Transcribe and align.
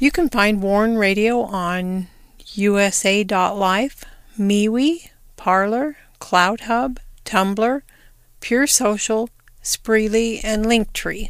You 0.00 0.10
can 0.10 0.30
find 0.30 0.62
Warn 0.62 0.96
Radio 0.96 1.42
on 1.42 2.08
usa.life, 2.54 4.04
MeWe, 4.38 5.10
Parler, 5.36 5.98
CloutHub, 6.18 6.96
Tumblr, 7.26 7.82
Pure 8.40 8.66
Social, 8.66 9.28
Spreely, 9.62 10.40
and 10.42 10.64
Linktree. 10.64 11.28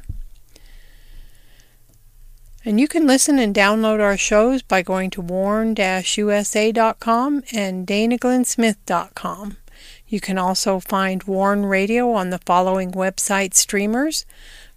And 2.64 2.78
you 2.78 2.86
can 2.86 3.08
listen 3.08 3.40
and 3.40 3.52
download 3.52 3.98
our 3.98 4.16
shows 4.16 4.62
by 4.62 4.82
going 4.82 5.10
to 5.10 5.20
warn-usa.com 5.20 5.82
and 7.52 7.86
danaglennsmith.com. 7.88 9.56
You 10.06 10.20
can 10.20 10.38
also 10.38 10.78
find 10.78 11.24
Warn 11.24 11.66
Radio 11.66 12.12
on 12.12 12.30
the 12.30 12.38
following 12.38 12.92
website 12.92 13.54
streamers 13.54 14.24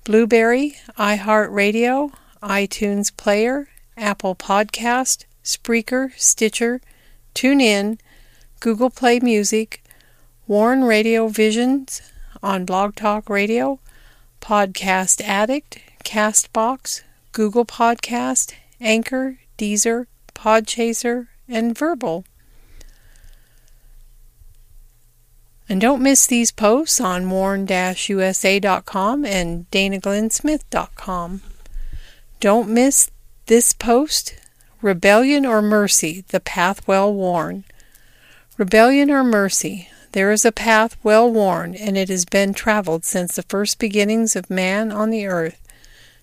Blubrry, 0.04 0.78
iHeartRadio, 0.98 2.12
iTunes 2.42 3.16
Player, 3.16 3.68
Apple 3.98 4.36
Podcast, 4.36 5.26
Spreaker, 5.44 6.12
Stitcher, 6.18 6.82
TuneIn, 7.36 8.00
Google 8.60 8.90
Play 8.90 9.20
Music, 9.20 9.84
Warn 10.48 10.84
Radio 10.84 11.28
Visions 11.28 12.02
on 12.42 12.66
Blog 12.66 12.96
Talk 12.96 13.30
Radio, 13.30 13.80
Podcast 14.42 15.22
Addict, 15.22 15.80
Castbox, 16.04 17.02
Google 17.32 17.66
Podcast, 17.66 18.54
Anchor, 18.80 19.40
Deezer, 19.58 20.08
Podchaser, 20.36 21.28
and 21.48 21.78
Verbal. 21.78 22.26
And 25.70 25.80
don't 25.80 26.02
miss 26.04 26.28
these 26.28 26.52
posts 26.52 27.00
on 27.00 27.30
warn-usa.com 27.30 29.26
and 29.26 29.72
danaglennsmith.com. 29.72 31.42
Don't 32.40 32.70
miss 32.70 33.10
this 33.48 33.74
post, 33.74 34.36
Rebellion 34.82 35.46
or 35.46 35.62
Mercy, 35.62 36.24
the 36.30 36.40
path 36.40 36.88
well 36.88 37.14
worn. 37.14 37.66
Rebellion 38.58 39.10
or 39.10 39.24
mercy, 39.24 39.90
there 40.14 40.32
is 40.32 40.46
a 40.46 40.52
path 40.52 40.96
well 41.04 41.30
worn, 41.32 41.76
and 41.76 41.98
it 41.98 42.08
has 42.08 42.24
been 42.24 42.54
traveled 42.54 43.04
since 43.04 43.36
the 43.36 43.44
first 43.44 43.80
beginnings 43.80 44.36
of 44.36 44.50
man 44.50 44.92
on 44.92 45.10
the 45.10 45.26
earth. 45.26 45.60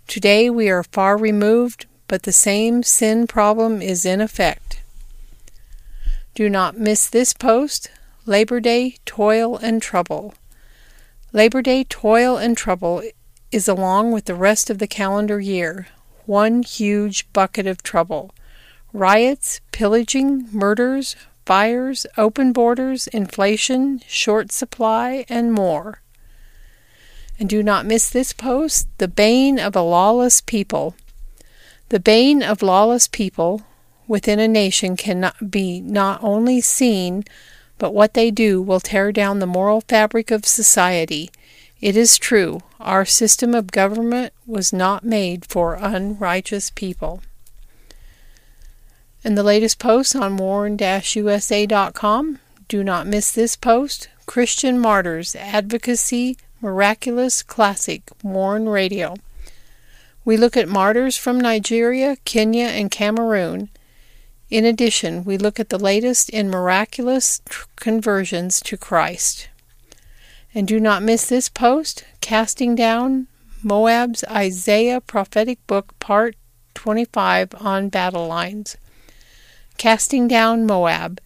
Today 0.06 0.48
we 0.48 0.70
are 0.70 0.84
far 0.84 1.16
removed, 1.16 1.86
but 2.06 2.22
the 2.22 2.32
same 2.32 2.82
sin 2.82 3.26
problem 3.26 3.82
is 3.82 4.06
in 4.06 4.20
effect. 4.20 4.82
Do 6.34 6.48
not 6.48 6.78
miss 6.78 7.08
this 7.08 7.32
post 7.32 7.90
Labor 8.26 8.60
Day 8.60 8.96
Toil 9.04 9.56
and 9.56 9.82
Trouble. 9.82 10.34
Labor 11.32 11.60
Day 11.60 11.84
Toil 11.84 12.36
and 12.36 12.56
Trouble 12.56 13.02
is 13.50 13.66
along 13.66 14.12
with 14.12 14.26
the 14.26 14.34
rest 14.34 14.70
of 14.70 14.78
the 14.78 14.86
calendar 14.86 15.40
year 15.40 15.88
one 16.30 16.62
huge 16.62 17.26
bucket 17.32 17.66
of 17.66 17.82
trouble. 17.82 18.32
Riots, 18.92 19.60
pillaging, 19.72 20.46
murders, 20.52 21.16
fires, 21.44 22.06
open 22.16 22.52
borders, 22.52 23.08
inflation, 23.08 24.00
short 24.06 24.52
supply, 24.52 25.24
and 25.28 25.52
more. 25.52 26.02
And 27.40 27.48
do 27.48 27.64
not 27.64 27.84
miss 27.84 28.08
this 28.08 28.32
post 28.32 28.86
the 28.98 29.08
bane 29.08 29.58
of 29.58 29.74
a 29.74 29.82
lawless 29.82 30.40
people. 30.40 30.94
The 31.88 31.98
bane 31.98 32.44
of 32.44 32.62
lawless 32.62 33.08
people 33.08 33.62
within 34.06 34.38
a 34.38 34.46
nation 34.46 34.96
cannot 34.96 35.50
be 35.50 35.80
not 35.80 36.22
only 36.22 36.60
seen, 36.60 37.24
but 37.76 37.92
what 37.92 38.14
they 38.14 38.30
do 38.30 38.62
will 38.62 38.78
tear 38.78 39.10
down 39.10 39.40
the 39.40 39.46
moral 39.46 39.80
fabric 39.80 40.30
of 40.30 40.46
society. 40.46 41.32
It 41.80 41.96
is 41.96 42.18
true, 42.18 42.60
our 42.78 43.04
system 43.04 43.54
of 43.54 43.72
government 43.72 44.32
was 44.46 44.72
not 44.72 45.02
made 45.04 45.46
for 45.46 45.74
unrighteous 45.74 46.70
people. 46.70 47.22
And 49.24 49.36
the 49.36 49.42
latest 49.42 49.78
post 49.78 50.16
on 50.16 50.36
warn-usa.com. 50.36 50.78
Do 52.68 52.84
not 52.84 53.06
miss 53.06 53.32
this 53.32 53.56
post. 53.56 54.08
Christian 54.26 54.78
Martyrs 54.78 55.34
Advocacy 55.34 56.36
Miraculous 56.60 57.42
Classic 57.42 58.02
Warn 58.22 58.68
Radio. 58.68 59.16
We 60.24 60.36
look 60.36 60.56
at 60.56 60.68
martyrs 60.68 61.16
from 61.16 61.40
Nigeria, 61.40 62.16
Kenya, 62.24 62.66
and 62.66 62.90
Cameroon. 62.90 63.70
In 64.50 64.64
addition, 64.64 65.24
we 65.24 65.38
look 65.38 65.58
at 65.58 65.70
the 65.70 65.78
latest 65.78 66.28
in 66.30 66.50
miraculous 66.50 67.40
conversions 67.76 68.60
to 68.62 68.76
Christ. 68.76 69.48
And 70.54 70.66
do 70.66 70.80
not 70.80 71.02
miss 71.02 71.28
this 71.28 71.48
post 71.48 72.04
Casting 72.20 72.74
Down 72.74 73.28
Moab's 73.62 74.24
Isaiah 74.24 75.00
Prophetic 75.00 75.64
Book, 75.66 75.96
Part 76.00 76.34
25 76.74 77.54
on 77.60 77.88
Battle 77.88 78.26
Lines. 78.26 78.76
Casting 79.76 80.26
Down 80.26 80.66
Moab. 80.66 81.20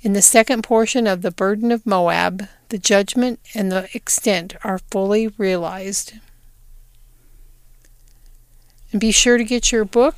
In 0.00 0.12
the 0.12 0.22
second 0.22 0.62
portion 0.62 1.06
of 1.06 1.22
The 1.22 1.30
Burden 1.30 1.70
of 1.70 1.84
Moab, 1.84 2.48
the 2.68 2.78
judgment 2.78 3.40
and 3.54 3.70
the 3.70 3.88
extent 3.92 4.54
are 4.64 4.78
fully 4.78 5.28
realized. 5.28 6.14
And 8.90 9.00
be 9.00 9.10
sure 9.10 9.36
to 9.36 9.44
get 9.44 9.72
your 9.72 9.84
book, 9.84 10.14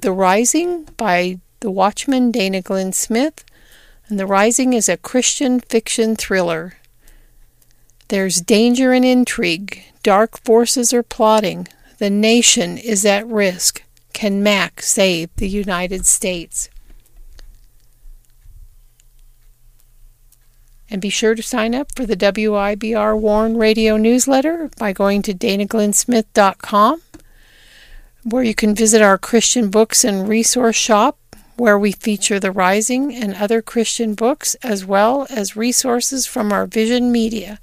The 0.00 0.12
Rising, 0.12 0.84
by 0.96 1.38
the 1.60 1.70
Watchman 1.70 2.32
Dana 2.32 2.62
Glenn 2.62 2.92
Smith. 2.92 3.44
And 4.08 4.18
The 4.18 4.26
Rising 4.26 4.72
is 4.72 4.88
a 4.88 4.96
Christian 4.96 5.60
fiction 5.60 6.16
thriller. 6.16 6.74
There's 8.12 8.42
danger 8.42 8.92
and 8.92 9.06
intrigue. 9.06 9.84
Dark 10.02 10.38
forces 10.44 10.92
are 10.92 11.02
plotting. 11.02 11.66
The 11.96 12.10
nation 12.10 12.76
is 12.76 13.06
at 13.06 13.26
risk. 13.26 13.84
Can 14.12 14.42
Mac 14.42 14.82
save 14.82 15.34
the 15.36 15.48
United 15.48 16.04
States? 16.04 16.68
And 20.90 21.00
be 21.00 21.08
sure 21.08 21.34
to 21.34 21.42
sign 21.42 21.74
up 21.74 21.96
for 21.96 22.04
the 22.04 22.14
WIBR 22.14 23.18
Warn 23.18 23.56
Radio 23.56 23.96
newsletter 23.96 24.68
by 24.76 24.92
going 24.92 25.22
to 25.22 25.32
danaglennsmith.com, 25.32 27.00
where 28.24 28.44
you 28.44 28.54
can 28.54 28.74
visit 28.74 29.00
our 29.00 29.16
Christian 29.16 29.70
books 29.70 30.04
and 30.04 30.28
resource 30.28 30.76
shop, 30.76 31.16
where 31.56 31.78
we 31.78 31.92
feature 31.92 32.38
The 32.38 32.52
Rising 32.52 33.14
and 33.14 33.32
other 33.36 33.62
Christian 33.62 34.12
books, 34.14 34.54
as 34.56 34.84
well 34.84 35.26
as 35.30 35.56
resources 35.56 36.26
from 36.26 36.52
our 36.52 36.66
Vision 36.66 37.10
Media. 37.10 37.58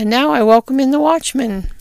And 0.00 0.10
now 0.10 0.30
I 0.30 0.44
welcome 0.44 0.78
in 0.78 0.92
the 0.92 1.00
Watchman. 1.00 1.72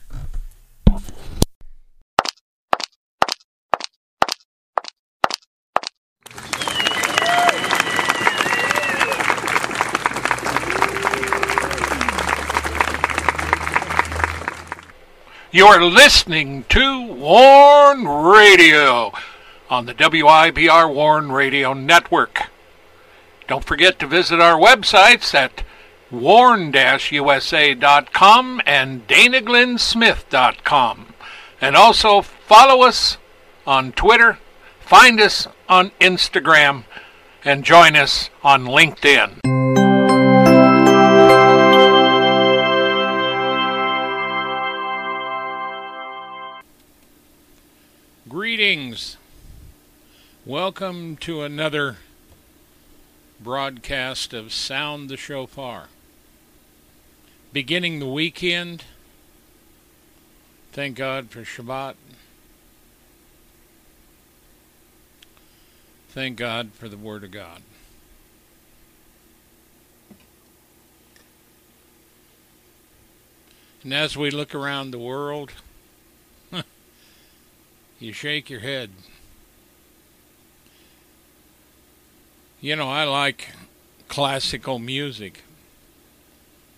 You're 15.52 15.84
listening 15.84 16.66
to 16.70 17.14
Warn 17.14 18.08
Radio 18.08 19.12
on 19.70 19.86
the 19.86 19.94
WIBR 19.94 20.92
Warn 20.92 21.32
Radio 21.32 21.74
Network. 21.74 22.48
Don't 23.48 23.64
forget 23.64 24.00
to 24.00 24.08
visit 24.08 24.40
our 24.40 24.60
websites 24.60 25.36
at 25.36 25.62
warn-usa.com 26.12 28.62
and 28.66 29.08
danaglennsmith.com. 29.08 31.14
And 31.60 31.76
also 31.76 32.22
follow 32.22 32.84
us 32.84 33.18
on 33.66 33.92
Twitter, 33.92 34.38
find 34.80 35.20
us 35.20 35.48
on 35.68 35.90
Instagram, 36.00 36.84
and 37.44 37.64
join 37.64 37.96
us 37.96 38.30
on 38.44 38.66
LinkedIn. 38.66 39.40
Greetings. 48.30 49.18
Welcome 50.46 51.18
to 51.18 51.42
another 51.42 51.98
broadcast 53.40 54.34
of 54.34 54.54
Sound 54.54 55.10
the 55.10 55.18
Shofar. 55.18 55.88
Beginning 57.58 57.98
the 57.98 58.06
weekend, 58.06 58.84
Thank 60.74 60.96
God 60.96 61.32
for 61.32 61.42
Shabbat. 61.42 61.96
Thank 66.10 66.38
God 66.38 66.74
for 66.74 66.88
the 66.88 66.98
Word 66.98 67.24
of 67.24 67.32
God. 67.32 67.64
And 73.82 73.92
as 73.92 74.16
we 74.16 74.30
look 74.30 74.54
around 74.54 74.92
the 74.92 75.00
world, 75.00 75.52
you 78.00 78.14
shake 78.14 78.52
your 78.52 78.60
head. 78.60 78.92
You 82.62 82.76
know, 82.76 82.88
I 82.88 83.06
like 83.06 83.56
classical 84.08 84.78
music, 84.78 85.42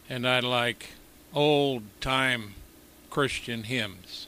and 0.09 0.27
I 0.27 0.39
like 0.39 0.89
old 1.33 1.83
time 2.01 2.55
Christian 3.11 3.63
hymns. 3.63 4.27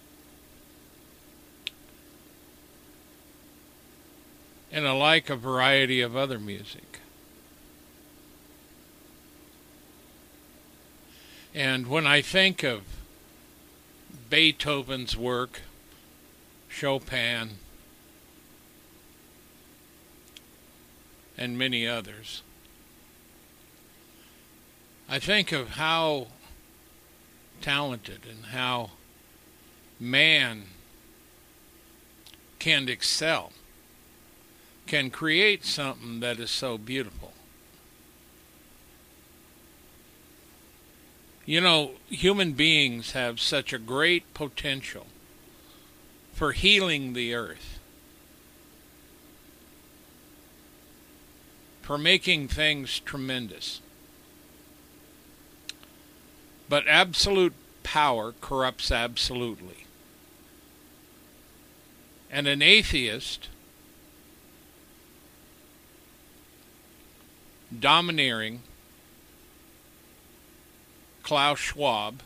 And 4.72 4.88
I 4.88 4.92
like 4.92 5.30
a 5.30 5.36
variety 5.36 6.00
of 6.00 6.16
other 6.16 6.40
music. 6.40 7.00
And 11.54 11.88
when 11.88 12.08
I 12.08 12.22
think 12.22 12.64
of 12.64 12.84
Beethoven's 14.30 15.18
work, 15.18 15.62
Chopin, 16.70 17.58
and 21.38 21.58
many 21.58 21.86
others, 21.86 22.44
I 25.12 25.20
think 25.20 25.52
of 25.52 25.72
how 25.72 26.28
talented 27.60 28.22
and 28.26 28.46
how 28.46 28.92
man 30.00 30.68
can 32.60 32.88
excel, 32.88 33.52
can 34.88 35.10
create 35.10 35.66
something 35.66 36.22
that 36.22 36.40
is 36.40 36.50
so 36.50 36.78
beautiful. 36.78 37.34
You 41.46 41.60
know, 41.60 41.92
human 42.08 42.54
beings 42.54 43.12
have 43.12 43.42
such 43.42 43.74
a 43.74 43.80
great 43.80 44.34
potential 44.34 45.08
for 46.32 46.54
healing 46.54 47.12
the 47.12 47.34
earth, 47.34 47.80
for 51.82 51.98
making 51.98 52.48
things 52.48 53.02
tremendous. 53.02 53.82
But 56.72 56.88
absolute 56.88 57.54
power 57.84 58.34
corrupts 58.40 58.92
absolutely. 58.94 59.84
And 62.32 62.48
an 62.48 62.62
atheist 62.62 63.50
domineering 67.78 68.62
Klaus 71.24 71.60
Schwab, 71.60 72.22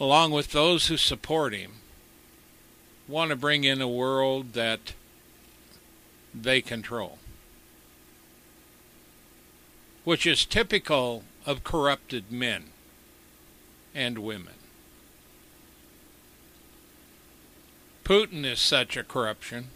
along 0.00 0.32
with 0.32 0.50
those 0.50 0.88
who 0.88 0.96
support 0.96 1.54
him, 1.54 1.74
want 3.06 3.30
to 3.30 3.36
bring 3.36 3.62
in 3.62 3.80
a 3.80 3.86
world 3.86 4.54
that 4.54 4.92
they 6.34 6.60
control, 6.60 7.18
which 10.02 10.26
is 10.26 10.44
typical 10.44 11.22
of 11.48 11.64
corrupted 11.64 12.30
men 12.30 12.64
and 13.94 14.18
women. 14.18 14.52
Putin 18.04 18.44
is 18.44 18.60
such 18.60 18.98
a 18.98 19.02
corruption 19.02 19.68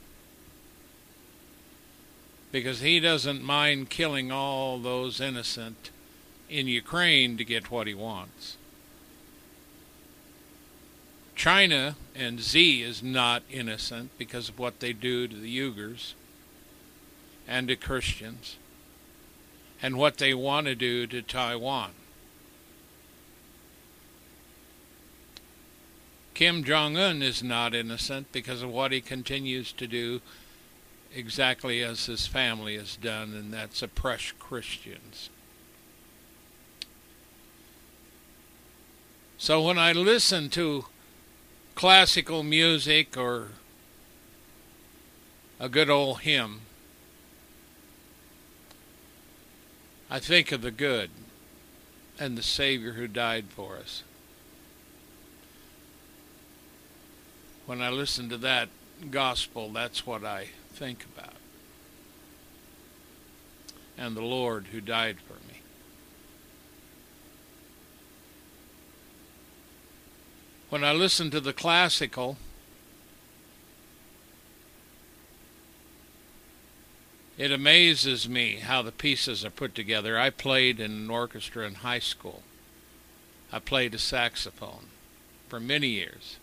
because 2.50 2.80
he 2.80 3.00
doesn't 3.00 3.42
mind 3.42 3.88
killing 3.88 4.30
all 4.30 4.78
those 4.78 5.18
innocent 5.18 5.88
in 6.50 6.68
Ukraine 6.68 7.38
to 7.38 7.44
get 7.44 7.70
what 7.70 7.86
he 7.86 7.94
wants. 7.94 8.58
China 11.34 11.96
and 12.14 12.42
Z 12.42 12.82
is 12.82 13.02
not 13.02 13.44
innocent 13.50 14.10
because 14.18 14.50
of 14.50 14.58
what 14.58 14.80
they 14.80 14.92
do 14.92 15.26
to 15.26 15.36
the 15.36 15.58
Uyghurs 15.58 16.12
and 17.48 17.68
to 17.68 17.76
Christians 17.76 18.56
and 19.82 19.98
what 19.98 20.18
they 20.18 20.32
want 20.32 20.66
to 20.68 20.74
do 20.76 21.06
to 21.08 21.20
Taiwan. 21.20 21.90
Kim 26.34 26.64
Jong 26.64 26.96
un 26.96 27.20
is 27.20 27.42
not 27.42 27.74
innocent 27.74 28.32
because 28.32 28.62
of 28.62 28.70
what 28.70 28.92
he 28.92 29.00
continues 29.00 29.72
to 29.72 29.86
do 29.86 30.20
exactly 31.14 31.82
as 31.82 32.06
his 32.06 32.26
family 32.26 32.78
has 32.78 32.96
done, 32.96 33.34
and 33.34 33.52
that's 33.52 33.82
oppress 33.82 34.32
Christians. 34.38 35.28
So 39.36 39.60
when 39.62 39.78
I 39.78 39.92
listen 39.92 40.48
to 40.50 40.86
classical 41.74 42.42
music 42.42 43.16
or 43.16 43.48
a 45.58 45.68
good 45.68 45.90
old 45.90 46.20
hymn, 46.20 46.60
I 50.12 50.18
think 50.18 50.52
of 50.52 50.60
the 50.60 50.70
good 50.70 51.08
and 52.20 52.36
the 52.36 52.42
Savior 52.42 52.92
who 52.92 53.08
died 53.08 53.46
for 53.48 53.78
us. 53.78 54.02
When 57.64 57.80
I 57.80 57.88
listen 57.88 58.28
to 58.28 58.36
that 58.36 58.68
gospel, 59.10 59.70
that's 59.70 60.06
what 60.06 60.22
I 60.22 60.48
think 60.74 61.06
about. 61.16 61.32
And 63.96 64.14
the 64.14 64.20
Lord 64.20 64.66
who 64.66 64.82
died 64.82 65.16
for 65.26 65.32
me. 65.48 65.62
when 70.72 70.82
I 70.82 70.92
listen 70.92 71.30
to 71.32 71.38
the 71.38 71.52
classical, 71.52 72.38
it 77.38 77.50
amazes 77.50 78.28
me 78.28 78.56
how 78.56 78.82
the 78.82 78.92
pieces 78.92 79.44
are 79.44 79.50
put 79.50 79.74
together. 79.74 80.18
I 80.18 80.30
played 80.30 80.80
in 80.80 80.92
an 80.92 81.10
orchestra 81.10 81.66
in 81.66 81.76
high 81.76 81.98
school. 81.98 82.42
I 83.50 83.58
played 83.58 83.94
a 83.94 83.98
saxophone 83.98 84.86
for 85.48 85.58
many 85.58 85.88
years. 85.88 86.38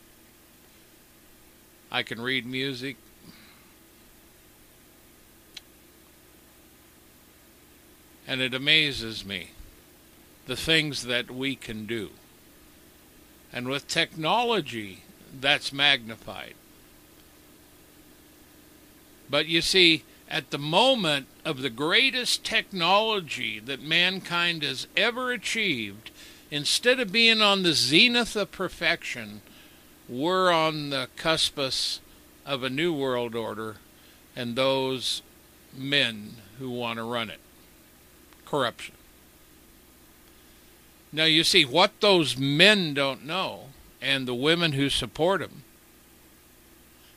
I 1.92 2.04
can 2.04 2.22
read 2.22 2.46
music. 2.46 2.98
And 8.28 8.42
it 8.42 8.54
amazes 8.54 9.26
me 9.26 9.52
the 10.46 10.56
things 10.56 11.04
that 11.04 11.32
we 11.32 11.56
can 11.56 11.86
do. 11.86 12.10
And 13.52 13.68
with 13.68 13.88
technology, 13.88 15.04
that's 15.40 15.74
magnified. 15.74 16.54
But 19.30 19.48
you 19.48 19.62
see, 19.62 20.04
at 20.30 20.52
the 20.52 20.60
moment 20.60 21.26
of 21.44 21.62
the 21.62 21.70
greatest 21.70 22.44
technology 22.44 23.60
that 23.60 23.82
mankind 23.82 24.62
has 24.62 24.88
ever 24.96 25.32
achieved, 25.32 26.12
instead 26.52 27.00
of 27.00 27.12
being 27.12 27.42
on 27.42 27.64
the 27.64 27.74
zenith 27.74 28.36
of 28.36 28.52
perfection, 28.52 29.42
we're 30.08 30.52
on 30.52 30.92
the 30.92 31.08
cuspus 31.18 32.00
of 32.46 32.64
a 32.64 32.70
new 32.70 32.94
world 32.94 33.36
order 33.36 33.78
and 34.36 34.56
those 34.56 35.22
men 35.76 36.36
who 36.60 36.70
want 36.70 36.98
to 36.98 37.04
run 37.04 37.30
it. 37.30 37.40
Corruption. 38.46 38.96
Now, 41.12 41.26
you 41.26 41.44
see, 41.44 41.66
what 41.66 42.02
those 42.02 42.38
men 42.38 42.94
don't 42.94 43.26
know, 43.26 43.70
and 44.00 44.28
the 44.28 44.36
women 44.36 44.74
who 44.74 44.90
support 44.90 45.42
them, 45.42 45.64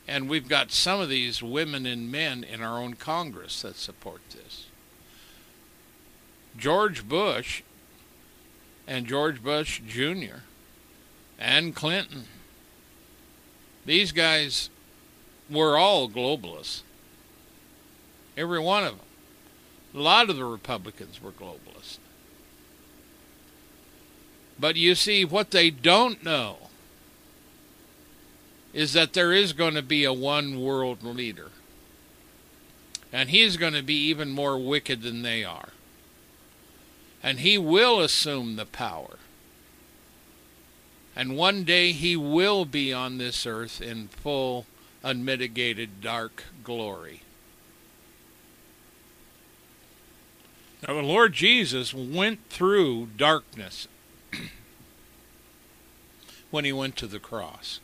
and 0.07 0.29
we've 0.29 0.49
got 0.49 0.71
some 0.71 0.99
of 0.99 1.09
these 1.09 1.41
women 1.41 1.85
and 1.85 2.11
men 2.11 2.43
in 2.43 2.61
our 2.61 2.77
own 2.77 2.93
Congress 2.93 3.61
that 3.61 3.75
support 3.75 4.21
this. 4.31 4.67
George 6.57 7.07
Bush 7.07 7.63
and 8.87 9.07
George 9.07 9.41
Bush 9.41 9.81
Jr. 9.87 10.41
and 11.39 11.75
Clinton, 11.75 12.25
these 13.85 14.11
guys 14.11 14.69
were 15.49 15.77
all 15.77 16.09
globalists. 16.09 16.81
Every 18.35 18.59
one 18.59 18.83
of 18.83 18.97
them. 18.97 19.05
A 19.95 19.99
lot 19.99 20.29
of 20.29 20.37
the 20.37 20.45
Republicans 20.45 21.21
were 21.21 21.31
globalists. 21.31 21.99
But 24.59 24.75
you 24.75 24.95
see, 24.95 25.23
what 25.23 25.51
they 25.51 25.69
don't 25.69 26.23
know 26.23 26.57
is 28.73 28.93
that 28.93 29.13
there 29.13 29.31
is 29.31 29.53
going 29.53 29.75
to 29.75 29.83
be 29.83 30.03
a 30.03 30.11
one 30.11 30.59
world 30.59 31.03
leader. 31.03 31.51
And 33.11 33.29
he's 33.29 33.57
going 33.57 33.73
to 33.73 33.83
be 33.83 33.95
even 34.07 34.31
more 34.31 34.57
wicked 34.57 35.03
than 35.03 35.21
they 35.21 35.43
are. 35.43 35.69
And 37.21 37.39
he 37.39 37.57
will 37.59 38.01
assume 38.01 38.55
the 38.55 38.65
power. 38.65 39.17
And 41.15 41.37
one 41.37 41.63
day 41.63 41.91
he 41.91 42.17
will 42.17 42.65
be 42.65 42.91
on 42.91 43.19
this 43.19 43.45
earth 43.45 43.79
in 43.79 44.07
full, 44.07 44.65
unmitigated 45.03 46.01
dark 46.01 46.45
glory. 46.63 47.21
Now, 50.85 50.95
the 50.95 51.01
Lord 51.03 51.33
Jesus 51.33 51.93
went 51.93 52.49
through 52.49 53.09
darkness 53.15 53.87
when 56.51 56.65
he 56.65 56.73
went 56.73 56.97
to 56.97 57.07
the 57.07 57.19
cross. 57.19 57.79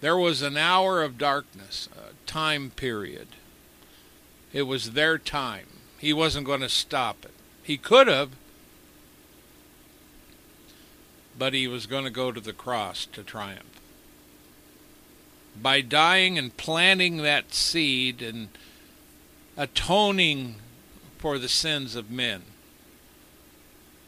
There 0.00 0.16
was 0.16 0.42
an 0.42 0.56
hour 0.56 1.02
of 1.02 1.18
darkness, 1.18 1.88
a 1.96 2.14
time 2.26 2.70
period. 2.70 3.28
It 4.52 4.62
was 4.62 4.92
their 4.92 5.18
time. 5.18 5.66
He 5.98 6.12
wasn't 6.12 6.46
going 6.46 6.60
to 6.60 6.68
stop 6.68 7.24
it. 7.24 7.32
He 7.62 7.76
could 7.76 8.06
have, 8.06 8.30
but 11.36 11.52
he 11.52 11.66
was 11.66 11.86
going 11.86 12.04
to 12.04 12.10
go 12.10 12.32
to 12.32 12.40
the 12.40 12.52
cross 12.52 13.06
to 13.06 13.22
triumph. 13.22 13.80
By 15.60 15.80
dying 15.80 16.38
and 16.38 16.56
planting 16.56 17.18
that 17.18 17.52
seed 17.52 18.22
and 18.22 18.48
atoning 19.56 20.56
for 21.18 21.38
the 21.38 21.48
sins 21.48 21.96
of 21.96 22.10
men, 22.10 22.42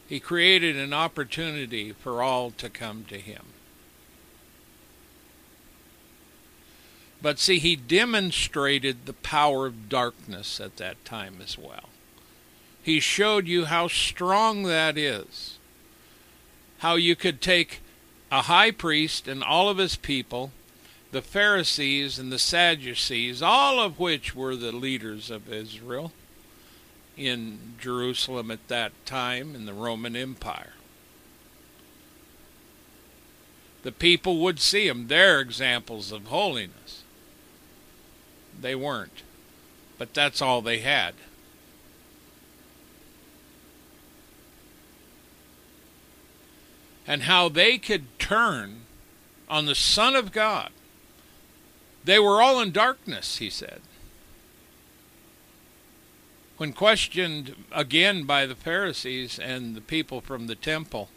he 0.07 0.19
created 0.19 0.77
an 0.77 0.93
opportunity 0.93 1.91
for 1.91 2.21
all 2.21 2.51
to 2.51 2.69
come 2.69 3.05
to 3.09 3.17
him. 3.17 3.43
But 7.21 7.39
see, 7.39 7.59
he 7.59 7.75
demonstrated 7.75 9.05
the 9.05 9.13
power 9.13 9.67
of 9.67 9.89
darkness 9.89 10.59
at 10.59 10.77
that 10.77 11.03
time 11.05 11.35
as 11.41 11.57
well. 11.57 11.89
He 12.81 12.99
showed 12.99 13.47
you 13.47 13.65
how 13.65 13.87
strong 13.87 14.63
that 14.63 14.97
is. 14.97 15.57
How 16.79 16.95
you 16.95 17.15
could 17.15 17.41
take 17.41 17.81
a 18.31 18.43
high 18.43 18.71
priest 18.71 19.27
and 19.27 19.43
all 19.43 19.69
of 19.69 19.77
his 19.77 19.95
people, 19.95 20.51
the 21.11 21.21
Pharisees 21.21 22.17
and 22.17 22.31
the 22.31 22.39
Sadducees, 22.39 23.41
all 23.43 23.79
of 23.79 23.99
which 23.99 24.35
were 24.35 24.55
the 24.55 24.71
leaders 24.71 25.29
of 25.29 25.51
Israel 25.51 26.11
in 27.15 27.75
Jerusalem 27.79 28.49
at 28.49 28.67
that 28.67 28.93
time 29.05 29.53
in 29.53 29.65
the 29.65 29.73
Roman 29.73 30.15
Empire. 30.15 30.73
The 33.83 33.91
people 33.91 34.39
would 34.39 34.59
see 34.59 34.87
them. 34.87 35.07
They're 35.07 35.39
examples 35.39 36.11
of 36.11 36.27
holiness. 36.27 37.03
They 38.61 38.75
weren't. 38.75 39.23
But 39.97 40.13
that's 40.13 40.41
all 40.41 40.61
they 40.61 40.79
had. 40.79 41.15
And 47.07 47.23
how 47.23 47.49
they 47.49 47.77
could 47.77 48.17
turn 48.19 48.81
on 49.49 49.65
the 49.65 49.75
Son 49.75 50.15
of 50.15 50.31
God. 50.31 50.71
They 52.03 52.19
were 52.19 52.41
all 52.41 52.61
in 52.61 52.71
darkness, 52.71 53.37
he 53.37 53.49
said. 53.49 53.81
When 56.57 56.73
questioned 56.73 57.55
again 57.71 58.23
by 58.23 58.45
the 58.45 58.55
Pharisees 58.55 59.39
and 59.39 59.75
the 59.75 59.81
people 59.81 60.21
from 60.21 60.47
the 60.47 60.55
temple, 60.55 61.09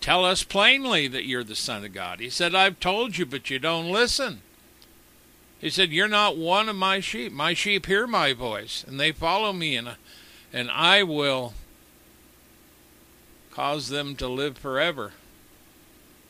tell 0.00 0.24
us 0.24 0.44
plainly 0.44 1.08
that 1.08 1.26
you're 1.26 1.44
the 1.44 1.54
Son 1.54 1.84
of 1.84 1.92
God. 1.92 2.20
He 2.20 2.30
said, 2.30 2.54
I've 2.54 2.78
told 2.78 3.16
you, 3.16 3.26
but 3.26 3.50
you 3.50 3.58
don't 3.58 3.90
listen. 3.90 4.42
He 5.64 5.70
said, 5.70 5.92
You're 5.92 6.08
not 6.08 6.36
one 6.36 6.68
of 6.68 6.76
my 6.76 7.00
sheep. 7.00 7.32
My 7.32 7.54
sheep 7.54 7.86
hear 7.86 8.06
my 8.06 8.34
voice, 8.34 8.84
and 8.86 9.00
they 9.00 9.12
follow 9.12 9.50
me, 9.50 9.76
and, 9.76 9.96
and 10.52 10.70
I 10.70 11.02
will 11.02 11.54
cause 13.50 13.88
them 13.88 14.14
to 14.16 14.28
live 14.28 14.58
forever 14.58 15.12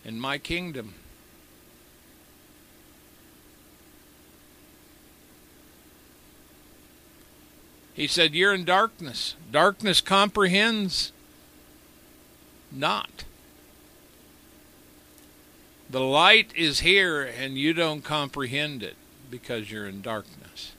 in 0.05 0.21
my 0.21 0.38
kingdom. 0.38 0.95
He 7.93 8.07
said, 8.07 8.37
You're 8.37 8.55
in 8.55 8.64
darkness. 8.64 9.35
Darkness 9.50 10.00
comprehends 10.00 11.11
not. 12.71 13.25
The 15.91 16.03
light 16.03 16.53
is 16.55 16.81
here, 16.81 17.25
and 17.25 17.59
you 17.59 17.73
don't 17.73 18.05
comprehend 18.05 18.85
it 18.85 18.95
because 19.31 19.71
you're 19.71 19.87
in 19.87 20.02
darkness. 20.02 20.73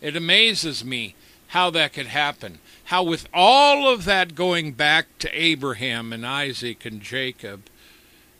It 0.00 0.16
amazes 0.16 0.84
me 0.84 1.14
how 1.48 1.70
that 1.70 1.92
could 1.92 2.06
happen. 2.06 2.58
How, 2.84 3.02
with 3.02 3.28
all 3.32 3.88
of 3.88 4.04
that 4.04 4.34
going 4.34 4.72
back 4.72 5.06
to 5.20 5.30
Abraham 5.32 6.12
and 6.12 6.26
Isaac 6.26 6.84
and 6.84 7.00
Jacob, 7.00 7.62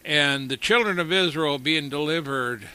and 0.04 0.48
the 0.48 0.56
children 0.56 0.98
of 0.98 1.12
Israel 1.12 1.58
being 1.58 1.88
delivered 1.88 2.68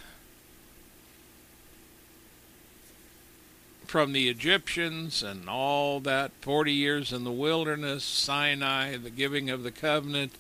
from 3.86 4.14
the 4.14 4.30
Egyptians 4.30 5.22
and 5.22 5.50
all 5.50 6.00
that 6.00 6.32
40 6.42 6.72
years 6.72 7.12
in 7.14 7.24
the 7.24 7.32
wilderness, 7.32 8.04
Sinai, 8.04 8.98
the 8.98 9.10
giving 9.10 9.50
of 9.50 9.64
the 9.64 9.72
covenant, 9.72 10.34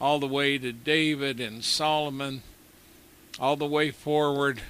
all 0.00 0.18
the 0.18 0.26
way 0.26 0.58
to 0.58 0.72
David 0.72 1.38
and 1.38 1.62
Solomon 1.62 2.42
all 3.38 3.56
the 3.56 3.66
way 3.66 3.90
forward 3.90 4.60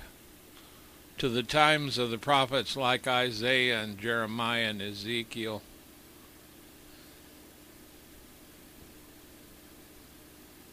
to 1.18 1.28
the 1.28 1.42
times 1.42 1.98
of 1.98 2.10
the 2.10 2.18
prophets 2.18 2.76
like 2.76 3.06
Isaiah 3.06 3.82
and 3.82 3.98
Jeremiah 3.98 4.64
and 4.64 4.82
Ezekiel. 4.82 5.62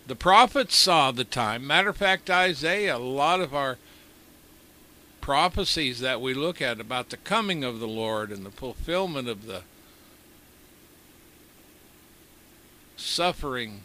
The 0.07 0.15
prophets 0.15 0.75
saw 0.75 1.11
the 1.11 1.23
time. 1.23 1.65
Matter 1.67 1.89
of 1.89 1.97
fact, 1.97 2.29
Isaiah, 2.29 2.97
a 2.97 2.97
lot 2.97 3.39
of 3.39 3.53
our 3.53 3.77
prophecies 5.21 5.99
that 5.99 6.19
we 6.19 6.33
look 6.33 6.61
at 6.61 6.79
about 6.79 7.09
the 7.09 7.17
coming 7.17 7.63
of 7.63 7.79
the 7.79 7.87
Lord 7.87 8.31
and 8.31 8.45
the 8.45 8.51
fulfillment 8.51 9.27
of 9.27 9.45
the 9.45 9.61
suffering 12.97 13.81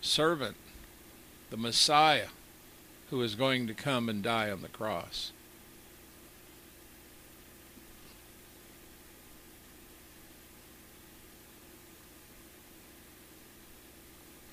servant 0.00 0.56
the 1.50 1.56
Messiah 1.56 2.28
who 3.10 3.22
is 3.22 3.34
going 3.34 3.66
to 3.66 3.74
come 3.74 4.08
and 4.08 4.22
die 4.22 4.50
on 4.50 4.62
the 4.62 4.68
cross. 4.68 5.32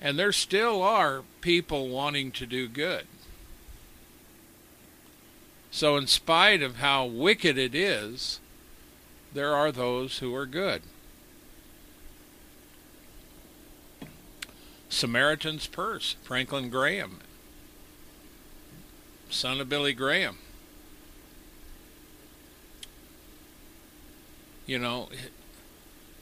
And 0.00 0.18
there 0.18 0.32
still 0.32 0.82
are 0.82 1.22
people 1.40 1.88
wanting 1.88 2.30
to 2.32 2.46
do 2.46 2.68
good. 2.68 3.06
So, 5.70 5.96
in 5.96 6.06
spite 6.06 6.62
of 6.62 6.76
how 6.76 7.06
wicked 7.06 7.56
it 7.56 7.74
is, 7.74 8.38
there 9.32 9.54
are 9.54 9.72
those 9.72 10.18
who 10.18 10.34
are 10.34 10.46
good. 10.46 10.82
Samaritan's 14.88 15.66
Purse, 15.66 16.16
Franklin 16.22 16.70
Graham, 16.70 17.20
son 19.30 19.60
of 19.60 19.68
Billy 19.68 19.92
Graham. 19.92 20.38
You 24.66 24.78
know, 24.78 25.08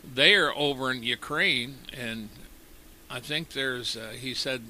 they 0.02 0.34
are 0.34 0.52
over 0.54 0.90
in 0.90 1.02
Ukraine, 1.02 1.78
and 1.96 2.28
I 3.08 3.20
think 3.20 3.50
there's, 3.50 3.96
uh, 3.96 4.12
he 4.18 4.34
said 4.34 4.62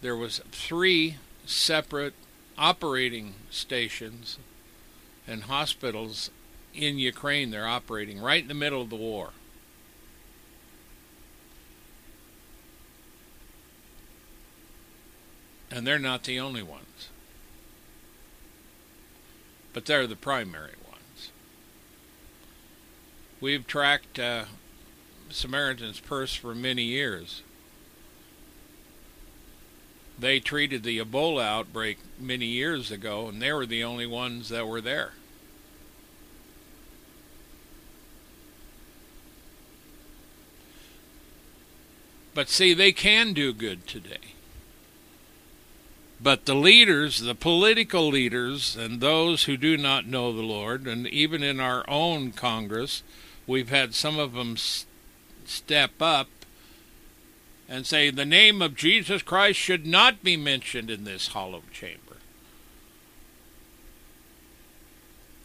there 0.00 0.16
was 0.16 0.40
three 0.50 1.16
separate 1.44 2.14
operating 2.58 3.34
stations 3.50 4.38
and 5.26 5.44
hospitals 5.44 6.30
in 6.74 6.98
Ukraine 6.98 7.50
they're 7.50 7.66
operating 7.66 8.20
right 8.20 8.42
in 8.42 8.48
the 8.48 8.54
middle 8.54 8.82
of 8.82 8.90
the 8.90 8.96
war. 8.96 9.30
And 15.70 15.86
they're 15.86 15.98
not 15.98 16.24
the 16.24 16.38
only 16.38 16.62
ones. 16.62 17.08
But 19.72 19.86
they're 19.86 20.06
the 20.06 20.16
primary 20.16 20.74
ones. 20.90 21.30
We've 23.40 23.66
tracked 23.66 24.18
uh, 24.18 24.44
Samaritan's 25.28 26.00
Purse 26.00 26.34
for 26.34 26.54
many 26.54 26.84
years. 26.84 27.42
They 30.18 30.40
treated 30.40 30.82
the 30.82 30.98
Ebola 30.98 31.44
outbreak 31.44 31.98
many 32.18 32.46
years 32.46 32.90
ago, 32.90 33.28
and 33.28 33.42
they 33.42 33.52
were 33.52 33.66
the 33.66 33.84
only 33.84 34.06
ones 34.06 34.48
that 34.48 34.66
were 34.66 34.80
there. 34.80 35.12
But 42.32 42.48
see, 42.48 42.72
they 42.74 42.92
can 42.92 43.32
do 43.32 43.52
good 43.52 43.86
today. 43.86 44.35
But 46.20 46.46
the 46.46 46.54
leaders, 46.54 47.20
the 47.20 47.34
political 47.34 48.08
leaders, 48.08 48.74
and 48.74 49.00
those 49.00 49.44
who 49.44 49.56
do 49.56 49.76
not 49.76 50.06
know 50.06 50.32
the 50.32 50.42
Lord, 50.42 50.86
and 50.86 51.06
even 51.08 51.42
in 51.42 51.60
our 51.60 51.84
own 51.88 52.32
Congress, 52.32 53.02
we've 53.46 53.68
had 53.68 53.94
some 53.94 54.18
of 54.18 54.32
them 54.32 54.56
step 55.44 56.00
up 56.00 56.28
and 57.68 57.86
say 57.86 58.10
the 58.10 58.24
name 58.24 58.62
of 58.62 58.76
Jesus 58.76 59.22
Christ 59.22 59.58
should 59.58 59.86
not 59.86 60.22
be 60.22 60.36
mentioned 60.36 60.90
in 60.90 61.04
this 61.04 61.28
hollow 61.28 61.62
chamber. 61.72 62.00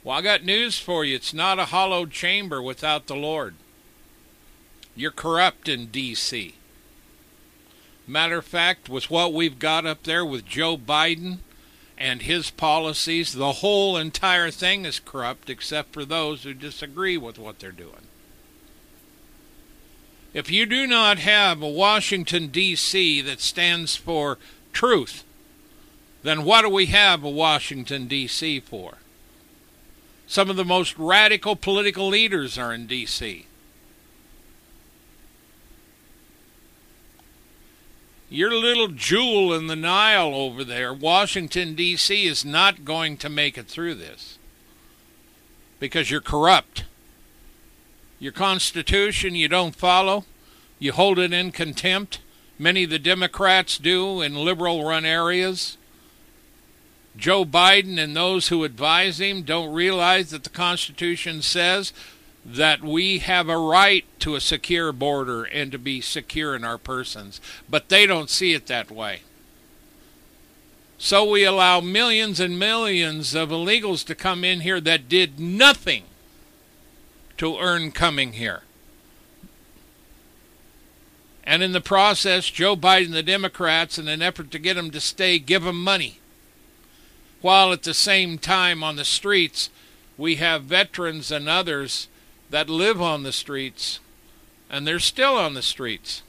Well, 0.03 0.17
I 0.17 0.21
got 0.21 0.43
news 0.43 0.79
for 0.79 1.05
you. 1.05 1.15
It's 1.15 1.33
not 1.33 1.59
a 1.59 1.65
hollowed 1.65 2.11
chamber 2.11 2.61
without 2.61 3.07
the 3.07 3.15
Lord. 3.15 3.55
You're 4.95 5.11
corrupt 5.11 5.69
in 5.69 5.87
D.C. 5.87 6.55
Matter 8.11 8.39
of 8.39 8.45
fact, 8.45 8.89
with 8.89 9.09
what 9.09 9.31
we've 9.31 9.57
got 9.57 9.85
up 9.85 10.03
there 10.03 10.25
with 10.25 10.45
Joe 10.45 10.75
Biden 10.75 11.37
and 11.97 12.21
his 12.21 12.51
policies, 12.51 13.31
the 13.31 13.53
whole 13.53 13.95
entire 13.95 14.51
thing 14.51 14.83
is 14.83 14.99
corrupt 14.99 15.49
except 15.49 15.93
for 15.93 16.03
those 16.03 16.43
who 16.43 16.53
disagree 16.53 17.15
with 17.15 17.39
what 17.39 17.59
they're 17.59 17.71
doing. 17.71 18.07
If 20.33 20.51
you 20.51 20.65
do 20.65 20.87
not 20.87 21.19
have 21.19 21.61
a 21.61 21.69
Washington, 21.69 22.47
D.C. 22.47 23.21
that 23.21 23.39
stands 23.39 23.95
for 23.95 24.37
truth, 24.73 25.23
then 26.21 26.43
what 26.43 26.63
do 26.63 26.69
we 26.69 26.87
have 26.87 27.23
a 27.23 27.29
Washington, 27.29 28.07
D.C. 28.07 28.59
for? 28.59 28.95
Some 30.27 30.49
of 30.49 30.57
the 30.57 30.65
most 30.65 30.97
radical 30.97 31.55
political 31.55 32.09
leaders 32.09 32.57
are 32.57 32.73
in 32.73 32.87
D.C. 32.87 33.45
Your 38.33 38.55
little 38.55 38.87
jewel 38.87 39.53
in 39.53 39.67
the 39.67 39.75
Nile 39.75 40.33
over 40.33 40.63
there, 40.63 40.93
Washington, 40.93 41.75
D.C., 41.75 42.25
is 42.25 42.45
not 42.45 42.85
going 42.85 43.17
to 43.17 43.27
make 43.27 43.57
it 43.57 43.67
through 43.67 43.95
this 43.95 44.39
because 45.81 46.09
you're 46.09 46.21
corrupt. 46.21 46.85
Your 48.19 48.31
Constitution 48.31 49.35
you 49.35 49.49
don't 49.49 49.75
follow, 49.75 50.23
you 50.79 50.93
hold 50.93 51.19
it 51.19 51.33
in 51.33 51.51
contempt. 51.51 52.21
Many 52.57 52.85
of 52.85 52.89
the 52.89 52.99
Democrats 52.99 53.77
do 53.77 54.21
in 54.21 54.33
liberal 54.33 54.85
run 54.85 55.03
areas. 55.03 55.75
Joe 57.17 57.43
Biden 57.43 58.01
and 58.01 58.15
those 58.15 58.47
who 58.47 58.63
advise 58.63 59.19
him 59.19 59.41
don't 59.41 59.73
realize 59.73 60.29
that 60.29 60.45
the 60.45 60.49
Constitution 60.49 61.41
says 61.41 61.91
that 62.45 62.81
we 62.81 63.19
have 63.19 63.49
a 63.49 63.57
right 63.57 64.05
to 64.19 64.35
a 64.35 64.41
secure 64.41 64.91
border 64.91 65.43
and 65.43 65.71
to 65.71 65.77
be 65.77 66.01
secure 66.01 66.55
in 66.55 66.63
our 66.63 66.77
persons, 66.77 67.39
but 67.69 67.89
they 67.89 68.05
don't 68.05 68.29
see 68.29 68.53
it 68.53 68.67
that 68.67 68.89
way. 68.89 69.21
So 70.97 71.27
we 71.27 71.43
allow 71.43 71.81
millions 71.81 72.39
and 72.39 72.59
millions 72.59 73.33
of 73.33 73.49
illegals 73.49 74.05
to 74.05 74.15
come 74.15 74.43
in 74.43 74.61
here 74.61 74.79
that 74.81 75.09
did 75.09 75.39
nothing 75.39 76.03
to 77.37 77.57
earn 77.57 77.91
coming 77.91 78.33
here. 78.33 78.61
And 81.43 81.63
in 81.63 81.71
the 81.71 81.81
process, 81.81 82.49
Joe 82.49 82.75
Biden 82.75 83.13
the 83.13 83.23
Democrats, 83.23 83.97
in 83.97 84.07
an 84.07 84.21
effort 84.21 84.51
to 84.51 84.59
get 84.59 84.75
them 84.75 84.91
to 84.91 84.99
stay, 84.99 85.39
give 85.39 85.63
them 85.63 85.83
money. 85.83 86.19
While 87.41 87.73
at 87.73 87.81
the 87.81 87.95
same 87.95 88.37
time 88.37 88.83
on 88.83 88.95
the 88.95 89.03
streets, 89.03 89.71
we 90.17 90.35
have 90.35 90.65
veterans 90.65 91.31
and 91.31 91.49
others 91.49 92.07
that 92.51 92.69
live 92.69 93.01
on 93.01 93.23
the 93.23 93.31
streets, 93.31 93.99
and 94.69 94.85
they're 94.85 94.99
still 94.99 95.35
on 95.35 95.55
the 95.55 95.61
streets. 95.61 96.21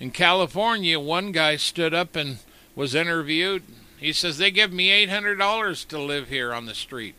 In 0.00 0.10
California, 0.10 0.98
one 0.98 1.30
guy 1.32 1.56
stood 1.56 1.92
up 1.92 2.16
and 2.16 2.38
was 2.74 2.94
interviewed. 2.94 3.62
He 3.98 4.12
says, 4.12 4.38
They 4.38 4.50
give 4.50 4.72
me 4.72 5.06
$800 5.06 5.86
to 5.88 5.98
live 5.98 6.28
here 6.28 6.54
on 6.54 6.66
the 6.66 6.74
street. 6.74 7.14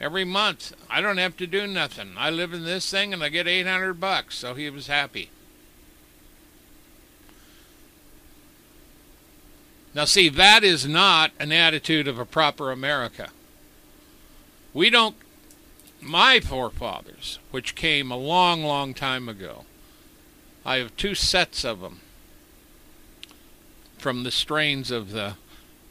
Every 0.00 0.24
month. 0.24 0.74
I 0.90 1.00
don't 1.00 1.18
have 1.18 1.36
to 1.38 1.46
do 1.46 1.66
nothing. 1.66 2.12
I 2.16 2.30
live 2.30 2.52
in 2.52 2.64
this 2.64 2.90
thing 2.90 3.12
and 3.12 3.22
I 3.22 3.30
get 3.30 3.48
800 3.48 3.94
bucks. 3.94 4.36
So 4.36 4.54
he 4.54 4.68
was 4.68 4.86
happy. 4.86 5.30
Now, 9.94 10.04
see, 10.04 10.28
that 10.28 10.62
is 10.62 10.86
not 10.86 11.32
an 11.38 11.52
attitude 11.52 12.06
of 12.06 12.18
a 12.18 12.26
proper 12.26 12.70
America. 12.70 13.30
We 14.74 14.90
don't 14.90 15.16
my 16.00 16.40
forefathers, 16.40 17.38
which 17.50 17.74
came 17.74 18.10
a 18.10 18.16
long, 18.16 18.62
long 18.62 18.94
time 18.94 19.28
ago. 19.28 19.64
I 20.64 20.76
have 20.76 20.96
two 20.96 21.14
sets 21.14 21.64
of 21.64 21.80
them 21.80 22.00
from 23.98 24.24
the 24.24 24.30
strains 24.30 24.90
of 24.90 25.10
the 25.10 25.34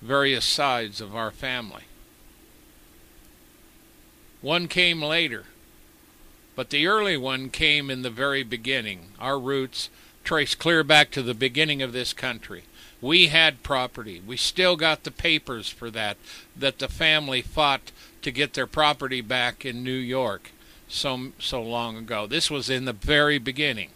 various 0.02 0.46
sides 0.46 1.02
of 1.02 1.16
our 1.16 1.32
family. 1.32 1.84
One 4.42 4.68
came 4.68 5.02
later, 5.02 5.46
but 6.56 6.70
the 6.70 6.88
early 6.88 7.18
one 7.18 7.50
came 7.50 7.90
in 7.90 8.04
the 8.04 8.10
very 8.10 8.44
beginning. 8.44 9.08
Our 9.20 9.40
roots 9.40 9.90
trace 10.24 10.56
clear 10.56 10.84
back 10.84 11.10
to 11.12 11.24
the 11.24 11.34
beginning 11.34 11.82
of 11.82 11.94
this 11.94 12.14
country. 12.14 12.64
We 13.02 13.28
had 13.28 13.64
property. 13.64 14.22
We 14.26 14.38
still 14.38 14.76
got 14.76 15.04
the 15.04 15.12
papers 15.12 15.70
for 15.70 15.90
that, 15.92 16.18
that 16.56 16.80
the 16.80 16.88
family 16.88 17.42
fought 17.42 17.92
to 18.26 18.32
get 18.32 18.56
their 18.56 18.66
property 18.66 19.22
back 19.22 19.64
in 19.64 19.84
New 19.84 19.92
York 19.92 20.50
so 20.88 21.32
so 21.38 21.62
long 21.62 21.96
ago. 21.96 22.26
This 22.26 22.50
was 22.50 22.72
in 22.72 22.86
the 22.86 22.92
very 22.92 23.38
beginning. 23.38 23.90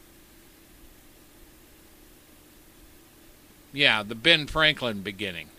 Yeah, 3.73 4.03
the 4.03 4.13
Ben 4.13 4.45
Franklin 4.45 5.01
beginning. 5.01 5.49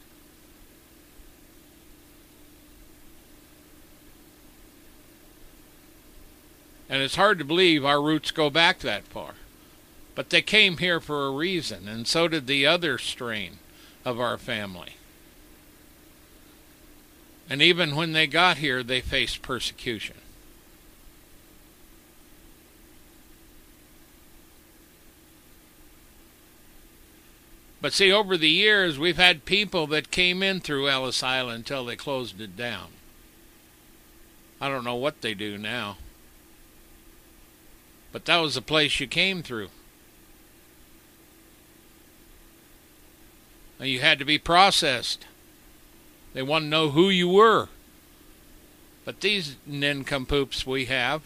And 6.89 7.03
it's 7.03 7.17
hard 7.17 7.41
to 7.41 7.45
believe 7.45 7.85
our 7.85 8.01
roots 8.01 8.31
go 8.31 8.51
back 8.51 8.79
that 8.81 9.03
far. 9.03 9.35
But 10.15 10.31
they 10.31 10.43
came 10.43 10.77
here 10.77 11.01
for 11.01 11.27
a 11.27 11.33
reason, 11.33 11.89
and 11.89 12.07
so 12.07 12.29
did 12.29 12.47
the 12.47 12.67
other 12.67 12.99
strain 12.99 13.59
of 14.05 14.21
our 14.21 14.39
family. 14.39 14.95
And 17.51 17.61
even 17.61 17.97
when 17.97 18.13
they 18.13 18.29
got 18.29 18.59
here, 18.59 18.85
they 18.85 19.01
faced 19.01 19.43
persecution. 19.43 20.17
But 27.83 27.93
see, 27.93 28.13
over 28.13 28.37
the 28.37 28.49
years, 28.49 29.01
we've 29.01 29.17
had 29.17 29.45
people 29.45 29.89
that 29.89 30.13
came 30.13 30.45
in 30.45 30.61
through 30.61 30.89
Ellis 30.89 31.25
Island 31.25 31.57
until 31.59 31.85
they 31.85 31.97
closed 31.97 32.41
it 32.41 32.57
down. 32.57 32.89
I 34.61 34.69
don't 34.69 34.85
know 34.85 34.95
what 34.95 35.21
they 35.21 35.35
do 35.35 35.59
now. 35.59 35.97
But 38.13 38.27
that 38.27 38.37
was 38.37 38.55
the 38.55 38.63
place 38.63 39.01
you 39.01 39.09
came 39.09 39.43
through. 39.43 39.71
And 43.81 43.89
you 43.89 44.01
had 44.01 44.19
to 44.21 44.25
be 44.25 44.39
processed. 44.39 45.27
They 46.33 46.43
want 46.43 46.65
to 46.65 46.69
know 46.69 46.91
who 46.91 47.11
you 47.11 47.29
were. 47.29 47.69
But 49.05 49.21
these 49.21 49.57
nincompoops 49.67 50.67
we 50.67 50.85
have 50.87 51.23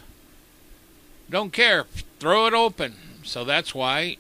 don't 1.29 1.53
care. 1.53 1.87
Throw 2.19 2.47
it 2.47 2.55
open. 2.55 2.95
So 3.23 3.45
that's 3.45 3.75
why 3.75 4.19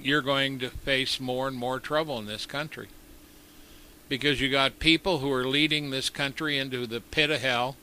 you're 0.00 0.22
going 0.22 0.58
to 0.60 0.70
face 0.70 1.18
more 1.18 1.48
and 1.48 1.56
more 1.56 1.80
trouble 1.80 2.18
in 2.18 2.26
this 2.26 2.46
country. 2.46 2.88
Because 4.08 4.40
you 4.40 4.50
got 4.50 4.78
people 4.78 5.18
who 5.18 5.32
are 5.32 5.46
leading 5.46 5.90
this 5.90 6.10
country 6.10 6.58
into 6.58 6.86
the 6.86 7.00
pit 7.00 7.30
of 7.30 7.40
hell. 7.40 7.76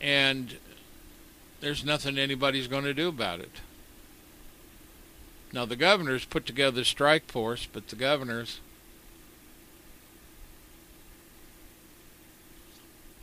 And 0.00 0.56
there's 1.60 1.84
nothing 1.84 2.18
anybody's 2.18 2.68
going 2.68 2.84
to 2.84 2.94
do 2.94 3.08
about 3.08 3.40
it. 3.40 3.60
Now, 5.52 5.64
the 5.64 5.76
governors 5.76 6.24
put 6.24 6.46
together 6.46 6.82
a 6.82 6.84
strike 6.84 7.26
force, 7.26 7.66
but 7.70 7.88
the 7.88 7.96
governors 7.96 8.60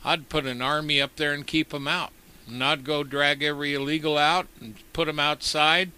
I'd 0.04 0.28
put 0.28 0.46
an 0.46 0.62
army 0.62 1.00
up 1.00 1.16
there 1.16 1.32
and 1.32 1.46
keep 1.46 1.70
them 1.70 1.88
out. 1.88 2.12
And 2.46 2.64
I'd 2.64 2.84
go 2.84 3.04
drag 3.04 3.42
every 3.42 3.74
illegal 3.74 4.16
out 4.16 4.46
and 4.60 4.76
put 4.92 5.06
them 5.06 5.18
outside. 5.18 5.90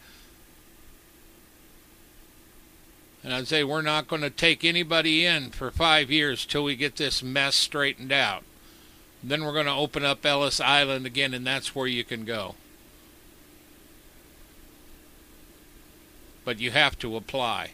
And 3.23 3.35
I'd 3.35 3.49
say, 3.49 3.63
we're 3.63 3.83
not 3.83 4.09
going 4.09 4.23
to 4.23 4.31
take 4.31 4.65
anybody 4.65 5.27
in 5.27 5.51
for 5.51 5.71
five 5.71 6.11
years 6.11 6.47
till 6.47 6.65
we 6.65 6.75
get 6.75 6.97
this 6.97 7.23
mess 7.23 7.55
straightened 7.55 8.13
out. 8.13 8.43
Then 9.23 9.45
we're 9.45 9.53
going 9.53 9.67
to 9.67 9.73
open 9.73 10.05
up 10.05 10.25
Ellis 10.25 10.61
Island 10.61 11.05
again, 11.05 11.35
and 11.35 11.47
that's 11.47 11.75
where 11.75 11.87
you 11.87 12.03
can 12.03 12.25
go. 12.25 12.55
But 16.45 16.59
you 16.59 16.71
have 16.71 16.99
to 17.01 17.17
apply. 17.17 17.73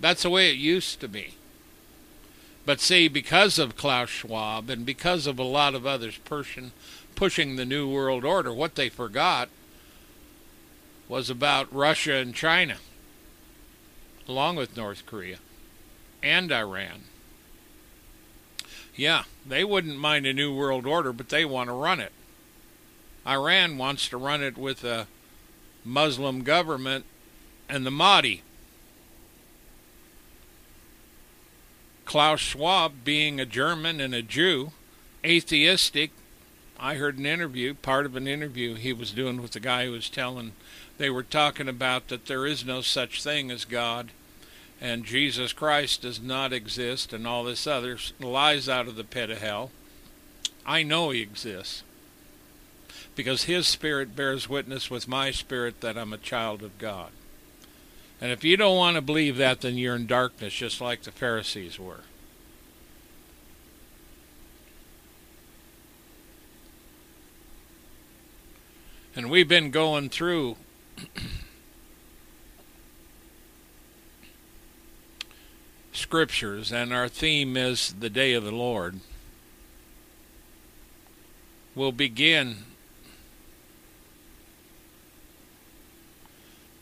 That's 0.00 0.24
the 0.24 0.30
way 0.30 0.50
it 0.50 0.56
used 0.56 1.00
to 1.00 1.08
be. 1.08 1.34
But 2.64 2.80
see, 2.80 3.08
because 3.08 3.58
of 3.58 3.76
Klaus 3.76 4.08
Schwab 4.08 4.70
and 4.70 4.86
because 4.86 5.26
of 5.26 5.38
a 5.38 5.44
lot 5.44 5.74
of 5.74 5.86
others 5.86 6.18
pushing, 6.24 6.72
pushing 7.14 7.56
the 7.56 7.64
New 7.64 7.88
World 7.88 8.24
Order, 8.24 8.52
what 8.52 8.76
they 8.76 8.88
forgot 8.88 9.48
was 11.08 11.28
about 11.28 11.72
Russia 11.74 12.14
and 12.14 12.34
China, 12.34 12.76
along 14.28 14.56
with 14.56 14.76
North 14.76 15.04
Korea 15.06 15.38
and 16.22 16.52
Iran. 16.52 17.02
Yeah, 18.94 19.24
they 19.46 19.64
wouldn't 19.64 19.98
mind 19.98 20.26
a 20.26 20.32
new 20.32 20.54
world 20.54 20.86
order, 20.86 21.12
but 21.12 21.30
they 21.30 21.44
want 21.44 21.68
to 21.68 21.74
run 21.74 21.98
it. 21.98 22.12
Iran 23.26 23.78
wants 23.78 24.08
to 24.08 24.16
run 24.16 24.42
it 24.42 24.56
with 24.56 24.84
a 24.84 25.06
Muslim 25.84 26.42
government 26.42 27.04
and 27.68 27.86
the 27.86 27.90
Mahdi. 27.90 28.42
Klaus 32.12 32.40
Schwab, 32.40 33.04
being 33.04 33.40
a 33.40 33.46
German 33.46 33.98
and 33.98 34.14
a 34.14 34.20
Jew, 34.20 34.72
atheistic, 35.24 36.10
I 36.78 36.96
heard 36.96 37.16
an 37.16 37.24
interview, 37.24 37.72
part 37.72 38.04
of 38.04 38.16
an 38.16 38.28
interview 38.28 38.74
he 38.74 38.92
was 38.92 39.12
doing 39.12 39.40
with 39.40 39.52
the 39.52 39.60
guy 39.60 39.86
who 39.86 39.92
was 39.92 40.10
telling, 40.10 40.52
they 40.98 41.08
were 41.08 41.22
talking 41.22 41.70
about 41.70 42.08
that 42.08 42.26
there 42.26 42.46
is 42.46 42.66
no 42.66 42.82
such 42.82 43.22
thing 43.22 43.50
as 43.50 43.64
God 43.64 44.10
and 44.78 45.06
Jesus 45.06 45.54
Christ 45.54 46.02
does 46.02 46.20
not 46.20 46.52
exist 46.52 47.14
and 47.14 47.26
all 47.26 47.44
this 47.44 47.66
other 47.66 47.96
lies 48.20 48.68
out 48.68 48.88
of 48.88 48.96
the 48.96 49.04
pit 49.04 49.30
of 49.30 49.38
hell. 49.38 49.70
I 50.66 50.82
know 50.82 51.08
he 51.08 51.22
exists 51.22 51.82
because 53.16 53.44
his 53.44 53.66
spirit 53.66 54.14
bears 54.14 54.50
witness 54.50 54.90
with 54.90 55.08
my 55.08 55.30
spirit 55.30 55.80
that 55.80 55.96
I'm 55.96 56.12
a 56.12 56.18
child 56.18 56.62
of 56.62 56.76
God. 56.76 57.08
And 58.22 58.30
if 58.30 58.44
you 58.44 58.56
don't 58.56 58.76
want 58.76 58.94
to 58.94 59.02
believe 59.02 59.36
that, 59.38 59.62
then 59.62 59.76
you're 59.76 59.96
in 59.96 60.06
darkness, 60.06 60.54
just 60.54 60.80
like 60.80 61.02
the 61.02 61.10
Pharisees 61.10 61.76
were. 61.76 62.02
And 69.16 69.28
we've 69.28 69.48
been 69.48 69.72
going 69.72 70.08
through 70.08 70.54
scriptures, 75.92 76.70
and 76.70 76.92
our 76.92 77.08
theme 77.08 77.56
is 77.56 77.92
the 77.98 78.08
day 78.08 78.34
of 78.34 78.44
the 78.44 78.52
Lord. 78.52 79.00
We'll 81.74 81.90
begin 81.90 82.58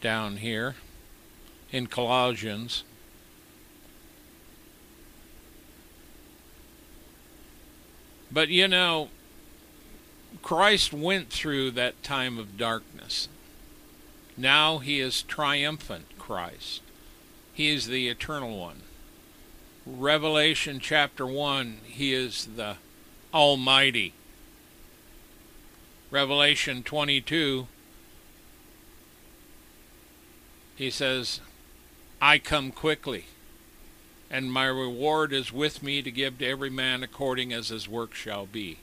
down 0.02 0.36
here 0.36 0.74
in 1.72 1.86
Colossians. 1.86 2.84
But 8.32 8.48
you 8.48 8.68
know, 8.68 9.08
Christ 10.42 10.92
went 10.92 11.30
through 11.30 11.72
that 11.72 12.02
time 12.02 12.38
of 12.38 12.56
darkness. 12.56 13.28
Now 14.36 14.78
he 14.78 15.00
is 15.00 15.22
triumphant 15.22 16.06
Christ. 16.18 16.80
He 17.52 17.68
is 17.68 17.86
the 17.86 18.08
eternal 18.08 18.58
one. 18.58 18.82
Revelation 19.84 20.78
chapter 20.80 21.26
1, 21.26 21.78
he 21.84 22.14
is 22.14 22.48
the 22.56 22.76
Almighty. 23.34 24.12
Revelation 26.10 26.82
22, 26.82 27.66
he 30.76 30.90
says, 30.90 31.40
I 32.20 32.38
come 32.38 32.70
quickly, 32.70 33.26
and 34.30 34.52
my 34.52 34.66
reward 34.66 35.32
is 35.32 35.52
with 35.52 35.82
me 35.82 36.02
to 36.02 36.10
give 36.10 36.38
to 36.38 36.46
every 36.46 36.70
man 36.70 37.02
according 37.02 37.52
as 37.52 37.68
his 37.68 37.88
work 37.88 38.14
shall 38.14 38.46
be. 38.46 38.78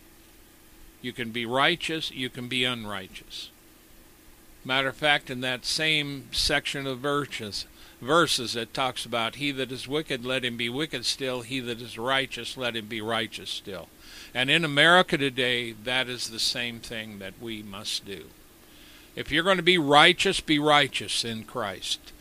You 1.01 1.13
can 1.13 1.29
be 1.29 1.45
righteous, 1.45 2.09
you 2.11 2.29
can 2.29 2.47
be 2.47 2.63
unrighteous. 2.63 3.51
Matter 4.65 4.89
of 4.89 4.95
fact, 4.95 5.29
in 5.29 5.41
that 5.41 5.65
same 5.65 6.29
section 6.31 6.87
of 6.87 6.99
verses, 6.99 7.67
verses 8.01 8.55
it 8.55 8.73
talks 8.73 9.05
about 9.05 9.35
he 9.35 9.51
that 9.51 9.71
is 9.71 9.87
wicked, 9.87 10.25
let 10.25 10.43
him 10.43 10.57
be 10.57 10.67
wicked 10.67 11.05
still, 11.05 11.41
he 11.41 11.59
that 11.59 11.79
is 11.79 11.97
righteous, 11.97 12.57
let 12.57 12.75
him 12.75 12.87
be 12.87 13.01
righteous 13.01 13.51
still. 13.51 13.87
And 14.33 14.49
in 14.49 14.65
America 14.65 15.17
today, 15.17 15.71
that 15.71 16.09
is 16.09 16.29
the 16.29 16.39
same 16.39 16.79
thing 16.79 17.19
that 17.19 17.33
we 17.39 17.61
must 17.61 18.05
do. 18.05 18.25
If 19.15 19.31
you're 19.31 19.43
going 19.43 19.57
to 19.57 19.63
be 19.63 19.77
righteous, 19.77 20.39
be 20.39 20.59
righteous 20.59 21.23
in 21.23 21.43
Christ. 21.43 22.11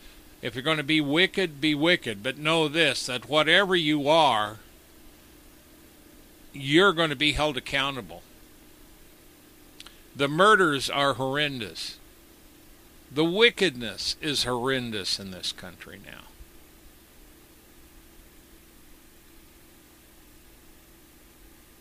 If 0.46 0.54
you're 0.54 0.62
going 0.62 0.76
to 0.76 0.84
be 0.84 1.00
wicked, 1.00 1.60
be 1.60 1.74
wicked. 1.74 2.22
But 2.22 2.38
know 2.38 2.68
this 2.68 3.06
that 3.06 3.28
whatever 3.28 3.74
you 3.74 4.08
are, 4.08 4.58
you're 6.52 6.92
going 6.92 7.10
to 7.10 7.16
be 7.16 7.32
held 7.32 7.56
accountable. 7.56 8.22
The 10.14 10.28
murders 10.28 10.88
are 10.88 11.14
horrendous. 11.14 11.98
The 13.10 13.24
wickedness 13.24 14.14
is 14.22 14.44
horrendous 14.44 15.18
in 15.18 15.32
this 15.32 15.50
country 15.50 15.98
now. 16.06 16.28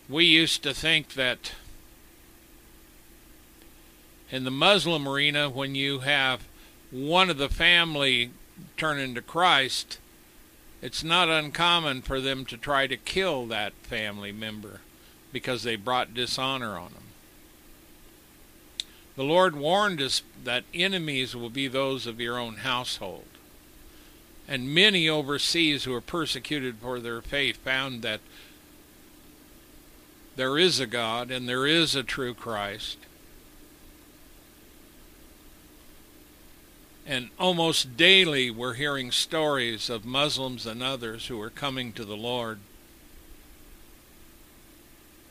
We 0.09 0.25
used 0.25 0.63
to 0.63 0.73
think 0.73 1.13
that 1.13 1.51
in 4.31 4.43
the 4.43 4.49
Muslim 4.49 5.07
arena, 5.07 5.51
when 5.51 5.75
you 5.75 5.99
have 5.99 6.47
one 6.89 7.29
of 7.29 7.37
the 7.37 7.49
family 7.49 8.31
turning 8.77 9.15
to 9.15 9.21
Christ, 9.21 9.99
it's 10.81 11.03
not 11.03 11.29
uncommon 11.29 12.01
for 12.01 12.21
them 12.21 12.45
to 12.45 12.57
try 12.57 12.87
to 12.87 12.97
kill 12.97 13.47
that 13.47 13.73
family 13.83 14.31
member 14.31 14.81
because 15.31 15.63
they 15.63 15.75
brought 15.75 16.13
dishonor 16.13 16.77
on 16.77 16.93
them. 16.93 17.03
The 19.15 19.23
Lord 19.23 19.55
warned 19.55 20.01
us 20.01 20.21
that 20.43 20.65
enemies 20.73 21.35
will 21.35 21.49
be 21.49 21.67
those 21.67 22.05
of 22.05 22.19
your 22.19 22.37
own 22.37 22.57
household. 22.57 23.25
And 24.47 24.73
many 24.73 25.09
overseas 25.09 25.85
who 25.85 25.93
are 25.93 26.01
persecuted 26.01 26.77
for 26.77 26.99
their 26.99 27.21
faith 27.21 27.57
found 27.57 28.01
that 28.03 28.19
there 30.35 30.57
is 30.57 30.79
a 30.79 30.85
God 30.85 31.31
and 31.31 31.47
there 31.47 31.65
is 31.65 31.95
a 31.95 32.03
true 32.03 32.33
Christ. 32.33 32.97
And 37.05 37.29
almost 37.39 37.97
daily 37.97 38.49
we're 38.49 38.73
hearing 38.73 39.11
stories 39.11 39.89
of 39.89 40.05
Muslims 40.05 40.65
and 40.65 40.81
others 40.81 41.27
who 41.27 41.39
are 41.41 41.49
coming 41.51 41.93
to 41.93 42.05
the 42.05 42.17
Lord. 42.17 42.59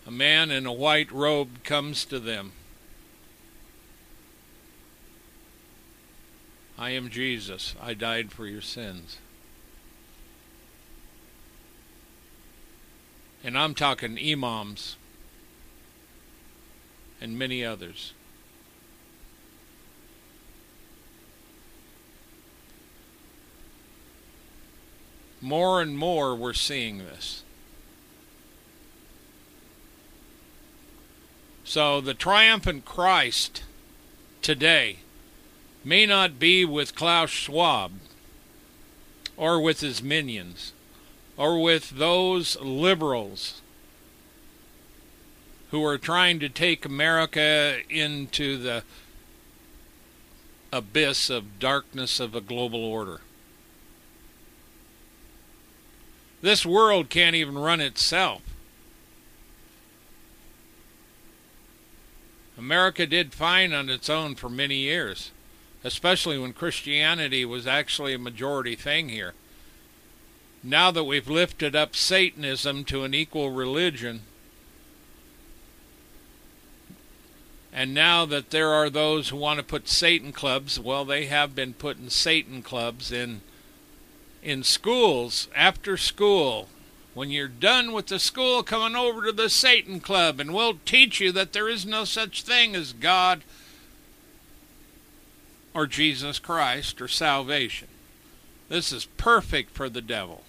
A 0.07 0.11
man 0.11 0.51
in 0.51 0.67
a 0.67 0.73
white 0.73 1.11
robe 1.11 1.65
comes 1.65 2.05
to 2.07 2.21
them 2.21 2.53
I 6.77 6.91
am 6.91 7.09
Jesus. 7.09 7.75
I 7.81 7.95
died 7.95 8.33
for 8.33 8.47
your 8.47 8.61
sins. 8.61 9.19
And 13.45 13.57
I'm 13.57 13.75
talking 13.75 14.19
imams 14.19 14.97
and 17.21 17.39
many 17.39 17.65
others. 17.65 18.13
More 25.45 25.83
and 25.83 25.99
more 25.99 26.35
we're 26.35 26.55
seeing 26.55 26.97
this. 26.97 27.43
So 31.65 32.01
the 32.01 32.15
triumphant 32.15 32.87
Christ 32.87 33.63
today 34.41 35.01
may 35.85 36.07
not 36.07 36.39
be 36.39 36.65
with 36.65 36.95
Klaus 36.95 37.29
Schwab 37.29 37.93
or 39.37 39.61
with 39.61 39.81
his 39.81 40.03
minions 40.03 40.73
or 41.37 41.61
with 41.61 41.91
those 41.91 42.59
liberals 42.63 43.61
who 45.73 45.85
are 45.85 45.99
trying 45.99 46.41
to 46.41 46.49
take 46.49 46.87
America 46.87 47.81
into 47.91 48.57
the 48.57 48.83
abyss 50.73 51.29
of 51.29 51.59
darkness 51.59 52.19
of 52.19 52.35
a 52.35 52.41
global 52.41 52.83
order. 52.83 53.21
This 56.45 56.65
world 56.65 57.09
can't 57.11 57.35
even 57.35 57.57
run 57.57 57.81
itself. 57.81 58.43
America 62.57 63.07
did 63.07 63.35
fine 63.35 63.73
on 63.73 63.91
its 63.91 64.09
own 64.09 64.37
for 64.37 64.49
many 64.49 64.77
years 64.77 65.33
especially 65.85 66.39
when 66.39 66.55
Christianity 66.55 67.45
was 67.45 67.67
actually 67.67 68.15
a 68.15 68.19
majority 68.19 68.75
thing 68.75 69.11
here. 69.11 69.35
Now 70.63 70.91
that 70.91 71.05
we've 71.05 71.29
lifted 71.29 71.77
up 71.77 71.95
Satanism 71.95 72.85
to 72.85 73.05
an 73.05 73.13
equal 73.13 73.51
religion, 73.51 74.23
and 77.71 77.93
now 77.93 78.25
that 78.25 78.49
there 78.49 78.71
are 78.71 78.89
those 78.89 79.29
who 79.29 79.37
want 79.37 79.59
to 79.59 79.63
put 79.65 79.89
Satan 79.89 80.33
clubs, 80.33 80.81
well, 80.81 81.05
they 81.05 81.27
have 81.27 81.55
been 81.55 81.75
putting 81.75 82.09
Satan 82.09 82.63
clubs 82.63 83.13
in 83.13 83.43
in 84.45 84.63
schools 84.63 85.49
after 85.57 85.97
school. 85.97 86.69
When 87.15 87.31
you're 87.31 87.49
done 87.49 87.93
with 87.93 88.07
the 88.09 88.19
school, 88.19 88.63
coming 88.63 88.97
over 88.97 89.25
to 89.25 89.33
the 89.33 89.49
Satan 89.49 90.01
club, 90.01 90.39
and 90.39 90.53
we'll 90.53 90.79
teach 90.85 91.21
you 91.21 91.33
that 91.33 91.53
there 91.53 91.69
is 91.69 91.87
no 91.87 92.05
such 92.05 92.43
thing 92.43 92.77
as 92.77 92.93
God 92.93 93.43
or 95.73 95.87
Jesus 95.87 96.39
Christ 96.39 97.01
or 97.01 97.09
salvation. 97.09 97.89
This 98.69 98.93
is 98.93 99.05
perfect 99.05 99.71
for 99.71 99.89
the 99.89 100.01
devil. 100.01 100.43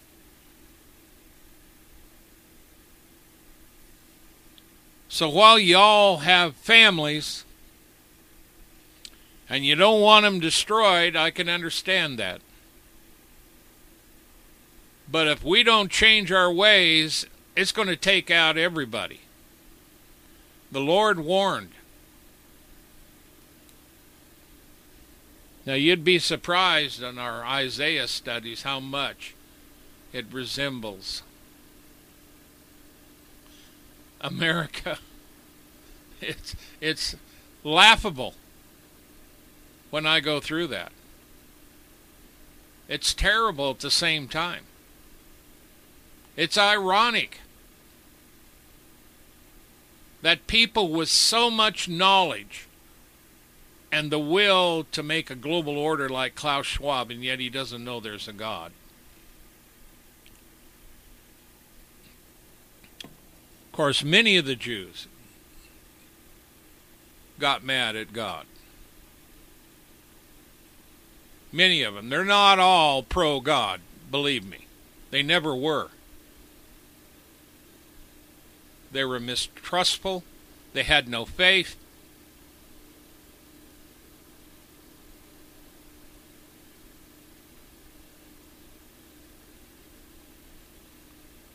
So 5.07 5.29
while 5.29 5.57
y'all 5.57 6.17
have 6.17 6.55
families 6.55 7.45
and 9.47 9.65
you 9.65 9.75
don't 9.75 10.01
want 10.01 10.23
them 10.23 10.39
destroyed, 10.39 11.15
I 11.15 11.31
can 11.31 11.47
understand 11.47 12.19
that. 12.19 12.41
But 15.09 15.27
if 15.27 15.43
we 15.43 15.63
don't 15.63 15.91
change 15.91 16.31
our 16.31 16.51
ways, 16.51 17.25
it's 17.55 17.71
going 17.71 17.87
to 17.87 17.95
take 17.95 18.31
out 18.31 18.57
everybody. 18.57 19.21
The 20.71 20.81
Lord 20.81 21.19
warned. 21.19 21.71
Now, 25.65 25.73
you'd 25.73 26.03
be 26.03 26.19
surprised 26.19 27.01
in 27.01 27.17
our 27.17 27.43
Isaiah 27.43 28.07
studies 28.07 28.63
how 28.63 28.79
much 28.79 29.33
it 30.13 30.25
resembles 30.31 31.23
America. 34.21 34.99
It's, 36.21 36.55
it's 36.79 37.15
laughable 37.63 38.35
when 39.91 40.07
I 40.07 40.21
go 40.21 40.39
through 40.39 40.67
that. 40.67 40.93
It's 42.87 43.13
terrible 43.13 43.71
at 43.71 43.79
the 43.79 43.91
same 43.91 44.29
time. 44.29 44.63
It's 46.35 46.57
ironic 46.57 47.39
that 50.21 50.47
people 50.47 50.89
with 50.89 51.07
so 51.07 51.49
much 51.49 51.87
knowledge 51.87 52.67
and 53.91 54.11
the 54.11 54.19
will 54.19 54.85
to 54.91 55.01
make 55.01 55.29
a 55.29 55.35
global 55.35 55.77
order 55.77 56.09
like 56.09 56.35
Klaus 56.35 56.65
Schwab, 56.65 57.11
and 57.11 57.23
yet 57.23 57.39
he 57.39 57.49
doesn't 57.49 57.83
know 57.83 57.99
there's 57.99 58.27
a 58.27 58.33
God. 58.33 58.71
Of 63.03 63.71
course, 63.71 64.03
many 64.03 64.35
of 64.35 64.45
the 64.45 64.55
Jews 64.55 65.07
got 67.39 67.63
mad 67.63 67.95
at 67.95 68.11
God. 68.11 68.45
Many 71.51 71.83
of 71.83 71.93
them. 71.93 72.09
They're 72.09 72.25
not 72.25 72.59
all 72.59 73.03
pro 73.03 73.39
God, 73.39 73.79
believe 74.11 74.45
me. 74.45 74.67
They 75.11 75.23
never 75.23 75.55
were. 75.55 75.89
They 78.91 79.03
were 79.03 79.19
mistrustful. 79.19 80.23
They 80.73 80.83
had 80.83 81.07
no 81.07 81.25
faith. 81.25 81.75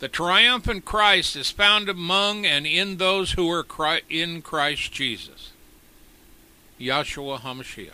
The 0.00 0.08
triumphant 0.08 0.86
Christ 0.86 1.36
is 1.36 1.50
found 1.50 1.90
among 1.90 2.46
and 2.46 2.66
in 2.66 2.96
those 2.96 3.32
who 3.32 3.50
are 3.50 3.66
in 4.08 4.40
Christ 4.40 4.92
Jesus. 4.92 5.52
Yahshua 6.80 7.40
HaMashiach. 7.40 7.92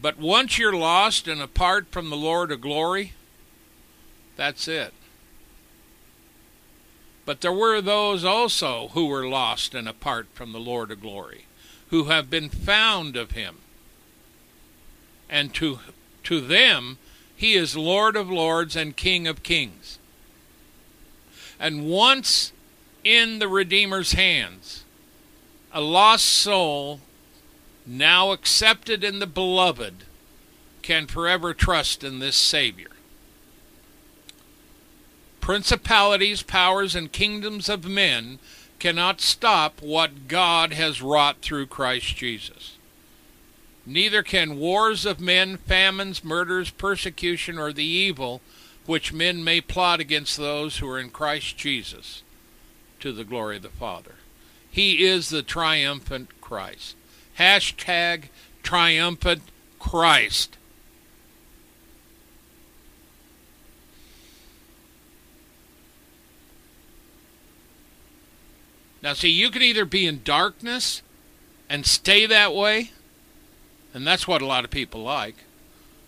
But 0.00 0.18
once 0.18 0.56
you're 0.56 0.76
lost 0.76 1.26
and 1.26 1.42
apart 1.42 1.88
from 1.90 2.10
the 2.10 2.16
Lord 2.16 2.52
of 2.52 2.60
glory, 2.60 3.14
that's 4.36 4.68
it. 4.68 4.94
But 7.28 7.42
there 7.42 7.52
were 7.52 7.82
those 7.82 8.24
also 8.24 8.88
who 8.94 9.04
were 9.04 9.28
lost 9.28 9.74
and 9.74 9.86
apart 9.86 10.28
from 10.32 10.52
the 10.52 10.58
Lord 10.58 10.90
of 10.90 11.02
glory, 11.02 11.44
who 11.90 12.04
have 12.04 12.30
been 12.30 12.48
found 12.48 13.16
of 13.16 13.32
him. 13.32 13.58
And 15.28 15.52
to, 15.52 15.80
to 16.24 16.40
them, 16.40 16.96
he 17.36 17.52
is 17.52 17.76
Lord 17.76 18.16
of 18.16 18.30
lords 18.30 18.76
and 18.76 18.96
King 18.96 19.26
of 19.26 19.42
kings. 19.42 19.98
And 21.60 21.86
once 21.86 22.52
in 23.04 23.40
the 23.40 23.48
Redeemer's 23.48 24.12
hands, 24.12 24.84
a 25.70 25.82
lost 25.82 26.24
soul, 26.24 27.00
now 27.84 28.32
accepted 28.32 29.04
in 29.04 29.18
the 29.18 29.26
beloved, 29.26 30.04
can 30.80 31.06
forever 31.06 31.52
trust 31.52 32.02
in 32.02 32.20
this 32.20 32.36
Savior. 32.36 32.88
Principalities, 35.48 36.42
powers, 36.42 36.94
and 36.94 37.10
kingdoms 37.10 37.70
of 37.70 37.86
men 37.86 38.38
cannot 38.78 39.22
stop 39.22 39.80
what 39.80 40.28
God 40.28 40.74
has 40.74 41.00
wrought 41.00 41.38
through 41.40 41.68
Christ 41.68 42.14
Jesus. 42.16 42.76
Neither 43.86 44.22
can 44.22 44.58
wars 44.58 45.06
of 45.06 45.20
men, 45.20 45.56
famines, 45.56 46.22
murders, 46.22 46.68
persecution, 46.68 47.56
or 47.58 47.72
the 47.72 47.82
evil 47.82 48.42
which 48.84 49.14
men 49.14 49.42
may 49.42 49.62
plot 49.62 50.00
against 50.00 50.36
those 50.36 50.76
who 50.76 50.90
are 50.90 50.98
in 50.98 51.08
Christ 51.08 51.56
Jesus 51.56 52.22
to 53.00 53.10
the 53.10 53.24
glory 53.24 53.56
of 53.56 53.62
the 53.62 53.70
Father. 53.70 54.16
He 54.70 55.06
is 55.06 55.30
the 55.30 55.42
triumphant 55.42 56.42
Christ. 56.42 56.94
Hashtag 57.38 58.24
triumphant 58.62 59.44
Christ. 59.78 60.57
Now, 69.08 69.14
see, 69.14 69.30
you 69.30 69.48
can 69.50 69.62
either 69.62 69.86
be 69.86 70.06
in 70.06 70.20
darkness 70.22 71.00
and 71.66 71.86
stay 71.86 72.26
that 72.26 72.54
way, 72.54 72.90
and 73.94 74.06
that's 74.06 74.28
what 74.28 74.42
a 74.42 74.46
lot 74.46 74.64
of 74.66 74.70
people 74.70 75.02
like, 75.02 75.36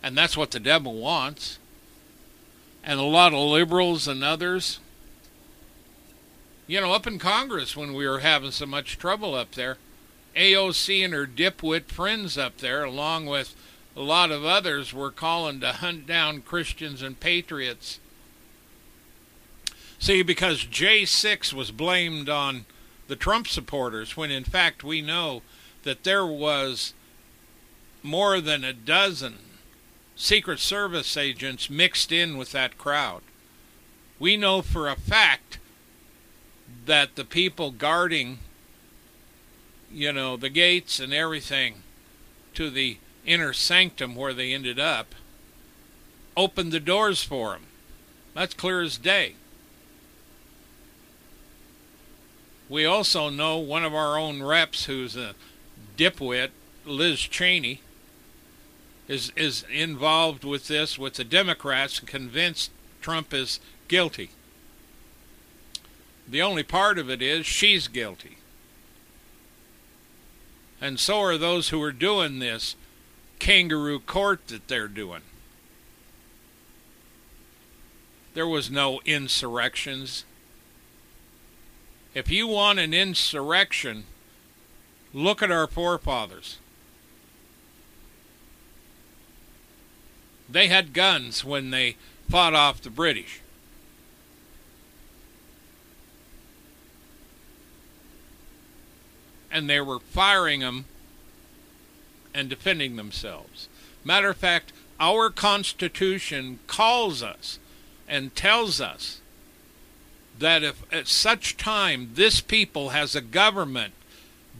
and 0.02 0.18
that's 0.18 0.36
what 0.36 0.50
the 0.50 0.60
devil 0.60 0.92
wants, 1.00 1.58
and 2.84 3.00
a 3.00 3.04
lot 3.04 3.32
of 3.32 3.38
liberals 3.38 4.06
and 4.06 4.22
others. 4.22 4.80
You 6.66 6.82
know, 6.82 6.92
up 6.92 7.06
in 7.06 7.18
Congress 7.18 7.74
when 7.74 7.94
we 7.94 8.06
were 8.06 8.18
having 8.18 8.50
so 8.50 8.66
much 8.66 8.98
trouble 8.98 9.34
up 9.34 9.52
there, 9.52 9.78
AOC 10.36 11.02
and 11.02 11.14
her 11.14 11.26
dipwit 11.26 11.86
friends 11.86 12.36
up 12.36 12.58
there, 12.58 12.84
along 12.84 13.24
with 13.24 13.56
a 13.96 14.02
lot 14.02 14.30
of 14.30 14.44
others, 14.44 14.92
were 14.92 15.10
calling 15.10 15.58
to 15.60 15.72
hunt 15.72 16.06
down 16.06 16.42
Christians 16.42 17.00
and 17.00 17.18
patriots. 17.18 17.98
See, 19.98 20.22
because 20.22 20.66
J6 20.66 21.54
was 21.54 21.70
blamed 21.70 22.28
on 22.28 22.66
the 23.10 23.16
Trump 23.16 23.48
supporters, 23.48 24.16
when 24.16 24.30
in 24.30 24.44
fact 24.44 24.84
we 24.84 25.02
know 25.02 25.42
that 25.82 26.04
there 26.04 26.24
was 26.24 26.94
more 28.04 28.40
than 28.40 28.62
a 28.62 28.72
dozen 28.72 29.38
Secret 30.14 30.60
Service 30.60 31.16
agents 31.16 31.68
mixed 31.68 32.12
in 32.12 32.36
with 32.36 32.52
that 32.52 32.78
crowd. 32.78 33.22
We 34.20 34.36
know 34.36 34.62
for 34.62 34.88
a 34.88 34.94
fact 34.94 35.58
that 36.86 37.16
the 37.16 37.24
people 37.24 37.72
guarding, 37.72 38.38
you 39.90 40.12
know, 40.12 40.36
the 40.36 40.48
gates 40.48 41.00
and 41.00 41.12
everything 41.12 41.82
to 42.54 42.70
the 42.70 42.98
inner 43.26 43.52
sanctum 43.52 44.14
where 44.14 44.32
they 44.32 44.52
ended 44.52 44.78
up 44.78 45.16
opened 46.36 46.70
the 46.70 46.78
doors 46.78 47.24
for 47.24 47.52
them. 47.54 47.66
That's 48.34 48.54
clear 48.54 48.82
as 48.82 48.98
day. 48.98 49.34
We 52.70 52.84
also 52.86 53.30
know 53.30 53.58
one 53.58 53.84
of 53.84 53.92
our 53.96 54.16
own 54.16 54.44
reps 54.44 54.84
who's 54.84 55.16
a 55.16 55.34
dipwit, 55.96 56.50
Liz 56.86 57.18
Cheney, 57.20 57.80
is 59.08 59.32
is 59.34 59.64
involved 59.68 60.44
with 60.44 60.68
this 60.68 60.96
with 60.96 61.14
the 61.14 61.24
Democrats 61.24 61.98
and 61.98 62.06
convinced 62.06 62.70
Trump 63.02 63.34
is 63.34 63.58
guilty. 63.88 64.30
The 66.28 66.40
only 66.40 66.62
part 66.62 66.96
of 66.96 67.10
it 67.10 67.20
is 67.20 67.44
she's 67.44 67.88
guilty. 67.88 68.38
And 70.80 71.00
so 71.00 71.20
are 71.22 71.36
those 71.36 71.70
who 71.70 71.82
are 71.82 71.90
doing 71.90 72.38
this 72.38 72.76
kangaroo 73.40 73.98
court 73.98 74.46
that 74.46 74.68
they're 74.68 74.86
doing. 74.86 75.22
There 78.34 78.46
was 78.46 78.70
no 78.70 79.00
insurrections 79.04 80.24
if 82.14 82.30
you 82.30 82.46
want 82.46 82.78
an 82.78 82.92
insurrection, 82.92 84.04
look 85.12 85.42
at 85.42 85.50
our 85.50 85.66
forefathers. 85.66 86.58
They 90.48 90.66
had 90.66 90.92
guns 90.92 91.44
when 91.44 91.70
they 91.70 91.96
fought 92.28 92.54
off 92.54 92.80
the 92.80 92.90
British. 92.90 93.40
And 99.52 99.68
they 99.68 99.80
were 99.80 100.00
firing 100.00 100.60
them 100.60 100.86
and 102.34 102.48
defending 102.48 102.96
themselves. 102.96 103.68
Matter 104.04 104.30
of 104.30 104.36
fact, 104.36 104.72
our 104.98 105.30
Constitution 105.30 106.58
calls 106.66 107.22
us 107.22 107.58
and 108.08 108.34
tells 108.34 108.80
us 108.80 109.19
that 110.40 110.62
if 110.62 110.82
at 110.92 111.06
such 111.06 111.56
time 111.56 112.10
this 112.14 112.40
people 112.40 112.88
has 112.88 113.14
a 113.14 113.20
government 113.20 113.94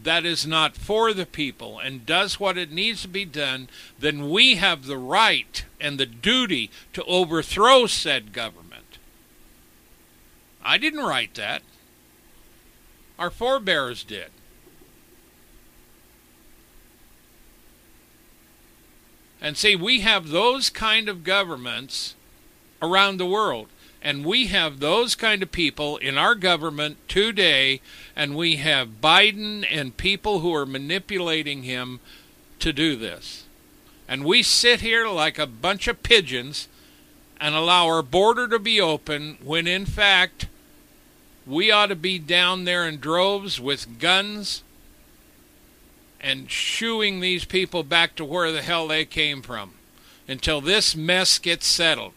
that 0.03 0.25
is 0.25 0.47
not 0.47 0.75
for 0.75 1.13
the 1.13 1.25
people 1.25 1.77
and 1.77 2.05
does 2.05 2.39
what 2.39 2.57
it 2.57 2.71
needs 2.71 3.01
to 3.01 3.07
be 3.07 3.25
done, 3.25 3.67
then 3.99 4.29
we 4.29 4.55
have 4.55 4.85
the 4.85 4.97
right 4.97 5.65
and 5.79 5.99
the 5.99 6.05
duty 6.05 6.71
to 6.93 7.03
overthrow 7.03 7.85
said 7.85 8.33
government. 8.33 8.97
I 10.63 10.77
didn't 10.77 11.03
write 11.03 11.35
that. 11.35 11.61
Our 13.19 13.29
forebears 13.29 14.03
did. 14.03 14.29
And 19.41 19.57
see, 19.57 19.75
we 19.75 20.01
have 20.01 20.29
those 20.29 20.69
kind 20.69 21.09
of 21.09 21.23
governments 21.23 22.15
around 22.81 23.17
the 23.17 23.25
world. 23.25 23.67
And 24.01 24.25
we 24.25 24.47
have 24.47 24.79
those 24.79 25.13
kind 25.13 25.43
of 25.43 25.51
people 25.51 25.97
in 25.97 26.17
our 26.17 26.33
government 26.33 26.97
today, 27.07 27.81
and 28.15 28.35
we 28.35 28.55
have 28.55 29.01
Biden 29.01 29.65
and 29.69 29.95
people 29.95 30.39
who 30.39 30.53
are 30.55 30.65
manipulating 30.65 31.63
him 31.63 31.99
to 32.59 32.73
do 32.73 32.95
this. 32.95 33.45
And 34.07 34.25
we 34.25 34.43
sit 34.43 34.81
here 34.81 35.07
like 35.07 35.37
a 35.37 35.45
bunch 35.45 35.87
of 35.87 36.03
pigeons 36.03 36.67
and 37.39 37.55
allow 37.55 37.87
our 37.87 38.03
border 38.03 38.47
to 38.47 38.59
be 38.59 38.79
open 38.79 39.37
when 39.43 39.67
in 39.67 39.85
fact 39.85 40.47
we 41.47 41.71
ought 41.71 41.87
to 41.87 41.95
be 41.95 42.19
down 42.19 42.65
there 42.65 42.87
in 42.87 42.99
droves 42.99 43.59
with 43.59 43.99
guns 43.99 44.63
and 46.19 46.51
shooing 46.51 47.19
these 47.19 47.45
people 47.45 47.83
back 47.83 48.15
to 48.15 48.23
where 48.23 48.51
the 48.51 48.61
hell 48.61 48.87
they 48.87 49.05
came 49.05 49.41
from 49.41 49.73
until 50.27 50.61
this 50.61 50.95
mess 50.95 51.39
gets 51.39 51.65
settled. 51.65 52.13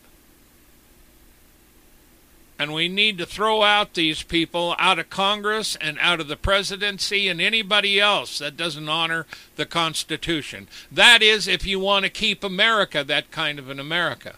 And 2.58 2.72
we 2.72 2.88
need 2.88 3.18
to 3.18 3.26
throw 3.26 3.62
out 3.62 3.94
these 3.94 4.22
people 4.22 4.76
out 4.78 5.00
of 5.00 5.10
Congress 5.10 5.76
and 5.80 5.98
out 6.00 6.20
of 6.20 6.28
the 6.28 6.36
presidency 6.36 7.28
and 7.28 7.40
anybody 7.40 7.98
else 7.98 8.38
that 8.38 8.56
doesn't 8.56 8.88
honor 8.88 9.26
the 9.56 9.66
Constitution. 9.66 10.68
That 10.90 11.20
is, 11.20 11.48
if 11.48 11.66
you 11.66 11.80
want 11.80 12.04
to 12.04 12.10
keep 12.10 12.44
America 12.44 13.02
that 13.02 13.32
kind 13.32 13.58
of 13.58 13.68
an 13.70 13.80
America. 13.80 14.36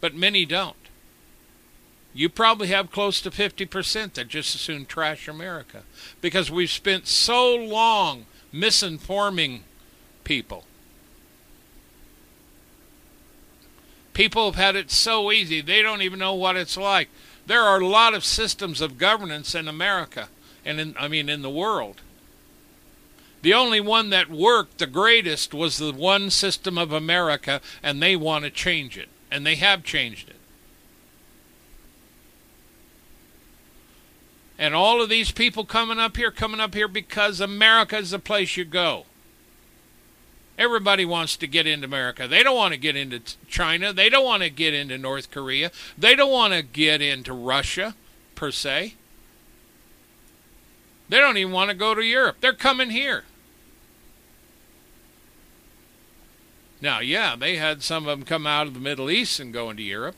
But 0.00 0.14
many 0.14 0.46
don't. 0.46 0.76
You 2.14 2.30
probably 2.30 2.68
have 2.68 2.90
close 2.90 3.20
to 3.20 3.30
50% 3.30 4.14
that 4.14 4.28
just 4.28 4.54
as 4.54 4.60
soon 4.62 4.86
trash 4.86 5.28
America 5.28 5.82
because 6.22 6.50
we've 6.50 6.70
spent 6.70 7.06
so 7.06 7.54
long 7.54 8.24
misinforming 8.54 9.60
people. 10.24 10.64
People 14.16 14.46
have 14.46 14.54
had 14.54 14.76
it 14.76 14.90
so 14.90 15.30
easy, 15.30 15.60
they 15.60 15.82
don't 15.82 16.00
even 16.00 16.18
know 16.18 16.32
what 16.32 16.56
it's 16.56 16.78
like. 16.78 17.10
There 17.44 17.60
are 17.60 17.78
a 17.78 17.86
lot 17.86 18.14
of 18.14 18.24
systems 18.24 18.80
of 18.80 18.96
governance 18.96 19.54
in 19.54 19.68
America, 19.68 20.30
and 20.64 20.80
in, 20.80 20.96
I 20.98 21.06
mean 21.06 21.28
in 21.28 21.42
the 21.42 21.50
world. 21.50 22.00
The 23.42 23.52
only 23.52 23.78
one 23.78 24.08
that 24.08 24.30
worked 24.30 24.78
the 24.78 24.86
greatest 24.86 25.52
was 25.52 25.76
the 25.76 25.92
one 25.92 26.30
system 26.30 26.78
of 26.78 26.92
America, 26.92 27.60
and 27.82 28.02
they 28.02 28.16
want 28.16 28.46
to 28.46 28.50
change 28.50 28.96
it, 28.96 29.10
and 29.30 29.44
they 29.44 29.56
have 29.56 29.84
changed 29.84 30.30
it. 30.30 30.36
And 34.58 34.74
all 34.74 35.02
of 35.02 35.10
these 35.10 35.30
people 35.30 35.66
coming 35.66 35.98
up 35.98 36.16
here, 36.16 36.30
coming 36.30 36.58
up 36.58 36.72
here 36.72 36.88
because 36.88 37.38
America 37.38 37.98
is 37.98 38.12
the 38.12 38.18
place 38.18 38.56
you 38.56 38.64
go. 38.64 39.04
Everybody 40.58 41.04
wants 41.04 41.36
to 41.36 41.46
get 41.46 41.66
into 41.66 41.86
America. 41.86 42.26
They 42.26 42.42
don't 42.42 42.56
want 42.56 42.72
to 42.72 42.80
get 42.80 42.96
into 42.96 43.20
China. 43.46 43.92
They 43.92 44.08
don't 44.08 44.24
want 44.24 44.42
to 44.42 44.50
get 44.50 44.72
into 44.72 44.96
North 44.96 45.30
Korea. 45.30 45.70
They 45.98 46.14
don't 46.14 46.32
want 46.32 46.54
to 46.54 46.62
get 46.62 47.02
into 47.02 47.32
Russia, 47.34 47.94
per 48.34 48.50
se. 48.50 48.94
They 51.08 51.18
don't 51.18 51.36
even 51.36 51.52
want 51.52 51.70
to 51.70 51.76
go 51.76 51.94
to 51.94 52.02
Europe. 52.02 52.36
They're 52.40 52.52
coming 52.52 52.90
here. 52.90 53.24
Now, 56.80 57.00
yeah, 57.00 57.36
they 57.36 57.56
had 57.56 57.82
some 57.82 58.06
of 58.06 58.18
them 58.18 58.26
come 58.26 58.46
out 58.46 58.66
of 58.66 58.74
the 58.74 58.80
Middle 58.80 59.10
East 59.10 59.40
and 59.40 59.52
go 59.52 59.70
into 59.70 59.82
Europe. 59.82 60.16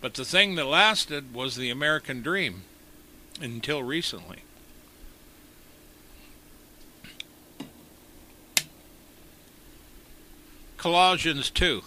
But 0.00 0.14
the 0.14 0.24
thing 0.24 0.54
that 0.56 0.66
lasted 0.66 1.32
was 1.32 1.56
the 1.56 1.70
American 1.70 2.22
dream 2.22 2.64
until 3.40 3.82
recently. 3.82 4.42
Colossians 10.84 11.48
2, 11.48 11.82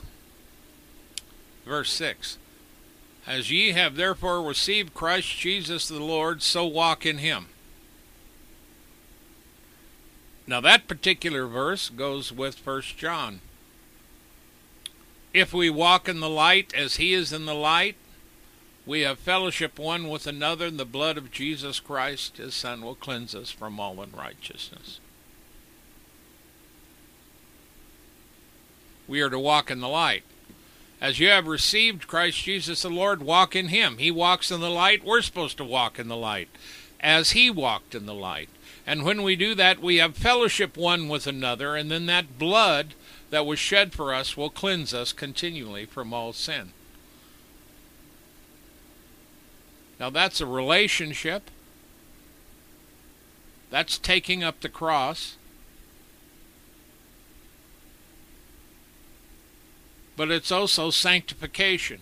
verse 1.67 1.91
6. 1.93 2.39
As 3.27 3.51
ye 3.51 3.73
have 3.73 3.95
therefore 3.95 4.41
received 4.41 4.95
Christ 4.95 5.37
Jesus 5.37 5.87
the 5.87 5.99
Lord, 5.99 6.41
so 6.41 6.65
walk 6.65 7.05
in 7.05 7.19
him. 7.19 7.45
Now, 10.47 10.61
that 10.61 10.87
particular 10.87 11.45
verse 11.45 11.89
goes 11.89 12.31
with 12.31 12.65
1 12.65 12.81
John. 12.97 13.41
If 15.31 15.53
we 15.53 15.69
walk 15.69 16.09
in 16.09 16.19
the 16.19 16.27
light 16.27 16.73
as 16.73 16.95
he 16.95 17.13
is 17.13 17.31
in 17.31 17.45
the 17.45 17.53
light, 17.53 17.97
we 18.83 19.01
have 19.01 19.19
fellowship 19.19 19.77
one 19.77 20.09
with 20.09 20.25
another, 20.25 20.65
and 20.65 20.79
the 20.79 20.85
blood 20.85 21.19
of 21.19 21.29
Jesus 21.29 21.79
Christ, 21.79 22.37
his 22.37 22.55
Son, 22.55 22.81
will 22.81 22.95
cleanse 22.95 23.35
us 23.35 23.51
from 23.51 23.79
all 23.79 24.01
unrighteousness. 24.01 24.99
We 29.07 29.21
are 29.21 29.29
to 29.29 29.39
walk 29.39 29.71
in 29.71 29.79
the 29.79 29.87
light. 29.87 30.23
As 30.99 31.19
you 31.19 31.29
have 31.29 31.47
received 31.47 32.07
Christ 32.07 32.43
Jesus 32.43 32.81
the 32.81 32.89
Lord, 32.89 33.21
walk 33.21 33.55
in 33.55 33.67
him. 33.67 33.97
He 33.97 34.11
walks 34.11 34.51
in 34.51 34.59
the 34.59 34.69
light. 34.69 35.05
We're 35.05 35.21
supposed 35.21 35.57
to 35.57 35.63
walk 35.63 35.99
in 35.99 36.07
the 36.07 36.17
light 36.17 36.49
as 36.99 37.31
he 37.31 37.49
walked 37.49 37.93
in 37.93 38.05
the 38.05 38.13
light. 38.13 38.49
And 38.85 39.03
when 39.03 39.21
we 39.21 39.35
do 39.35 39.53
that, 39.55 39.79
we 39.79 39.97
have 39.97 40.15
fellowship 40.15 40.77
one 40.77 41.07
with 41.07 41.27
another, 41.27 41.75
and 41.75 41.91
then 41.91 42.05
that 42.05 42.39
blood 42.39 42.93
that 43.29 43.45
was 43.45 43.59
shed 43.59 43.93
for 43.93 44.13
us 44.13 44.37
will 44.37 44.49
cleanse 44.49 44.93
us 44.93 45.11
continually 45.11 45.85
from 45.85 46.13
all 46.13 46.33
sin. 46.33 46.71
Now 49.99 50.09
that's 50.09 50.39
a 50.39 50.45
relationship. 50.45 51.51
That's 53.69 53.97
taking 53.97 54.43
up 54.43 54.61
the 54.61 54.69
cross. 54.69 55.35
But 60.17 60.31
it's 60.31 60.51
also 60.51 60.89
sanctification 60.89 62.01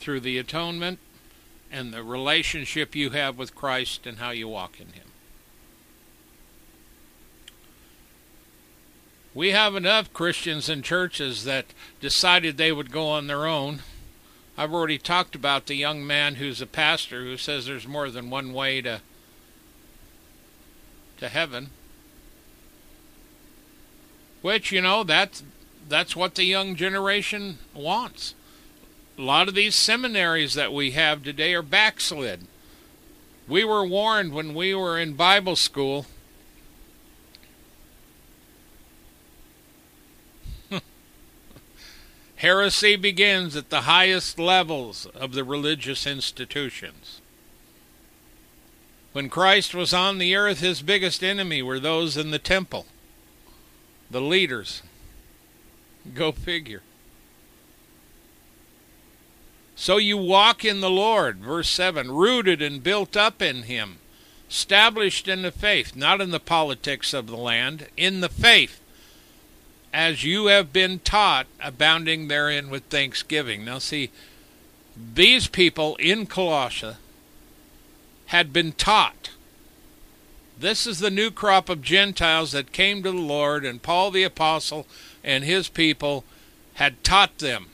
through 0.00 0.20
the 0.20 0.38
atonement 0.38 0.98
and 1.70 1.92
the 1.92 2.02
relationship 2.02 2.96
you 2.96 3.10
have 3.10 3.38
with 3.38 3.54
Christ 3.54 4.04
and 4.04 4.18
how 4.18 4.30
you 4.30 4.48
walk 4.48 4.80
in 4.80 4.88
Him. 4.88 5.06
We 9.34 9.50
have 9.50 9.76
enough 9.76 10.12
Christians 10.12 10.68
and 10.68 10.82
churches 10.82 11.44
that 11.44 11.66
decided 12.00 12.56
they 12.56 12.72
would 12.72 12.90
go 12.90 13.06
on 13.06 13.28
their 13.28 13.46
own 13.46 13.80
I've 14.56 14.72
already 14.72 14.98
talked 14.98 15.34
about 15.34 15.66
the 15.66 15.74
young 15.74 16.06
man 16.06 16.36
who's 16.36 16.60
a 16.60 16.66
pastor 16.66 17.24
who 17.24 17.36
says 17.36 17.66
there's 17.66 17.88
more 17.88 18.08
than 18.08 18.30
one 18.30 18.52
way 18.52 18.80
to 18.82 19.00
to 21.18 21.28
heaven. 21.28 21.70
Which, 24.44 24.70
you 24.70 24.82
know, 24.82 25.04
that's 25.04 25.42
that's 25.88 26.14
what 26.14 26.34
the 26.34 26.44
young 26.44 26.76
generation 26.76 27.60
wants. 27.72 28.34
A 29.16 29.22
lot 29.22 29.48
of 29.48 29.54
these 29.54 29.74
seminaries 29.74 30.52
that 30.52 30.70
we 30.70 30.90
have 30.90 31.22
today 31.22 31.54
are 31.54 31.62
backslid. 31.62 32.46
We 33.48 33.64
were 33.64 33.86
warned 33.86 34.34
when 34.34 34.52
we 34.52 34.74
were 34.74 34.98
in 34.98 35.14
Bible 35.14 35.56
school 35.56 36.04
Heresy 42.36 42.96
begins 42.96 43.56
at 43.56 43.70
the 43.70 43.80
highest 43.82 44.38
levels 44.38 45.06
of 45.14 45.32
the 45.32 45.42
religious 45.42 46.06
institutions. 46.06 47.22
When 49.12 49.30
Christ 49.30 49.74
was 49.74 49.94
on 49.94 50.18
the 50.18 50.36
earth, 50.36 50.60
his 50.60 50.82
biggest 50.82 51.24
enemy 51.24 51.62
were 51.62 51.80
those 51.80 52.18
in 52.18 52.30
the 52.30 52.38
temple, 52.38 52.84
the 54.10 54.20
leaders. 54.20 54.82
Go 56.14 56.32
figure. 56.32 56.82
So 59.76 59.96
you 59.96 60.16
walk 60.16 60.64
in 60.64 60.80
the 60.80 60.90
Lord, 60.90 61.38
verse 61.38 61.68
7, 61.68 62.10
rooted 62.10 62.62
and 62.62 62.82
built 62.82 63.16
up 63.16 63.42
in 63.42 63.64
him, 63.64 63.96
established 64.48 65.26
in 65.26 65.42
the 65.42 65.50
faith, 65.50 65.96
not 65.96 66.20
in 66.20 66.30
the 66.30 66.40
politics 66.40 67.12
of 67.12 67.26
the 67.26 67.36
land, 67.36 67.88
in 67.96 68.20
the 68.20 68.28
faith 68.28 68.80
as 69.94 70.24
you 70.24 70.46
have 70.46 70.72
been 70.72 70.98
taught, 70.98 71.46
abounding 71.62 72.26
therein 72.26 72.68
with 72.68 72.82
thanksgiving. 72.84 73.64
Now, 73.64 73.78
see, 73.78 74.10
these 74.96 75.46
people 75.46 75.94
in 75.96 76.26
Colossia 76.26 76.96
had 78.26 78.52
been 78.52 78.72
taught. 78.72 79.23
This 80.58 80.86
is 80.86 81.00
the 81.00 81.10
new 81.10 81.30
crop 81.30 81.68
of 81.68 81.82
Gentiles 81.82 82.52
that 82.52 82.72
came 82.72 83.02
to 83.02 83.10
the 83.10 83.16
Lord, 83.16 83.64
and 83.64 83.82
Paul 83.82 84.10
the 84.10 84.22
Apostle 84.22 84.86
and 85.22 85.44
his 85.44 85.68
people 85.68 86.24
had 86.74 87.02
taught 87.02 87.38
them. 87.38 87.68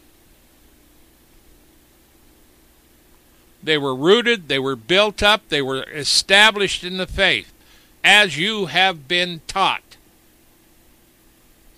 They 3.63 3.77
were 3.77 3.95
rooted, 3.95 4.49
they 4.49 4.59
were 4.59 4.77
built 4.77 5.23
up, 5.23 5.49
they 5.49 5.61
were 5.61 5.83
established 5.83 6.83
in 6.83 6.97
the 6.97 7.07
faith, 7.07 7.53
as 8.03 8.39
you 8.39 8.67
have 8.67 9.07
been 9.07 9.43
taught 9.47 9.91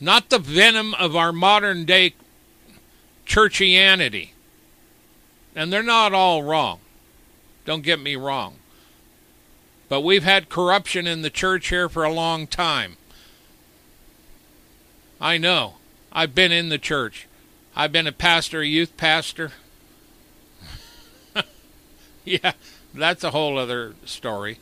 not 0.03 0.31
the 0.31 0.39
venom 0.41 0.95
of 0.95 1.15
our 1.15 1.33
modern 1.33 1.85
day 1.85 2.13
churchianity. 3.25 4.31
And 5.55 5.73
they're 5.73 5.81
not 5.81 6.13
all 6.13 6.43
wrong. 6.43 6.81
Don't 7.65 7.85
get 7.85 8.01
me 8.01 8.17
wrong. 8.17 8.57
But 9.93 10.01
we've 10.01 10.25
had 10.25 10.49
corruption 10.49 11.07
in 11.07 11.21
the 11.21 11.29
church 11.29 11.69
here 11.69 11.87
for 11.87 12.03
a 12.03 12.11
long 12.11 12.47
time. 12.47 12.97
I 15.21 15.37
know. 15.37 15.75
I've 16.11 16.35
been 16.35 16.51
in 16.51 16.71
the 16.71 16.79
church. 16.79 17.29
I've 17.77 17.93
been 17.93 18.07
a 18.07 18.13
pastor, 18.13 18.63
a 18.63 18.67
youth 18.67 18.97
pastor. 18.97 19.53
yeah, 22.25 22.53
that's 22.95 23.23
a 23.23 23.33
whole 23.33 23.59
other 23.59 23.95
story. 24.07 24.61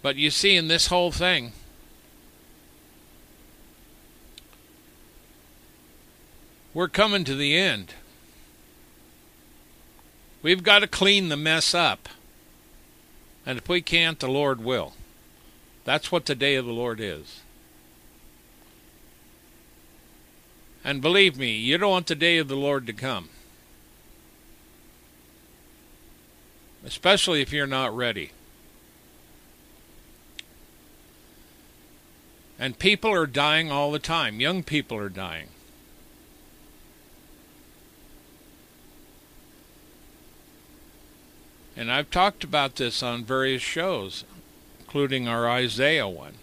But 0.00 0.16
you 0.16 0.30
see, 0.30 0.56
in 0.56 0.68
this 0.68 0.86
whole 0.86 1.12
thing, 1.12 1.52
we're 6.76 6.88
coming 6.88 7.24
to 7.24 7.34
the 7.34 7.56
end. 7.56 7.94
We've 10.42 10.62
got 10.62 10.80
to 10.80 10.86
clean 10.86 11.30
the 11.30 11.36
mess 11.36 11.74
up. 11.74 12.06
And 13.46 13.56
if 13.56 13.66
we 13.66 13.80
can't, 13.80 14.18
the 14.18 14.28
Lord 14.28 14.62
will. 14.62 14.92
That's 15.86 16.12
what 16.12 16.26
the 16.26 16.34
day 16.34 16.54
of 16.54 16.66
the 16.66 16.74
Lord 16.74 17.00
is. 17.00 17.40
And 20.84 21.00
believe 21.00 21.38
me, 21.38 21.56
you 21.56 21.78
don't 21.78 21.90
want 21.90 22.08
the 22.08 22.14
day 22.14 22.36
of 22.36 22.48
the 22.48 22.56
Lord 22.56 22.86
to 22.88 22.92
come. 22.92 23.30
Especially 26.84 27.40
if 27.40 27.54
you're 27.54 27.66
not 27.66 27.96
ready. 27.96 28.32
And 32.58 32.78
people 32.78 33.10
are 33.12 33.26
dying 33.26 33.72
all 33.72 33.90
the 33.90 33.98
time. 33.98 34.40
Young 34.40 34.62
people 34.62 34.98
are 34.98 35.08
dying. 35.08 35.48
And 41.76 41.92
I've 41.92 42.10
talked 42.10 42.42
about 42.42 42.76
this 42.76 43.02
on 43.02 43.24
various 43.24 43.60
shows, 43.60 44.24
including 44.80 45.28
our 45.28 45.48
Isaiah 45.48 46.08
one. 46.08 46.34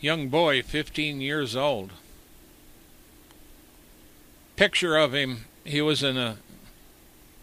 Young 0.00 0.28
boy, 0.28 0.62
15 0.62 1.20
years 1.20 1.56
old. 1.56 1.90
Picture 4.54 4.96
of 4.96 5.12
him, 5.12 5.46
he 5.64 5.82
was 5.82 6.02
in 6.02 6.16
a 6.16 6.36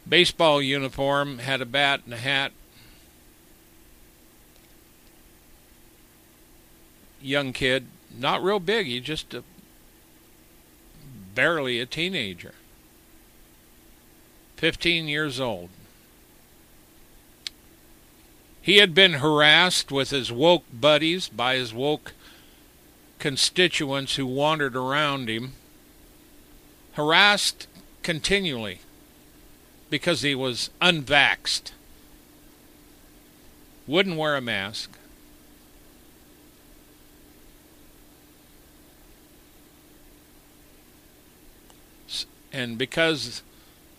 baseball 0.07 0.61
uniform, 0.61 1.39
had 1.39 1.61
a 1.61 1.65
bat 1.65 2.01
and 2.05 2.13
a 2.13 2.17
hat, 2.17 2.53
young 7.21 7.51
kid, 7.51 7.87
not 8.17 8.41
real 8.41 8.59
big. 8.59 8.87
He's 8.87 9.03
just 9.03 9.33
a, 9.33 9.43
barely 11.35 11.79
a 11.79 11.85
teenager. 11.85 12.53
15 14.57 15.07
years 15.07 15.39
old. 15.39 15.69
He 18.61 18.77
had 18.77 18.93
been 18.93 19.13
harassed 19.13 19.91
with 19.91 20.09
his 20.09 20.31
woke 20.31 20.65
buddies 20.73 21.29
by 21.29 21.55
his 21.55 21.73
woke 21.73 22.13
constituents 23.19 24.15
who 24.15 24.25
wandered 24.25 24.75
around 24.75 25.29
him. 25.29 25.53
Harassed 26.93 27.67
continually 28.03 28.79
because 29.89 30.21
he 30.21 30.35
was 30.35 30.69
unvaxxed. 30.81 31.71
Wouldn't 33.87 34.17
wear 34.17 34.35
a 34.35 34.41
mask. 34.41 34.97
and 42.57 42.77
because 42.77 43.43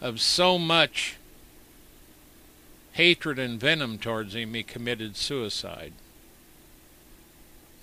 of 0.00 0.20
so 0.20 0.58
much 0.58 1.16
hatred 2.92 3.38
and 3.38 3.60
venom 3.60 3.98
towards 3.98 4.34
him, 4.34 4.54
he 4.54 4.62
committed 4.62 5.16
suicide. 5.16 5.92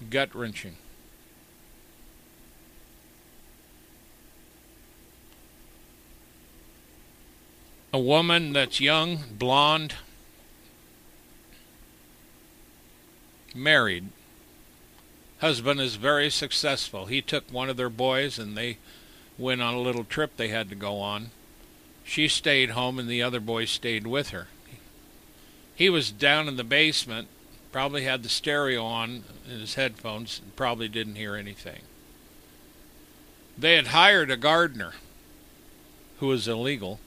Gut 0.09 0.33
wrenching. 0.35 0.75
A 7.93 7.99
woman 7.99 8.51
that's 8.51 8.81
young, 8.81 9.19
blonde, 9.37 9.95
married. 13.55 14.09
Husband 15.39 15.79
is 15.79 15.95
very 15.95 16.29
successful. 16.29 17.05
He 17.05 17.21
took 17.21 17.49
one 17.49 17.69
of 17.69 17.77
their 17.77 17.89
boys 17.89 18.37
and 18.37 18.57
they 18.57 18.79
went 19.37 19.61
on 19.61 19.73
a 19.73 19.79
little 19.79 20.03
trip 20.03 20.35
they 20.35 20.49
had 20.49 20.67
to 20.69 20.75
go 20.75 20.99
on. 20.99 21.29
She 22.05 22.27
stayed 22.27 22.69
home 22.69 22.99
and 22.99 23.09
the 23.09 23.23
other 23.23 23.39
boy 23.39 23.65
stayed 23.65 24.07
with 24.07 24.29
her. 24.29 24.47
He 25.73 25.89
was 25.89 26.11
down 26.11 26.47
in 26.47 26.55
the 26.55 26.63
basement, 26.63 27.27
probably 27.71 28.03
had 28.03 28.23
the 28.23 28.29
stereo 28.29 28.85
on 28.85 29.25
in 29.49 29.59
his 29.59 29.73
headphones, 29.73 30.39
and 30.41 30.55
probably 30.55 30.87
didn't 30.87 31.15
hear 31.15 31.35
anything. 31.35 31.81
They 33.57 33.75
had 33.75 33.87
hired 33.87 34.31
a 34.31 34.37
gardener 34.37 34.93
who 36.19 36.27
was 36.27 36.47
illegal. 36.47 36.99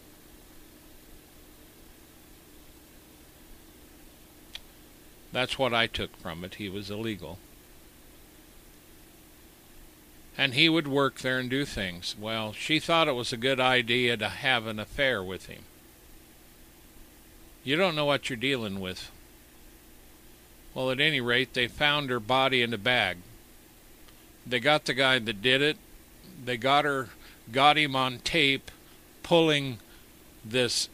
That's 5.32 5.58
what 5.58 5.72
I 5.72 5.86
took 5.86 6.16
from 6.16 6.44
it. 6.44 6.56
He 6.56 6.68
was 6.68 6.90
illegal 6.90 7.38
and 10.38 10.54
he 10.54 10.68
would 10.68 10.86
work 10.86 11.18
there 11.18 11.40
and 11.40 11.50
do 11.50 11.64
things. 11.64 12.14
Well, 12.18 12.52
she 12.52 12.78
thought 12.78 13.08
it 13.08 13.16
was 13.16 13.32
a 13.32 13.36
good 13.36 13.58
idea 13.58 14.16
to 14.16 14.28
have 14.28 14.68
an 14.68 14.78
affair 14.78 15.20
with 15.22 15.46
him. 15.46 15.64
You 17.64 17.74
don't 17.74 17.96
know 17.96 18.04
what 18.04 18.30
you're 18.30 18.36
dealing 18.36 18.78
with. 18.78 19.10
Well, 20.74 20.92
at 20.92 21.00
any 21.00 21.20
rate, 21.20 21.54
they 21.54 21.66
found 21.66 22.08
her 22.08 22.20
body 22.20 22.62
in 22.62 22.72
a 22.72 22.78
bag. 22.78 23.16
They 24.46 24.60
got 24.60 24.84
the 24.84 24.94
guy 24.94 25.18
that 25.18 25.42
did 25.42 25.60
it. 25.60 25.76
They 26.42 26.56
got 26.56 26.84
her, 26.84 27.08
got 27.50 27.76
him 27.76 27.96
on 27.96 28.20
tape, 28.20 28.70
pulling 29.24 29.78
this 30.44 30.88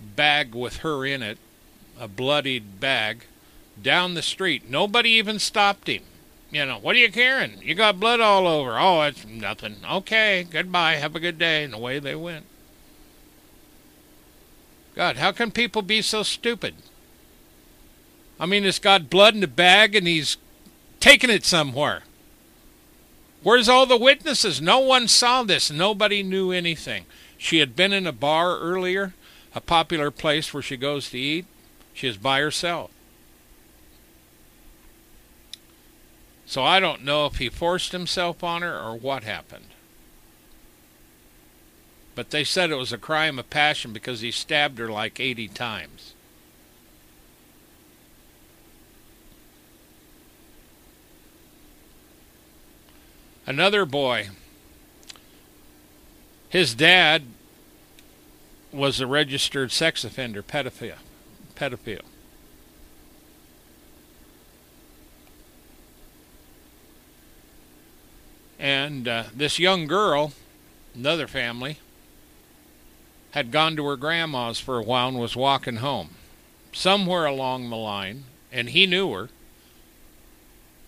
bag 0.00 0.54
with 0.54 0.78
her 0.78 1.04
in 1.04 1.24
it, 1.24 1.38
a 1.98 2.06
bloodied 2.06 2.78
bag, 2.78 3.24
down 3.82 4.14
the 4.14 4.22
street. 4.22 4.70
Nobody 4.70 5.10
even 5.10 5.40
stopped 5.40 5.88
him. 5.88 6.04
You 6.50 6.64
know, 6.64 6.78
what 6.78 6.96
are 6.96 6.98
you 6.98 7.12
carrying? 7.12 7.60
You 7.62 7.74
got 7.74 8.00
blood 8.00 8.20
all 8.20 8.46
over. 8.46 8.78
Oh, 8.78 9.02
it's 9.02 9.26
nothing. 9.26 9.76
Okay, 9.90 10.46
goodbye. 10.50 10.94
Have 10.94 11.14
a 11.14 11.20
good 11.20 11.38
day. 11.38 11.64
And 11.64 11.74
away 11.74 11.98
they 11.98 12.14
went. 12.14 12.46
God, 14.94 15.16
how 15.16 15.30
can 15.30 15.50
people 15.50 15.82
be 15.82 16.00
so 16.02 16.22
stupid? 16.22 16.74
I 18.40 18.46
mean, 18.46 18.64
it's 18.64 18.78
got 18.78 19.10
blood 19.10 19.34
in 19.34 19.40
the 19.40 19.46
bag 19.46 19.94
and 19.94 20.06
he's 20.06 20.38
taking 21.00 21.30
it 21.30 21.44
somewhere. 21.44 22.02
Where's 23.42 23.68
all 23.68 23.86
the 23.86 23.96
witnesses? 23.96 24.60
No 24.60 24.80
one 24.80 25.06
saw 25.06 25.42
this. 25.42 25.70
Nobody 25.70 26.22
knew 26.22 26.50
anything. 26.50 27.04
She 27.36 27.58
had 27.58 27.76
been 27.76 27.92
in 27.92 28.06
a 28.06 28.12
bar 28.12 28.58
earlier, 28.58 29.14
a 29.54 29.60
popular 29.60 30.10
place 30.10 30.52
where 30.52 30.62
she 30.62 30.76
goes 30.76 31.10
to 31.10 31.18
eat. 31.18 31.46
She 31.92 32.08
is 32.08 32.16
by 32.16 32.40
herself. 32.40 32.90
So 36.48 36.64
I 36.64 36.80
don't 36.80 37.04
know 37.04 37.26
if 37.26 37.36
he 37.36 37.50
forced 37.50 37.92
himself 37.92 38.42
on 38.42 38.62
her 38.62 38.80
or 38.80 38.96
what 38.96 39.22
happened. 39.22 39.66
But 42.14 42.30
they 42.30 42.42
said 42.42 42.70
it 42.70 42.76
was 42.76 42.90
a 42.90 42.96
crime 42.96 43.38
of 43.38 43.50
passion 43.50 43.92
because 43.92 44.22
he 44.22 44.30
stabbed 44.30 44.78
her 44.78 44.88
like 44.88 45.20
80 45.20 45.48
times. 45.48 46.14
Another 53.44 53.84
boy, 53.84 54.30
his 56.48 56.74
dad 56.74 57.24
was 58.72 59.00
a 59.00 59.06
registered 59.06 59.70
sex 59.70 60.02
offender, 60.02 60.42
pedophile. 60.42 60.94
pedophile. 61.54 62.00
And 68.58 69.06
uh, 69.06 69.24
this 69.34 69.58
young 69.58 69.86
girl, 69.86 70.32
another 70.94 71.28
family, 71.28 71.78
had 73.32 73.52
gone 73.52 73.76
to 73.76 73.86
her 73.86 73.96
grandma's 73.96 74.58
for 74.58 74.78
a 74.78 74.82
while 74.82 75.08
and 75.08 75.18
was 75.18 75.36
walking 75.36 75.76
home. 75.76 76.10
Somewhere 76.72 77.24
along 77.24 77.70
the 77.70 77.76
line, 77.76 78.24
and 78.50 78.70
he 78.70 78.86
knew 78.86 79.12
her, 79.12 79.28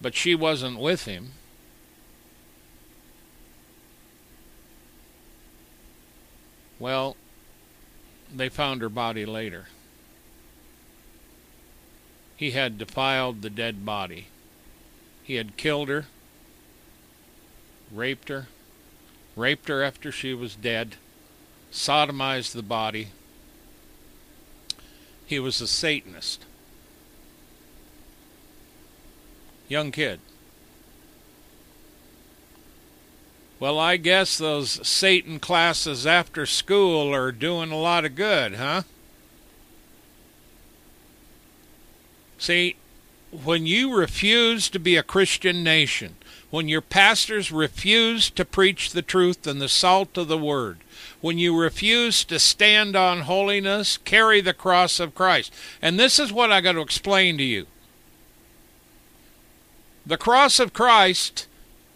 but 0.01 0.15
she 0.15 0.35
wasn't 0.35 0.79
with 0.79 1.05
him. 1.05 1.33
Well, 6.79 7.17
they 8.35 8.49
found 8.49 8.81
her 8.81 8.89
body 8.89 9.27
later. 9.27 9.67
He 12.37 12.53
had 12.53 12.79
defiled 12.79 13.43
the 13.43 13.51
dead 13.51 13.85
body. 13.85 14.29
He 15.23 15.35
had 15.35 15.59
killed 15.59 15.91
her, 15.91 16.07
raped 17.93 18.29
her, 18.29 18.47
raped 19.37 19.69
her 19.69 19.83
after 19.83 20.13
she 20.13 20.35
was 20.35 20.55
dead, 20.55 20.97
sodomized 21.73 22.53
the 22.53 22.63
body. 22.63 23.09
He 25.27 25.39
was 25.39 25.61
a 25.61 25.67
Satanist. 25.67 26.45
Young 29.69 29.93
kid. 29.93 30.21
Well, 33.61 33.79
I 33.79 33.99
guess 33.99 34.39
those 34.39 34.87
Satan 34.89 35.39
classes 35.39 36.07
after 36.07 36.47
school 36.47 37.15
are 37.15 37.31
doing 37.31 37.71
a 37.71 37.77
lot 37.77 38.07
of 38.07 38.15
good, 38.15 38.55
huh? 38.55 38.83
See, 42.39 42.77
when 43.31 43.67
you 43.67 43.95
refuse 43.95 44.71
to 44.71 44.79
be 44.79 44.97
a 44.97 45.03
Christian 45.03 45.63
nation, 45.63 46.17
when 46.51 46.69
your 46.69 46.81
pastors 46.81 47.53
refuse 47.53 48.29
to 48.31 48.45
preach 48.45 48.91
the 48.91 49.03
truth 49.03 49.47
and 49.47 49.61
the 49.61 49.69
salt 49.69 50.19
of 50.19 50.29
the 50.29 50.39
word, 50.39 50.79
when 51.21 51.39
you 51.39 51.57
refuse 51.57 52.25
to 52.25 52.39
stand 52.39 52.97
on 52.97 53.21
holiness, 53.23 53.99
carry 53.99 54.41
the 54.41 54.55
cross 54.55 54.99
of 54.99 55.15
Christ. 55.15 55.53
And 55.81 55.99
this 55.99 56.19
is 56.19 56.33
what 56.33 56.51
I 56.51 56.61
got 56.61 56.73
to 56.73 56.81
explain 56.81 57.39
to 57.39 57.45
you. 57.45 57.67
The 60.05 60.19
cross 60.19 60.59
of 60.59 60.73
Christ 60.73 61.47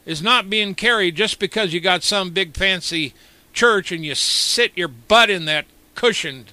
is 0.07 0.23
not 0.23 0.51
being 0.51 0.75
carried 0.75 1.17
just 1.17 1.39
because 1.39 1.73
you 1.73 1.81
got 1.81 2.03
some 2.03 2.31
big 2.31 2.57
fancy 2.57 3.15
church 3.53 3.91
and 3.91 4.05
you 4.05 4.15
sit 4.15 4.77
your 4.77 4.89
butt 4.89 5.31
in 5.31 5.47
that 5.47 5.67
cushioned. 5.95 6.53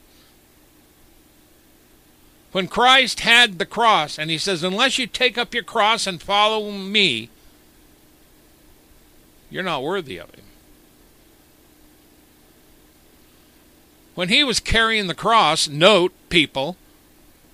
When 2.52 2.68
Christ 2.68 3.22
had 3.22 3.60
the 3.60 3.66
cross, 3.66 4.20
and 4.20 4.30
he 4.30 4.38
says, 4.38 4.64
Unless 4.64 4.98
you 4.98 5.08
take 5.08 5.38
up 5.38 5.54
your 5.54 5.64
cross 5.64 6.06
and 6.06 6.22
follow 6.22 6.72
me, 6.72 7.30
you're 9.52 9.62
not 9.62 9.84
worthy 9.84 10.18
of 10.18 10.34
him. 10.34 10.46
When 14.16 14.30
he 14.30 14.44
was 14.44 14.60
carrying 14.60 15.08
the 15.08 15.14
cross, 15.14 15.68
note, 15.68 16.14
people, 16.30 16.78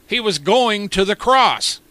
he 0.07 0.19
was 0.19 0.39
going 0.39 0.89
to 0.89 1.03
the 1.03 1.15
cross. 1.15 1.81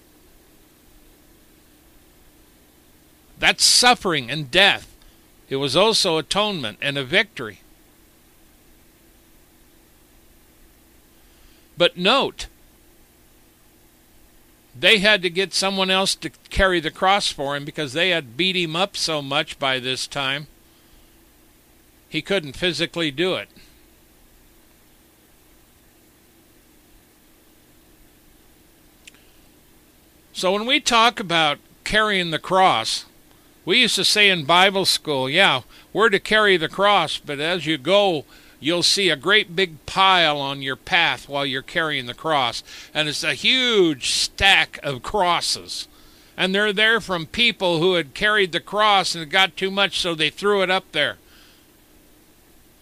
That's 3.38 3.64
suffering 3.64 4.30
and 4.30 4.50
death. 4.50 4.96
It 5.48 5.56
was 5.56 5.76
also 5.76 6.16
atonement 6.16 6.78
and 6.80 6.96
a 6.96 7.04
victory. 7.04 7.60
But 11.76 11.98
note, 11.98 12.46
they 14.78 14.98
had 14.98 15.22
to 15.22 15.30
get 15.30 15.54
someone 15.54 15.90
else 15.90 16.14
to 16.16 16.30
carry 16.50 16.80
the 16.80 16.90
cross 16.90 17.30
for 17.30 17.56
him 17.56 17.64
because 17.64 17.92
they 17.92 18.10
had 18.10 18.36
beat 18.36 18.56
him 18.56 18.76
up 18.76 18.96
so 18.96 19.22
much 19.22 19.58
by 19.58 19.78
this 19.78 20.06
time. 20.06 20.46
He 22.08 22.22
couldn't 22.22 22.56
physically 22.56 23.10
do 23.10 23.34
it. 23.34 23.48
So 30.32 30.52
when 30.52 30.66
we 30.66 30.80
talk 30.80 31.18
about 31.18 31.58
carrying 31.84 32.30
the 32.30 32.38
cross, 32.38 33.06
we 33.64 33.80
used 33.80 33.96
to 33.96 34.04
say 34.04 34.28
in 34.28 34.44
Bible 34.44 34.84
school, 34.84 35.30
yeah, 35.30 35.62
we're 35.94 36.10
to 36.10 36.20
carry 36.20 36.58
the 36.58 36.68
cross, 36.68 37.16
but 37.16 37.40
as 37.40 37.64
you 37.64 37.78
go, 37.78 38.26
you'll 38.60 38.82
see 38.82 39.10
a 39.10 39.16
great 39.16 39.54
big 39.54 39.84
pile 39.86 40.38
on 40.38 40.62
your 40.62 40.76
path 40.76 41.28
while 41.28 41.46
you're 41.46 41.62
carrying 41.62 42.06
the 42.06 42.14
cross. 42.14 42.62
And 42.94 43.08
it's 43.08 43.24
a 43.24 43.34
huge 43.34 44.10
stack 44.10 44.78
of 44.82 45.02
crosses. 45.02 45.88
And 46.36 46.54
they're 46.54 46.72
there 46.72 47.00
from 47.00 47.26
people 47.26 47.78
who 47.78 47.94
had 47.94 48.14
carried 48.14 48.52
the 48.52 48.60
cross 48.60 49.14
and 49.14 49.30
got 49.30 49.56
too 49.56 49.70
much, 49.70 49.98
so 49.98 50.14
they 50.14 50.30
threw 50.30 50.62
it 50.62 50.70
up 50.70 50.84
there. 50.92 51.16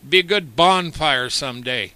Be 0.09 0.19
a 0.19 0.25
good 0.25 0.57
bonfire 0.57 1.31
someday. 1.31 1.93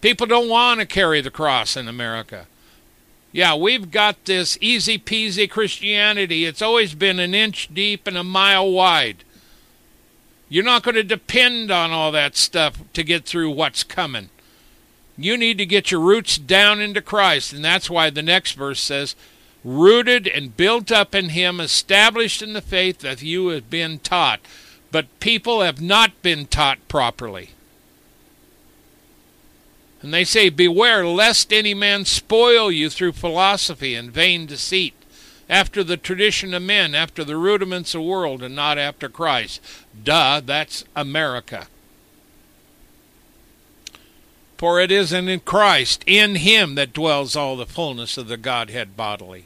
People 0.00 0.26
don't 0.26 0.50
want 0.50 0.80
to 0.80 0.86
carry 0.86 1.22
the 1.22 1.30
cross 1.30 1.76
in 1.76 1.88
America. 1.88 2.46
Yeah, 3.32 3.56
we've 3.56 3.90
got 3.90 4.26
this 4.26 4.56
easy 4.60 4.96
peasy 4.98 5.50
Christianity. 5.50 6.44
It's 6.44 6.62
always 6.62 6.94
been 6.94 7.18
an 7.18 7.34
inch 7.34 7.68
deep 7.72 8.06
and 8.06 8.16
a 8.16 8.22
mile 8.22 8.70
wide. 8.70 9.24
You're 10.54 10.62
not 10.62 10.84
going 10.84 10.94
to 10.94 11.02
depend 11.02 11.72
on 11.72 11.90
all 11.90 12.12
that 12.12 12.36
stuff 12.36 12.80
to 12.92 13.02
get 13.02 13.24
through 13.24 13.50
what's 13.50 13.82
coming. 13.82 14.28
You 15.16 15.36
need 15.36 15.58
to 15.58 15.66
get 15.66 15.90
your 15.90 16.00
roots 16.00 16.38
down 16.38 16.80
into 16.80 17.02
Christ, 17.02 17.52
and 17.52 17.64
that's 17.64 17.90
why 17.90 18.08
the 18.08 18.22
next 18.22 18.52
verse 18.52 18.78
says, 18.78 19.16
rooted 19.64 20.28
and 20.28 20.56
built 20.56 20.92
up 20.92 21.12
in 21.12 21.30
Him, 21.30 21.58
established 21.58 22.40
in 22.40 22.52
the 22.52 22.60
faith 22.60 23.00
that 23.00 23.20
you 23.20 23.48
have 23.48 23.68
been 23.68 23.98
taught. 23.98 24.38
But 24.92 25.18
people 25.18 25.60
have 25.60 25.80
not 25.80 26.22
been 26.22 26.46
taught 26.46 26.78
properly. 26.86 27.50
And 30.02 30.14
they 30.14 30.22
say, 30.22 30.50
Beware 30.50 31.04
lest 31.04 31.52
any 31.52 31.74
man 31.74 32.04
spoil 32.04 32.70
you 32.70 32.90
through 32.90 33.14
philosophy 33.14 33.96
and 33.96 34.12
vain 34.12 34.46
deceit, 34.46 34.94
after 35.48 35.84
the 35.84 35.96
tradition 35.96 36.54
of 36.54 36.62
men, 36.62 36.94
after 36.94 37.24
the 37.24 37.36
rudiments 37.36 37.94
of 37.94 38.00
the 38.00 38.06
world, 38.06 38.42
and 38.42 38.54
not 38.54 38.78
after 38.78 39.08
Christ. 39.08 39.60
Duh, 40.02 40.40
that's 40.44 40.84
America. 40.96 41.66
For 44.56 44.80
it 44.80 44.90
is 44.90 45.12
in 45.12 45.40
Christ, 45.40 46.04
in 46.06 46.36
Him, 46.36 46.74
that 46.76 46.92
dwells 46.92 47.36
all 47.36 47.56
the 47.56 47.66
fullness 47.66 48.16
of 48.16 48.28
the 48.28 48.36
Godhead 48.36 48.96
bodily. 48.96 49.44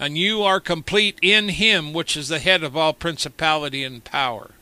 And 0.00 0.16
you 0.16 0.42
are 0.42 0.60
complete 0.60 1.18
in 1.22 1.50
Him, 1.50 1.92
which 1.92 2.16
is 2.16 2.28
the 2.28 2.38
head 2.38 2.62
of 2.62 2.76
all 2.76 2.92
principality 2.92 3.84
and 3.84 4.02
power. 4.02 4.52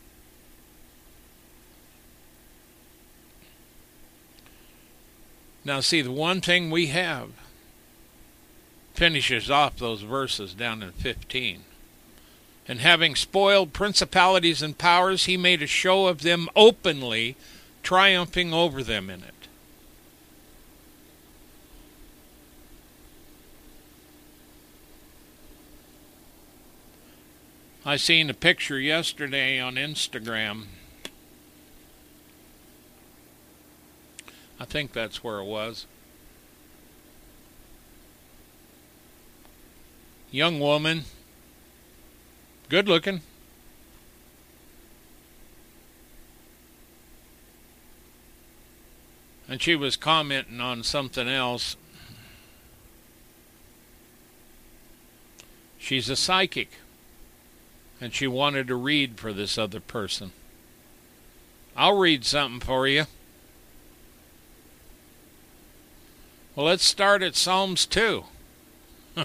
Now, 5.65 5.81
see, 5.81 6.01
the 6.01 6.13
one 6.13 6.41
thing 6.41 6.71
we 6.71 6.87
have 6.89 7.31
finishes 8.97 9.51
off 9.51 9.77
those 9.77 10.03
verses 10.03 10.55
down 10.55 10.83
in 10.83 10.91
15. 10.93 11.63
And 12.69 12.81
having 12.81 13.15
spoiled 13.15 13.73
principalities 13.73 14.63
and 14.63 14.77
powers, 14.77 15.27
he 15.27 15.37
made 15.37 15.63
a 15.63 15.67
show 15.67 16.09
of 16.09 16.23
them 16.23 16.49
openly, 16.57 17.37
triumphing 17.83 18.53
over 18.53 18.83
them 18.83 19.09
in 19.09 19.23
it. 19.23 19.33
I 27.85 27.97
seen 27.97 28.29
a 28.29 28.35
picture 28.35 28.81
yesterday 28.81 29.61
on 29.61 29.77
Instagram 29.77 30.65
I 34.59 34.65
think 34.65 34.93
that's 34.93 35.23
where 35.23 35.39
it 35.39 35.45
was. 35.45 35.87
Young 40.31 40.61
woman, 40.61 41.05
good 42.69 42.89
looking. 42.89 43.21
And 49.49 49.63
she 49.63 49.77
was 49.77 49.97
commenting 49.97 50.61
on 50.61 50.83
something 50.83 51.29
else. 51.29 51.77
She's 55.79 56.11
a 56.11 56.17
psychic. 56.17 56.71
And 58.01 58.13
she 58.13 58.27
wanted 58.27 58.67
to 58.69 58.75
read 58.75 59.19
for 59.19 59.33
this 59.33 59.57
other 59.57 59.81
person. 59.81 60.33
I'll 61.77 61.97
read 61.97 62.25
something 62.25 62.61
for 62.61 62.89
you. 62.89 63.05
Well, 66.55 66.67
let's 66.67 66.85
start 66.85 67.23
at 67.23 67.37
Psalms 67.37 67.87
2. 67.87 68.25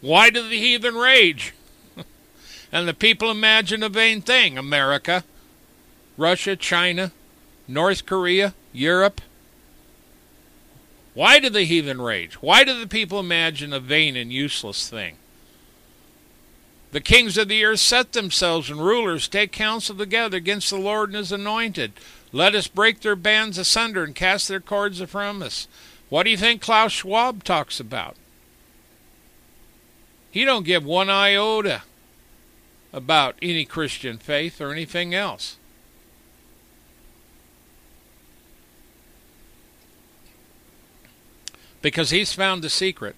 Why 0.00 0.30
do 0.30 0.48
the 0.48 0.58
heathen 0.58 0.94
rage? 0.94 1.54
and 2.72 2.88
the 2.88 2.94
people 2.94 3.30
imagine 3.30 3.82
a 3.82 3.88
vain 3.88 4.22
thing. 4.22 4.56
America, 4.56 5.24
Russia, 6.16 6.56
China, 6.56 7.12
North 7.68 8.06
Korea, 8.06 8.54
Europe. 8.72 9.20
Why 11.14 11.38
do 11.38 11.50
the 11.50 11.64
heathen 11.64 12.00
rage? 12.00 12.34
Why 12.34 12.64
do 12.64 12.78
the 12.78 12.86
people 12.86 13.20
imagine 13.20 13.72
a 13.72 13.80
vain 13.80 14.16
and 14.16 14.32
useless 14.32 14.88
thing? 14.88 15.16
The 16.92 17.00
kings 17.00 17.38
of 17.38 17.48
the 17.48 17.64
earth 17.64 17.80
set 17.80 18.12
themselves, 18.12 18.68
and 18.68 18.84
rulers 18.84 19.28
take 19.28 19.52
counsel 19.52 19.94
together 19.94 20.36
against 20.36 20.70
the 20.70 20.78
Lord 20.78 21.10
and 21.10 21.18
his 21.18 21.30
anointed. 21.30 21.92
Let 22.32 22.54
us 22.54 22.66
break 22.66 23.00
their 23.00 23.16
bands 23.16 23.58
asunder 23.58 24.02
and 24.02 24.14
cast 24.14 24.48
their 24.48 24.60
cords 24.60 25.00
from 25.02 25.42
us. 25.42 25.68
What 26.08 26.24
do 26.24 26.30
you 26.30 26.36
think 26.36 26.60
Klaus 26.60 26.92
Schwab 26.92 27.44
talks 27.44 27.78
about? 27.78 28.16
He 30.30 30.44
don't 30.44 30.64
give 30.64 30.84
one 30.84 31.10
iota 31.10 31.82
about 32.92 33.36
any 33.42 33.64
Christian 33.64 34.18
faith 34.18 34.60
or 34.60 34.72
anything 34.72 35.14
else. 35.14 35.56
Because 41.82 42.10
he's 42.10 42.32
found 42.32 42.62
the 42.62 42.70
secret 42.70 43.16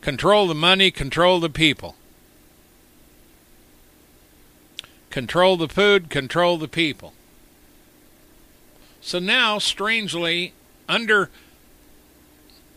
control 0.00 0.46
the 0.46 0.54
money, 0.54 0.90
control 0.90 1.40
the 1.40 1.48
people. 1.48 1.96
Control 5.08 5.56
the 5.56 5.68
food, 5.68 6.10
control 6.10 6.58
the 6.58 6.68
people. 6.68 7.14
So 9.00 9.18
now, 9.18 9.58
strangely, 9.58 10.52
under 10.88 11.30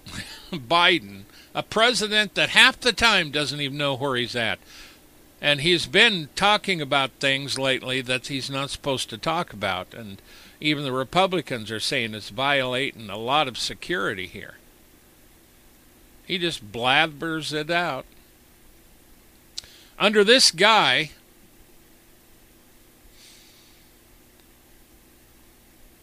Biden, 0.51 1.23
a 1.55 1.63
president 1.63 2.35
that 2.35 2.49
half 2.49 2.79
the 2.79 2.93
time 2.93 3.31
doesn't 3.31 3.61
even 3.61 3.77
know 3.77 3.95
where 3.95 4.15
he's 4.15 4.35
at, 4.35 4.59
and 5.41 5.61
he's 5.61 5.85
been 5.85 6.29
talking 6.35 6.81
about 6.81 7.11
things 7.19 7.59
lately 7.59 8.01
that 8.01 8.27
he's 8.27 8.49
not 8.49 8.69
supposed 8.69 9.09
to 9.09 9.17
talk 9.17 9.53
about, 9.53 9.93
and 9.93 10.21
even 10.59 10.83
the 10.83 10.91
Republicans 10.91 11.69
are 11.71 11.79
saying 11.79 12.13
it's 12.13 12.29
violating 12.29 13.09
a 13.09 13.17
lot 13.17 13.47
of 13.47 13.57
security 13.57 14.25
here. 14.25 14.55
He 16.25 16.37
just 16.37 16.71
blathers 16.71 17.53
it 17.53 17.69
out. 17.71 18.05
Under 19.99 20.23
this 20.23 20.51
guy, 20.51 21.11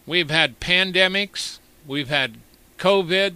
we've 0.05 0.29
had 0.29 0.59
pandemics, 0.59 1.59
we've 1.85 2.09
had 2.09 2.37
COVID, 2.77 3.35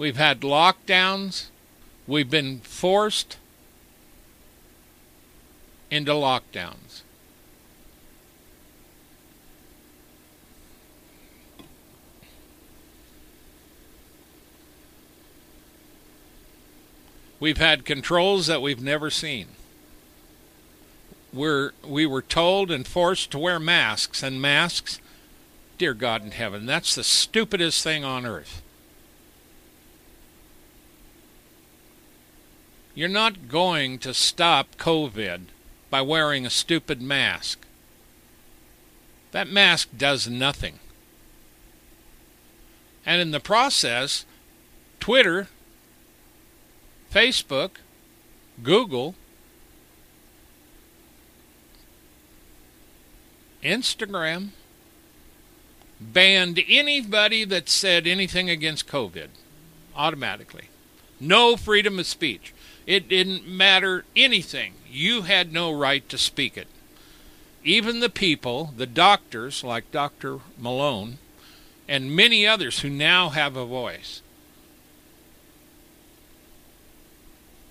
we've 0.00 0.16
had 0.16 0.40
lockdowns, 0.40 1.48
we've 2.06 2.30
been 2.30 2.58
forced 2.60 3.36
into 5.90 6.10
lockdowns. 6.12 7.02
We've 17.38 17.58
had 17.58 17.84
controls 17.84 18.46
that 18.46 18.62
we've 18.62 18.80
never 18.80 19.10
seen. 19.10 19.48
We're, 21.30 21.72
we 21.86 22.06
were 22.06 22.22
told 22.22 22.70
and 22.70 22.86
forced 22.86 23.30
to 23.32 23.38
wear 23.38 23.60
masks, 23.60 24.22
and 24.22 24.40
masks, 24.40 24.98
dear 25.76 25.92
God 25.92 26.24
in 26.24 26.30
heaven, 26.30 26.64
that's 26.64 26.94
the 26.94 27.04
stupidest 27.04 27.84
thing 27.84 28.02
on 28.02 28.24
earth. 28.24 28.62
You're 32.94 33.08
not 33.08 33.48
going 33.48 33.98
to 34.00 34.12
stop 34.12 34.76
COVID 34.76 35.42
by 35.90 36.02
wearing 36.02 36.44
a 36.44 36.50
stupid 36.50 37.00
mask. 37.00 37.64
That 39.32 39.48
mask 39.48 39.88
does 39.96 40.28
nothing. 40.28 40.80
And 43.06 43.20
in 43.20 43.30
the 43.30 43.40
process, 43.40 44.24
Twitter, 44.98 45.48
Facebook, 47.12 47.70
Google, 48.62 49.14
Instagram 53.62 54.50
banned 56.00 56.60
anybody 56.68 57.44
that 57.44 57.68
said 57.68 58.06
anything 58.06 58.48
against 58.48 58.88
COVID 58.88 59.28
automatically. 59.94 60.68
No 61.18 61.56
freedom 61.56 61.98
of 61.98 62.06
speech. 62.06 62.54
It 62.90 63.08
didn't 63.08 63.46
matter 63.46 64.04
anything. 64.16 64.72
You 64.90 65.22
had 65.22 65.52
no 65.52 65.70
right 65.70 66.08
to 66.08 66.18
speak 66.18 66.56
it. 66.56 66.66
Even 67.62 68.00
the 68.00 68.10
people, 68.10 68.74
the 68.76 68.84
doctors 68.84 69.62
like 69.62 69.92
Dr. 69.92 70.40
Malone, 70.58 71.18
and 71.86 72.16
many 72.16 72.44
others 72.44 72.80
who 72.80 72.90
now 72.90 73.28
have 73.28 73.54
a 73.54 73.64
voice. 73.64 74.22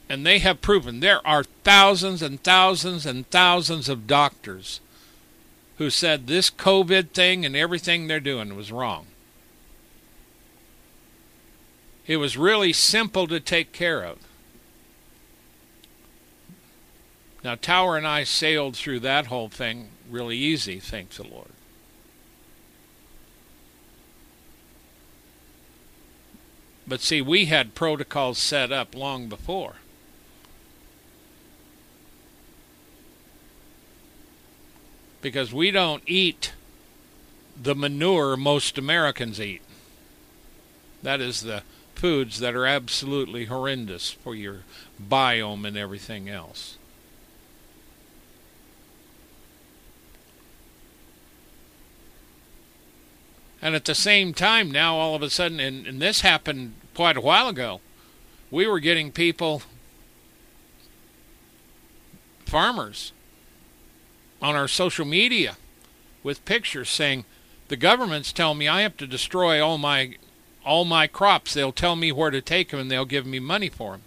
And 0.08 0.26
they 0.26 0.40
have 0.40 0.62
proven 0.62 1.02
there 1.02 1.20
are 1.28 1.44
thousands 1.44 2.22
and 2.22 2.42
thousands 2.42 3.06
and 3.06 3.30
thousands 3.30 3.90
of 3.90 4.08
doctors 4.08 4.80
who 5.80 5.90
said 5.90 6.28
this 6.28 6.50
COVID 6.50 7.10
thing 7.10 7.46
and 7.46 7.58
everything 7.58 8.08
they're 8.08 8.22
doing 8.22 8.56
was 8.56 8.72
wrong. 8.72 9.08
It 12.08 12.16
was 12.16 12.38
really 12.38 12.72
simple 12.72 13.28
to 13.28 13.42
take 13.42 13.74
care 13.74 14.02
of. 14.06 14.20
Now, 17.44 17.56
Tower 17.56 17.96
and 17.96 18.06
I 18.06 18.24
sailed 18.26 18.76
through 18.76 19.00
that 19.02 19.28
whole 19.28 19.50
thing 19.50 19.90
really 20.10 20.38
easy, 20.38 20.80
thank 20.80 21.12
the 21.12 21.24
Lord. 21.24 21.52
But 26.90 27.02
see, 27.02 27.22
we 27.22 27.46
had 27.46 27.76
protocols 27.76 28.40
set 28.40 28.72
up 28.72 28.96
long 28.96 29.30
before. 29.30 29.76
Because 35.22 35.54
we 35.54 35.70
don't 35.70 36.02
eat 36.08 36.54
the 37.62 37.76
manure 37.76 38.36
most 38.36 38.78
Americans 38.78 39.40
eat. 39.40 39.62
That 41.04 41.22
is 41.22 41.42
the 41.42 41.62
foods 41.94 42.40
that 42.40 42.56
are 42.56 42.66
absolutely 42.66 43.46
horrendous 43.46 44.12
for 44.12 44.34
your 44.34 44.64
biome 45.00 45.68
and 45.68 45.78
everything 45.78 46.28
else. 46.28 46.79
And 53.62 53.76
at 53.76 53.86
the 53.86 53.96
same 53.96 54.34
time, 54.34 54.72
now 54.72 54.96
all 54.96 55.16
of 55.16 55.22
a 55.22 55.30
sudden, 55.30 55.60
and, 55.60 55.86
and 55.86 56.02
this 56.02 56.22
happened 56.22 56.76
quite 56.94 57.18
a 57.18 57.22
while 57.22 57.48
ago, 57.48 57.82
we 58.52 58.66
were 58.66 58.80
getting 58.80 59.12
people, 59.12 59.62
farmers, 62.46 63.12
on 64.42 64.56
our 64.56 64.68
social 64.68 65.06
media 65.06 65.58
with 66.24 66.46
pictures 66.46 66.90
saying, 66.90 67.26
the 67.68 67.78
government's 67.78 68.34
telling 68.34 68.58
me 68.58 68.68
I 68.68 68.82
have 68.82 68.98
to 68.98 69.08
destroy 69.08 69.64
all 69.64 69.78
my 69.78 70.16
all 70.66 70.86
my 70.86 71.08
crops. 71.08 71.54
They'll 71.54 71.72
tell 71.72 71.96
me 71.96 72.12
where 72.12 72.32
to 72.32 72.42
take 72.42 72.70
them 72.70 72.80
and 72.80 72.92
they'll 72.92 73.06
give 73.06 73.26
me 73.26 73.40
money 73.40 73.70
for 73.70 73.94
them. 73.94 74.02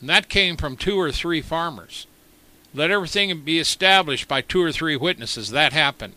And 0.00 0.08
that 0.08 0.28
came 0.28 0.56
from 0.56 0.76
two 0.76 0.98
or 0.98 1.12
three 1.12 1.42
farmers. 1.42 2.06
Let 2.72 2.90
everything 2.90 3.40
be 3.42 3.58
established 3.58 4.28
by 4.28 4.40
two 4.40 4.62
or 4.62 4.72
three 4.72 4.96
witnesses. 4.96 5.50
That 5.50 5.72
happened. 5.72 6.14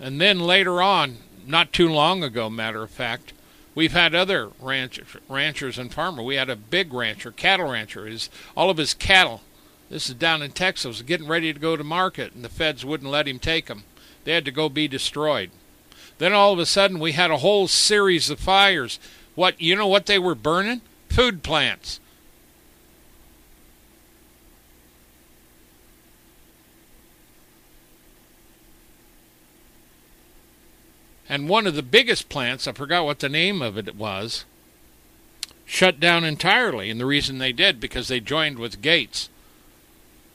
And 0.00 0.20
then 0.20 0.40
later 0.40 0.80
on, 0.80 1.18
not 1.46 1.72
too 1.72 1.88
long 1.88 2.22
ago, 2.22 2.48
matter 2.48 2.82
of 2.82 2.90
fact, 2.90 3.32
we've 3.74 3.92
had 3.92 4.14
other 4.14 4.50
ranch, 4.60 5.00
ranchers 5.28 5.78
and 5.78 5.92
farmers. 5.92 6.24
We 6.24 6.36
had 6.36 6.50
a 6.50 6.56
big 6.56 6.92
rancher, 6.92 7.32
cattle 7.32 7.70
rancher. 7.70 8.06
His, 8.06 8.30
all 8.56 8.70
of 8.70 8.76
his 8.76 8.94
cattle, 8.94 9.42
this 9.90 10.08
is 10.08 10.14
down 10.14 10.42
in 10.42 10.52
Texas, 10.52 11.02
getting 11.02 11.28
ready 11.28 11.52
to 11.52 11.58
go 11.58 11.76
to 11.76 11.84
market, 11.84 12.34
and 12.34 12.44
the 12.44 12.48
feds 12.48 12.84
wouldn't 12.84 13.10
let 13.10 13.26
him 13.26 13.38
take 13.38 13.66
them. 13.66 13.84
They 14.24 14.34
had 14.34 14.44
to 14.44 14.52
go 14.52 14.68
be 14.68 14.88
destroyed. 14.88 15.50
Then 16.18 16.32
all 16.32 16.52
of 16.52 16.58
a 16.58 16.66
sudden, 16.66 16.98
we 17.00 17.12
had 17.12 17.30
a 17.30 17.38
whole 17.38 17.68
series 17.68 18.28
of 18.28 18.40
fires. 18.40 18.98
What 19.34 19.60
you 19.60 19.76
know? 19.76 19.86
What 19.86 20.06
they 20.06 20.18
were 20.18 20.34
burning? 20.34 20.82
Food 21.08 21.42
plants. 21.42 22.00
And 31.28 31.48
one 31.48 31.66
of 31.66 31.74
the 31.74 31.82
biggest 31.82 32.28
plants, 32.28 32.66
I 32.66 32.72
forgot 32.72 33.04
what 33.04 33.18
the 33.18 33.28
name 33.28 33.60
of 33.60 33.76
it 33.76 33.94
was, 33.94 34.44
shut 35.66 36.00
down 36.00 36.24
entirely. 36.24 36.88
And 36.88 36.98
the 36.98 37.06
reason 37.06 37.38
they 37.38 37.52
did, 37.52 37.80
because 37.80 38.08
they 38.08 38.20
joined 38.20 38.58
with 38.58 38.80
Gates. 38.80 39.28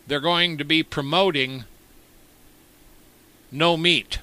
They're 0.05 0.19
going 0.19 0.57
to 0.57 0.63
be 0.63 0.83
promoting 0.83 1.63
no 3.51 3.75
meat. 3.75 4.19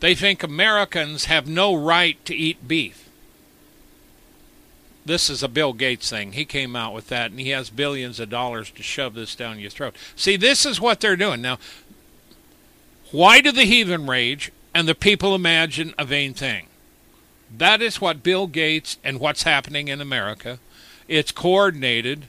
They 0.00 0.14
think 0.14 0.42
Americans 0.42 1.24
have 1.24 1.48
no 1.48 1.74
right 1.74 2.22
to 2.26 2.34
eat 2.34 2.68
beef 2.68 3.05
this 5.06 5.30
is 5.30 5.42
a 5.42 5.48
Bill 5.48 5.72
Gates 5.72 6.10
thing. 6.10 6.32
He 6.32 6.44
came 6.44 6.74
out 6.74 6.92
with 6.92 7.08
that, 7.08 7.30
and 7.30 7.38
he 7.38 7.50
has 7.50 7.70
billions 7.70 8.18
of 8.18 8.28
dollars 8.28 8.70
to 8.72 8.82
shove 8.82 9.14
this 9.14 9.36
down 9.36 9.60
your 9.60 9.70
throat. 9.70 9.94
See, 10.16 10.36
this 10.36 10.66
is 10.66 10.80
what 10.80 11.00
they're 11.00 11.16
doing. 11.16 11.40
Now, 11.40 11.58
why 13.12 13.40
do 13.40 13.52
the 13.52 13.64
heathen 13.64 14.06
rage 14.06 14.50
and 14.74 14.88
the 14.88 14.94
people 14.96 15.34
imagine 15.34 15.94
a 15.96 16.04
vain 16.04 16.34
thing? 16.34 16.66
That 17.56 17.80
is 17.80 18.00
what 18.00 18.24
Bill 18.24 18.48
Gates 18.48 18.98
and 19.04 19.20
what's 19.20 19.44
happening 19.44 19.86
in 19.86 20.00
America. 20.00 20.58
It's 21.06 21.30
coordinated, 21.30 22.24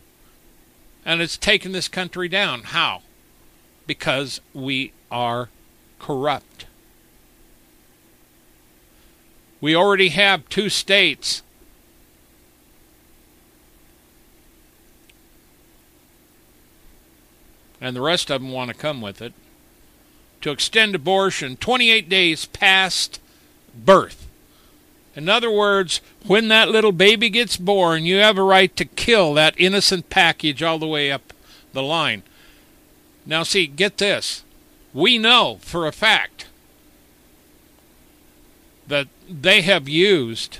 and 1.04 1.20
it's 1.20 1.36
taken 1.36 1.72
this 1.72 1.88
country 1.88 2.30
down. 2.30 2.62
How? 2.62 3.02
Because 3.88 4.40
we 4.54 4.94
are 5.10 5.50
corrupt. 5.98 6.68
We 9.60 9.76
already 9.76 10.10
have 10.10 10.48
two 10.50 10.70
states 10.70 11.42
and 17.80 17.96
the 17.96 18.02
rest 18.02 18.30
of 18.30 18.42
them 18.42 18.52
want 18.52 18.70
to 18.70 18.76
come 18.76 19.02
with 19.02 19.22
it, 19.22 19.34
to 20.42 20.52
extend 20.52 20.96
abortion 20.96 21.58
28 21.58 22.10
days 22.10 22.46
past 22.46 23.20
birth. 23.76 24.28
In 25.16 25.30
other 25.30 25.50
words, 25.50 26.00
when 26.26 26.48
that 26.50 26.70
little 26.70 26.92
baby 26.92 27.30
gets 27.30 27.58
born, 27.58 28.06
you 28.06 28.18
have 28.18 28.38
a 28.38 28.44
right 28.44 28.76
to 28.76 28.86
kill 28.86 29.34
that 29.34 29.56
innocent 29.58 30.10
package 30.10 30.62
all 30.62 30.78
the 30.78 30.88
way 30.88 31.12
up 31.12 31.34
the 31.74 31.82
line. 31.82 32.22
Now, 33.26 33.44
see, 33.44 33.66
get 33.68 33.98
this. 33.98 34.44
We 34.94 35.18
know 35.18 35.60
for 35.62 35.88
a 35.88 35.92
fact 35.92 36.46
that 38.88 39.08
they 39.30 39.62
have 39.62 39.90
used 39.90 40.60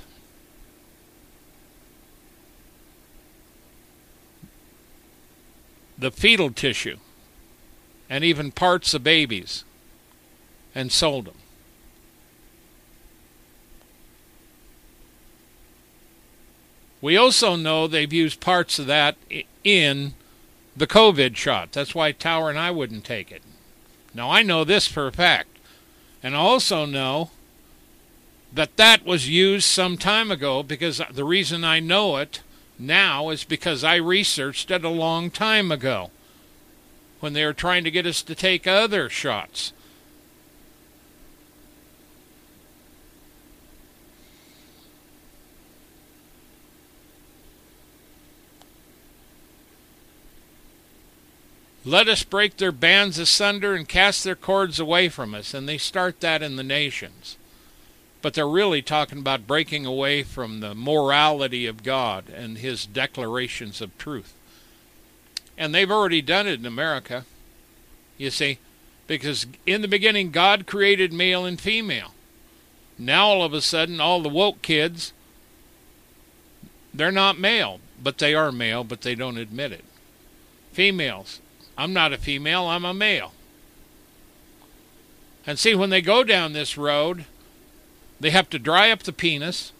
the 5.96 6.10
fetal 6.10 6.50
tissue 6.50 6.98
and 8.08 8.24
even 8.24 8.50
parts 8.50 8.94
of 8.94 9.02
babies 9.04 9.64
and 10.74 10.90
sold 10.90 11.26
them. 11.26 11.34
We 17.00 17.16
also 17.16 17.54
know 17.54 17.86
they've 17.86 18.12
used 18.12 18.40
parts 18.40 18.78
of 18.78 18.86
that 18.86 19.16
in 19.62 20.14
the 20.76 20.86
COVID 20.86 21.36
shot. 21.36 21.72
That's 21.72 21.94
why 21.94 22.12
Tower 22.12 22.50
and 22.50 22.58
I 22.58 22.70
wouldn't 22.70 23.04
take 23.04 23.30
it. 23.30 23.42
Now, 24.14 24.30
I 24.30 24.42
know 24.42 24.64
this 24.64 24.88
for 24.88 25.06
a 25.06 25.12
fact. 25.12 25.58
And 26.22 26.34
I 26.34 26.38
also 26.38 26.84
know 26.84 27.30
that 28.52 28.76
that 28.76 29.04
was 29.04 29.28
used 29.28 29.66
some 29.66 29.96
time 29.96 30.30
ago 30.30 30.62
because 30.62 31.00
the 31.12 31.24
reason 31.24 31.62
I 31.62 31.78
know 31.78 32.16
it 32.16 32.40
now 32.78 33.28
is 33.30 33.44
because 33.44 33.84
I 33.84 33.96
researched 33.96 34.70
it 34.70 34.84
a 34.84 34.88
long 34.88 35.30
time 35.30 35.70
ago 35.70 36.10
when 37.20 37.32
they 37.32 37.44
were 37.44 37.52
trying 37.52 37.84
to 37.84 37.90
get 37.90 38.06
us 38.06 38.22
to 38.22 38.34
take 38.34 38.66
other 38.66 39.08
shots. 39.08 39.72
Let 51.88 52.06
us 52.06 52.22
break 52.22 52.58
their 52.58 52.70
bands 52.70 53.18
asunder 53.18 53.74
and 53.74 53.88
cast 53.88 54.22
their 54.22 54.36
cords 54.36 54.78
away 54.78 55.08
from 55.08 55.34
us. 55.34 55.54
And 55.54 55.66
they 55.66 55.78
start 55.78 56.20
that 56.20 56.42
in 56.42 56.56
the 56.56 56.62
nations. 56.62 57.38
But 58.20 58.34
they're 58.34 58.46
really 58.46 58.82
talking 58.82 59.20
about 59.20 59.46
breaking 59.46 59.86
away 59.86 60.22
from 60.22 60.60
the 60.60 60.74
morality 60.74 61.64
of 61.64 61.82
God 61.82 62.28
and 62.28 62.58
his 62.58 62.84
declarations 62.84 63.80
of 63.80 63.96
truth. 63.96 64.34
And 65.58 65.74
they've 65.74 65.90
already 65.90 66.22
done 66.22 66.46
it 66.46 66.60
in 66.60 66.66
America, 66.66 67.24
you 68.16 68.30
see, 68.30 68.58
because 69.08 69.44
in 69.66 69.82
the 69.82 69.88
beginning, 69.88 70.30
God 70.30 70.68
created 70.68 71.12
male 71.12 71.44
and 71.44 71.60
female. 71.60 72.14
Now, 72.96 73.26
all 73.26 73.42
of 73.42 73.52
a 73.52 73.60
sudden, 73.60 74.00
all 74.00 74.22
the 74.22 74.28
woke 74.28 74.62
kids, 74.62 75.12
they're 76.94 77.10
not 77.10 77.40
male, 77.40 77.80
but 78.00 78.18
they 78.18 78.34
are 78.34 78.52
male, 78.52 78.84
but 78.84 79.00
they 79.00 79.16
don't 79.16 79.36
admit 79.36 79.72
it. 79.72 79.84
Females, 80.72 81.40
I'm 81.76 81.92
not 81.92 82.12
a 82.12 82.18
female, 82.18 82.66
I'm 82.68 82.84
a 82.84 82.94
male. 82.94 83.32
And 85.44 85.58
see, 85.58 85.74
when 85.74 85.90
they 85.90 86.02
go 86.02 86.22
down 86.22 86.52
this 86.52 86.78
road, 86.78 87.24
they 88.20 88.30
have 88.30 88.48
to 88.50 88.60
dry 88.60 88.90
up 88.90 89.02
the 89.02 89.12
penis. 89.12 89.72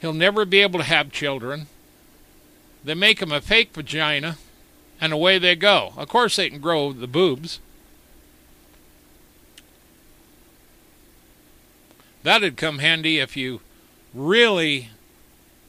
He'll 0.00 0.12
never 0.12 0.44
be 0.44 0.60
able 0.60 0.80
to 0.80 0.84
have 0.84 1.12
children. 1.12 1.66
They 2.82 2.94
make 2.94 3.22
him 3.22 3.30
a 3.30 3.40
fake 3.40 3.72
vagina 3.74 4.38
and 5.02 5.12
away 5.12 5.36
they 5.36 5.56
go. 5.56 5.92
Of 5.96 6.08
course, 6.08 6.36
they 6.36 6.48
can 6.48 6.60
grow 6.60 6.92
the 6.92 7.08
boobs. 7.08 7.58
That'd 12.22 12.56
come 12.56 12.78
handy 12.78 13.18
if 13.18 13.36
you 13.36 13.62
really 14.14 14.90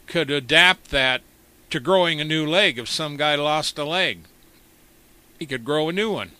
could 0.05 0.29
adapt 0.29 0.91
that 0.91 1.23
to 1.71 1.79
growing 1.79 2.21
a 2.21 2.23
new 2.23 2.45
leg. 2.45 2.77
If 2.77 2.87
some 2.87 3.17
guy 3.17 3.33
lost 3.33 3.79
a 3.79 3.83
leg, 3.83 4.19
he 5.39 5.47
could 5.47 5.65
grow 5.65 5.89
a 5.89 5.93
new 5.93 6.11
one. 6.11 6.33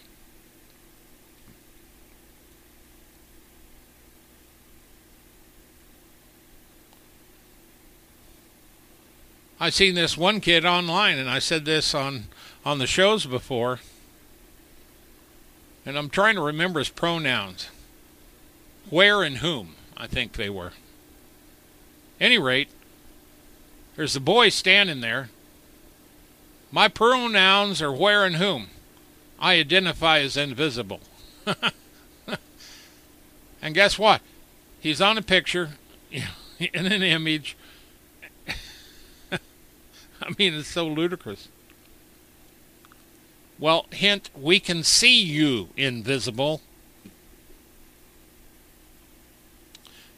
I 9.60 9.72
seen 9.72 9.96
this 9.96 10.16
one 10.16 10.41
kid 10.41 10.64
online, 10.64 11.18
and 11.18 11.28
I 11.28 11.39
said 11.39 11.66
this 11.66 11.96
on 11.96 12.26
on 12.66 12.80
the 12.80 12.88
shows 12.88 13.26
before, 13.26 13.80
and 15.86 15.97
I'm 15.97 16.09
trying 16.09 16.36
to 16.36 16.41
remember 16.41 16.80
his 16.80 16.89
pronouns. 16.89 17.70
Where 18.89 19.24
and 19.24 19.38
whom, 19.38 19.76
I 19.97 20.07
think 20.07 20.34
they 20.34 20.49
were. 20.49 20.74
Any 22.20 22.38
rate, 22.38 22.70
there's 23.95 24.14
the 24.14 24.20
boy 24.20 24.49
standing 24.49 25.01
there. 25.01 25.30
My 26.72 26.88
pronouns 26.88 27.82
are 27.82 27.91
where 27.91 28.26
and 28.26 28.38
whom. 28.38 28.68
I 29.39 29.55
identify 29.55 30.20
as 30.20 30.38
invisible. 30.38 31.01
and 33.61 33.76
guess 33.76 33.99
what? 33.99 34.22
He's 34.80 35.01
on 35.01 35.18
a 35.18 35.22
picture, 35.22 35.72
in 36.11 36.86
an 36.86 37.03
image. 37.03 37.57
I 39.32 39.39
mean, 40.38 40.53
it's 40.53 40.70
so 40.70 40.88
ludicrous. 40.88 41.49
Well, 43.60 43.86
hint, 43.91 44.30
we 44.36 44.60
can 44.60 44.84
see 44.84 45.22
you, 45.22 45.70
invisible. 45.78 46.62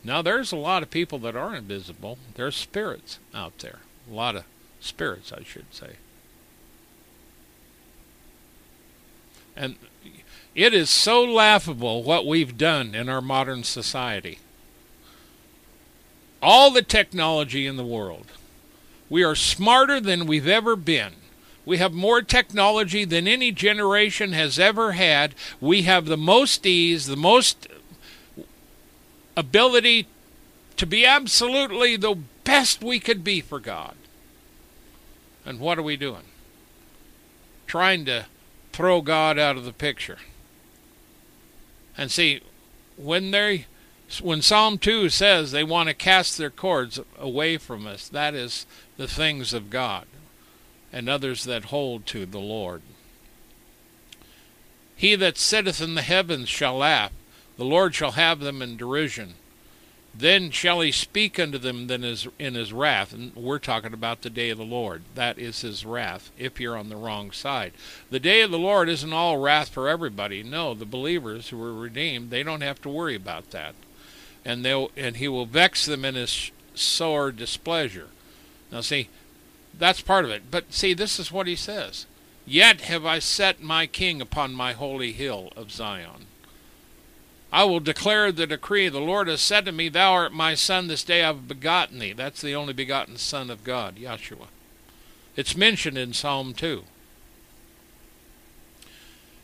Now, 0.03 0.21
there's 0.21 0.51
a 0.51 0.57
lot 0.57 0.83
of 0.83 0.89
people 0.89 1.19
that 1.19 1.35
are 1.35 1.55
invisible. 1.55 2.17
There's 2.35 2.55
spirits 2.55 3.19
out 3.33 3.57
there. 3.59 3.79
A 4.09 4.13
lot 4.13 4.35
of 4.35 4.43
spirits, 4.79 5.33
I 5.33 5.43
should 5.43 5.73
say. 5.73 5.93
And 9.55 9.75
it 10.53 10.73
is 10.73 10.89
so 10.89 11.23
laughable 11.23 12.03
what 12.03 12.27
we've 12.27 12.57
done 12.57 12.93
in 12.93 13.09
our 13.09 13.21
modern 13.21 13.63
society. 13.63 14.39
All 16.41 16.69
the 16.71 16.83
technology 16.83 17.65
in 17.65 17.77
the 17.77 17.85
world. 17.85 18.27
We 19.09 19.23
are 19.23 19.35
smarter 19.35 19.99
than 19.99 20.27
we've 20.27 20.47
ever 20.47 20.75
been. 20.75 21.13
We 21.65 21.79
have 21.79 21.93
more 21.93 22.21
technology 22.21 23.05
than 23.05 23.27
any 23.27 23.51
generation 23.51 24.33
has 24.33 24.59
ever 24.59 24.91
had. 24.93 25.33
We 25.59 25.81
have 25.83 26.05
the 26.05 26.17
most 26.17 26.65
ease, 26.65 27.07
the 27.07 27.15
most 27.15 27.67
ability 29.35 30.07
to 30.77 30.85
be 30.85 31.05
absolutely 31.05 31.95
the 31.95 32.17
best 32.43 32.83
we 32.83 32.99
could 32.99 33.23
be 33.23 33.41
for 33.41 33.59
God. 33.59 33.95
And 35.43 35.59
what 35.59 35.79
are 35.79 35.83
we 35.83 35.97
doing? 35.97 36.23
Trying 37.65 38.05
to 38.05 38.27
throw 38.71 39.01
God 39.01 39.39
out 39.39 39.57
of 39.57 39.65
the 39.65 39.73
picture. 39.73 40.19
And 41.97 42.11
see, 42.11 42.41
when 42.95 43.31
they 43.31 43.65
when 44.21 44.43
Psalm 44.43 44.77
2 44.77 45.09
says 45.09 45.51
they 45.51 45.63
want 45.63 45.89
to 45.89 45.95
cast 45.95 46.37
their 46.37 46.51
cords 46.51 46.99
away 47.17 47.57
from 47.57 47.87
us, 47.87 48.07
that 48.09 48.35
is 48.35 48.67
the 48.97 49.07
things 49.07 49.51
of 49.51 49.71
God 49.71 50.05
and 50.95 51.09
others 51.09 51.43
that 51.43 51.65
hold 51.65 52.05
to 52.05 52.25
the 52.25 52.39
Lord. 52.39 52.81
He 54.95 55.15
that 55.15 55.37
sitteth 55.37 55.81
in 55.81 55.95
the 55.95 56.01
heavens 56.01 56.47
shall 56.47 56.77
laugh, 56.77 57.11
the 57.57 57.65
Lord 57.65 57.93
shall 57.93 58.11
have 58.11 58.39
them 58.39 58.61
in 58.61 58.77
derision. 58.77 59.35
Then 60.17 60.51
shall 60.51 60.79
he 60.79 60.93
speak 60.93 61.37
unto 61.37 61.57
them 61.57 61.89
his, 61.89 62.29
in 62.39 62.53
his 62.53 62.71
wrath. 62.71 63.11
And 63.11 63.35
we're 63.35 63.59
talking 63.59 63.93
about 63.93 64.21
the 64.21 64.29
day 64.29 64.49
of 64.49 64.57
the 64.57 64.63
Lord. 64.63 65.01
That 65.15 65.37
is 65.37 65.59
his 65.59 65.85
wrath, 65.85 66.31
if 66.37 66.61
you're 66.61 66.77
on 66.77 66.87
the 66.87 66.95
wrong 66.95 67.31
side. 67.31 67.73
The 68.09 68.19
day 68.21 68.39
of 68.41 68.51
the 68.51 68.57
Lord 68.57 68.87
isn't 68.87 69.11
all 69.11 69.37
wrath 69.37 69.67
for 69.67 69.89
everybody. 69.89 70.43
No, 70.43 70.73
the 70.73 70.85
believers 70.85 71.49
who 71.49 71.57
were 71.57 71.73
redeemed, 71.73 72.29
they 72.29 72.43
don't 72.43 72.61
have 72.61 72.81
to 72.83 72.89
worry 72.89 73.15
about 73.15 73.51
that. 73.51 73.75
And 74.45 74.63
they'll 74.63 74.91
and 74.95 75.17
he 75.17 75.27
will 75.27 75.45
vex 75.45 75.85
them 75.85 76.05
in 76.05 76.15
his 76.15 76.51
sore 76.73 77.33
displeasure. 77.33 78.07
Now 78.71 78.79
see, 78.79 79.09
that's 79.77 80.01
part 80.01 80.25
of 80.25 80.31
it. 80.31 80.43
But 80.49 80.73
see, 80.73 80.93
this 80.93 81.19
is 81.19 81.31
what 81.31 81.47
he 81.47 81.55
says 81.55 82.05
Yet 82.45 82.81
have 82.81 83.05
I 83.05 83.19
set 83.19 83.61
my 83.61 83.87
king 83.87 84.21
upon 84.21 84.53
my 84.53 84.73
holy 84.73 85.11
hill 85.11 85.51
of 85.55 85.71
Zion. 85.71 86.27
I 87.51 87.63
will 87.63 87.79
declare 87.79 88.31
the 88.31 88.45
decree. 88.45 88.89
The 88.89 88.99
Lord 88.99 89.27
has 89.27 89.41
said 89.41 89.65
to 89.65 89.71
me, 89.71 89.89
Thou 89.89 90.11
art 90.11 90.33
my 90.33 90.55
son, 90.55 90.87
this 90.87 91.03
day 91.03 91.23
I 91.23 91.27
have 91.27 91.47
begotten 91.47 91.99
thee. 91.99 92.13
That's 92.13 92.41
the 92.41 92.53
only 92.53 92.73
begotten 92.73 93.17
Son 93.17 93.49
of 93.49 93.63
God, 93.63 93.95
Yeshua. 93.95 94.47
It's 95.35 95.55
mentioned 95.55 95.97
in 95.97 96.13
Psalm 96.13 96.53
2. 96.53 96.83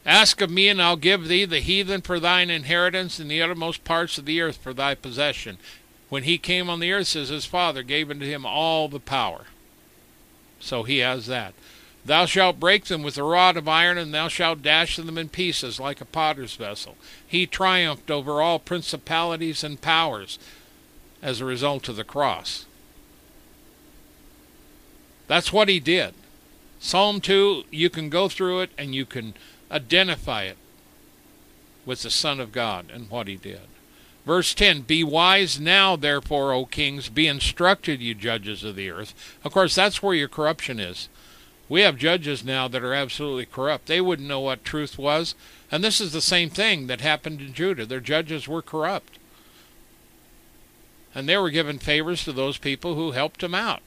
Ask 0.06 0.42
of 0.42 0.50
me, 0.50 0.68
and 0.68 0.82
I'll 0.82 0.96
give 0.96 1.28
thee 1.28 1.46
the 1.46 1.60
heathen 1.60 2.02
for 2.02 2.20
thine 2.20 2.50
inheritance, 2.50 3.20
and 3.20 3.30
the 3.30 3.42
uttermost 3.42 3.84
parts 3.84 4.18
of 4.18 4.26
the 4.26 4.42
earth 4.42 4.58
for 4.58 4.74
thy 4.74 4.96
possession. 4.96 5.58
When 6.10 6.24
he 6.24 6.38
came 6.38 6.70
on 6.70 6.80
the 6.80 6.92
earth, 6.92 7.08
says 7.08 7.30
his 7.30 7.46
Father 7.46 7.84
gave 7.84 8.10
unto 8.10 8.26
him 8.26 8.46
all 8.46 8.90
the 8.90 9.00
power. 9.00 9.46
So 10.62 10.84
he 10.84 11.00
has 11.00 11.28
that. 11.28 11.54
Thou 12.06 12.26
shalt 12.26 12.60
break 12.60 12.86
them 12.86 13.04
with 13.04 13.18
a 13.18 13.24
rod 13.24 13.58
of 13.58 13.68
iron, 13.68 13.98
and 13.98 14.14
thou 14.14 14.28
shalt 14.28 14.64
dash 14.64 14.96
them 14.96 15.18
in 15.18 15.30
pieces 15.30 15.80
like 15.80 16.02
a 16.02 16.06
potter's 16.06 16.56
vessel. 16.56 16.96
He 17.28 17.46
triumphed 17.46 18.10
over 18.10 18.42
all 18.42 18.58
principalities 18.58 19.64
and 19.64 19.82
powers 19.82 20.40
as 21.22 21.42
a 21.42 21.46
result 21.46 21.90
of 21.90 21.96
the 21.96 22.04
cross. 22.04 22.66
That's 25.28 25.54
what 25.54 25.70
he 25.70 25.80
did. 25.80 26.14
Psalm 26.80 27.22
2, 27.22 27.66
you 27.70 27.90
can 27.90 28.10
go 28.10 28.28
through 28.28 28.62
it 28.62 28.72
and 28.78 28.96
you 28.96 29.06
can 29.06 29.36
identify 29.70 30.44
it 30.44 30.58
with 31.86 32.02
the 32.02 32.10
Son 32.10 32.40
of 32.40 32.52
God 32.52 32.90
and 32.92 33.10
what 33.10 33.28
he 33.28 33.36
did. 33.36 33.71
Verse 34.26 34.54
10 34.54 34.82
Be 34.82 35.04
wise 35.04 35.60
now, 35.60 35.96
therefore, 35.96 36.54
O 36.54 36.66
kings, 36.66 37.10
be 37.10 37.28
instructed, 37.28 38.02
you 38.02 38.14
judges 38.14 38.64
of 38.64 38.76
the 38.76 38.90
earth. 38.90 39.14
Of 39.44 39.52
course, 39.52 39.76
that's 39.76 40.04
where 40.04 40.16
your 40.16 40.28
corruption 40.28 40.80
is. 40.80 41.10
We 41.70 41.82
have 41.82 41.98
judges 41.98 42.44
now 42.44 42.68
that 42.68 42.84
are 42.84 42.94
absolutely 42.94 43.46
corrupt. 43.46 43.86
They 43.86 44.02
wouldn't 44.02 44.28
know 44.28 44.42
what 44.42 44.66
truth 44.66 44.98
was. 44.98 45.36
And 45.72 45.84
this 45.84 46.02
is 46.02 46.12
the 46.12 46.22
same 46.22 46.50
thing 46.50 46.88
that 46.88 47.00
happened 47.00 47.40
in 47.40 47.54
Judah. 47.54 47.86
Their 47.86 48.02
judges 48.02 48.46
were 48.46 48.62
corrupt. 48.62 49.18
And 51.16 51.30
they 51.30 51.38
were 51.38 51.50
given 51.50 51.80
favors 51.80 52.26
to 52.26 52.34
those 52.34 52.58
people 52.58 52.96
who 52.96 53.12
helped 53.12 53.40
them 53.40 53.56
out. 53.56 53.82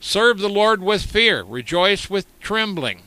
Serve 0.00 0.38
the 0.38 0.50
Lord 0.50 0.82
with 0.82 1.02
fear, 1.02 1.42
rejoice 1.42 2.08
with 2.10 2.26
trembling. 2.40 3.02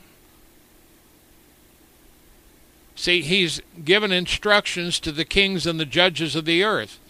See, 3.02 3.22
he's 3.22 3.60
given 3.84 4.12
instructions 4.12 5.00
to 5.00 5.10
the 5.10 5.24
kings 5.24 5.66
and 5.66 5.80
the 5.80 5.84
judges 5.84 6.36
of 6.36 6.44
the 6.44 6.62
earth. 6.62 7.00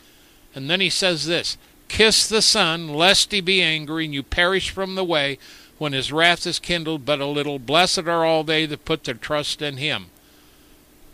And 0.54 0.70
then 0.70 0.80
he 0.80 0.88
says 0.88 1.26
this 1.26 1.58
Kiss 1.88 2.26
the 2.26 2.40
Son, 2.40 2.88
lest 2.88 3.30
he 3.30 3.42
be 3.42 3.60
angry, 3.60 4.06
and 4.06 4.14
you 4.14 4.22
perish 4.22 4.70
from 4.70 4.94
the 4.94 5.04
way 5.04 5.36
when 5.76 5.92
his 5.92 6.10
wrath 6.10 6.46
is 6.46 6.58
kindled 6.58 7.04
but 7.04 7.20
a 7.20 7.26
little. 7.26 7.58
Blessed 7.58 8.08
are 8.08 8.24
all 8.24 8.42
they 8.42 8.64
that 8.64 8.86
put 8.86 9.04
their 9.04 9.12
trust 9.12 9.60
in 9.60 9.76
him. 9.76 10.06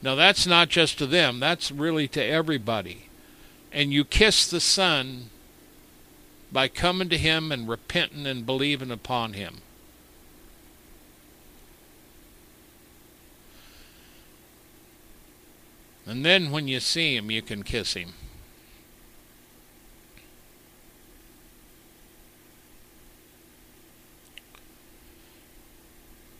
Now, 0.00 0.14
that's 0.14 0.46
not 0.46 0.68
just 0.68 0.96
to 0.98 1.06
them, 1.08 1.40
that's 1.40 1.72
really 1.72 2.06
to 2.06 2.24
everybody. 2.24 3.08
And 3.72 3.92
you 3.92 4.04
kiss 4.04 4.48
the 4.48 4.60
Son 4.60 5.30
by 6.52 6.68
coming 6.68 7.08
to 7.08 7.18
him 7.18 7.50
and 7.50 7.68
repenting 7.68 8.28
and 8.28 8.46
believing 8.46 8.92
upon 8.92 9.32
him. 9.32 9.56
And 16.08 16.24
then 16.24 16.50
when 16.50 16.66
you 16.66 16.80
see 16.80 17.14
him, 17.16 17.30
you 17.30 17.42
can 17.42 17.62
kiss 17.62 17.92
him. 17.92 18.14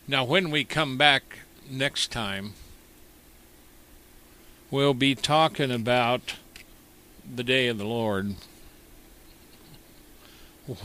Now, 0.07 0.23
when 0.23 0.49
we 0.49 0.63
come 0.63 0.97
back 0.97 1.41
next 1.69 2.11
time, 2.11 2.53
we'll 4.71 4.95
be 4.95 5.13
talking 5.13 5.69
about 5.69 6.33
the 7.31 7.43
day 7.43 7.67
of 7.67 7.77
the 7.77 7.85
Lord. 7.85 8.37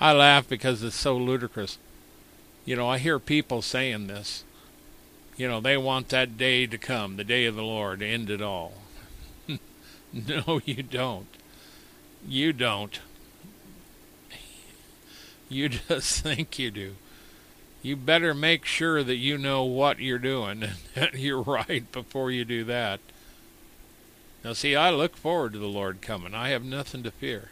I 0.00 0.12
laugh 0.12 0.48
because 0.48 0.84
it's 0.84 0.94
so 0.94 1.16
ludicrous. 1.16 1.78
You 2.64 2.76
know, 2.76 2.88
I 2.88 2.98
hear 2.98 3.18
people 3.18 3.60
saying 3.60 4.06
this. 4.06 4.44
You 5.40 5.48
know, 5.48 5.62
they 5.62 5.78
want 5.78 6.10
that 6.10 6.36
day 6.36 6.66
to 6.66 6.76
come, 6.76 7.16
the 7.16 7.24
day 7.24 7.46
of 7.46 7.54
the 7.54 7.62
Lord, 7.62 8.00
to 8.00 8.06
end 8.06 8.28
it 8.28 8.42
all. 8.42 8.74
no, 10.12 10.60
you 10.66 10.82
don't. 10.82 11.34
You 12.28 12.52
don't. 12.52 13.00
You 15.48 15.68
just 15.88 16.20
think 16.20 16.58
you 16.58 16.70
do. 16.70 16.96
You 17.80 17.96
better 17.96 18.34
make 18.34 18.66
sure 18.66 19.02
that 19.02 19.16
you 19.16 19.38
know 19.38 19.64
what 19.64 19.98
you're 19.98 20.18
doing 20.18 20.62
and 20.62 20.76
that 20.94 21.14
you're 21.14 21.40
right 21.40 21.90
before 21.90 22.30
you 22.30 22.44
do 22.44 22.62
that. 22.64 23.00
Now, 24.44 24.52
see, 24.52 24.76
I 24.76 24.90
look 24.90 25.16
forward 25.16 25.54
to 25.54 25.58
the 25.58 25.68
Lord 25.68 26.02
coming. 26.02 26.34
I 26.34 26.50
have 26.50 26.64
nothing 26.64 27.02
to 27.04 27.10
fear. 27.10 27.48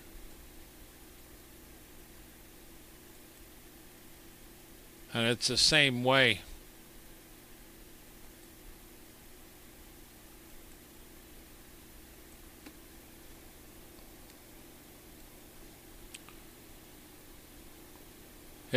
And 5.14 5.26
it's 5.26 5.49
the 5.49 5.57
same 5.57 6.05
way. 6.05 6.43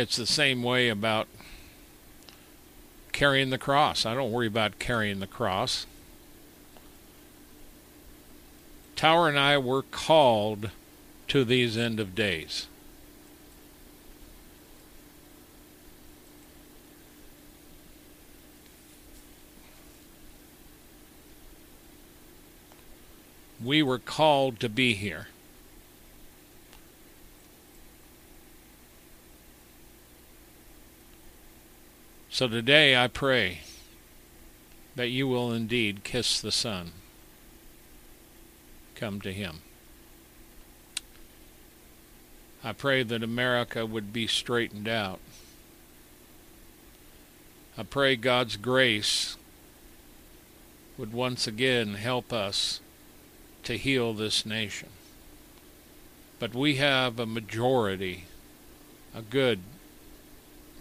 It's 0.02 0.16
the 0.16 0.26
same 0.26 0.64
way 0.64 0.88
about 0.88 1.28
carrying 3.12 3.50
the 3.50 3.56
cross. 3.56 4.04
I 4.04 4.14
don't 4.14 4.32
worry 4.32 4.48
about 4.48 4.80
carrying 4.80 5.20
the 5.20 5.28
cross. 5.28 5.86
Tower 8.96 9.28
and 9.28 9.38
I 9.38 9.58
were 9.58 9.82
called 9.82 10.70
to 11.28 11.44
these 11.44 11.76
end 11.76 12.00
of 12.00 12.16
days. 12.16 12.66
We 23.64 23.84
were 23.84 24.00
called 24.00 24.58
to 24.58 24.68
be 24.68 24.94
here. 24.94 25.28
So 32.32 32.48
today 32.48 32.96
I 32.96 33.08
pray 33.08 33.60
that 34.96 35.10
you 35.10 35.28
will 35.28 35.52
indeed 35.52 36.02
kiss 36.02 36.40
the 36.40 36.50
Son. 36.50 36.92
Come 38.94 39.20
to 39.20 39.34
Him. 39.34 39.58
I 42.64 42.72
pray 42.72 43.02
that 43.02 43.22
America 43.22 43.84
would 43.84 44.14
be 44.14 44.26
straightened 44.26 44.88
out. 44.88 45.20
I 47.76 47.82
pray 47.82 48.16
God's 48.16 48.56
grace 48.56 49.36
would 50.96 51.12
once 51.12 51.46
again 51.46 51.96
help 51.96 52.32
us 52.32 52.80
to 53.64 53.76
heal 53.76 54.14
this 54.14 54.46
nation. 54.46 54.88
But 56.38 56.54
we 56.54 56.76
have 56.76 57.20
a 57.20 57.26
majority, 57.26 58.24
a 59.14 59.20
good 59.20 59.60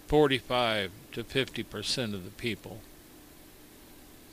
45 0.07 0.91
to 1.13 1.23
50% 1.23 2.13
of 2.13 2.23
the 2.23 2.31
people. 2.31 2.81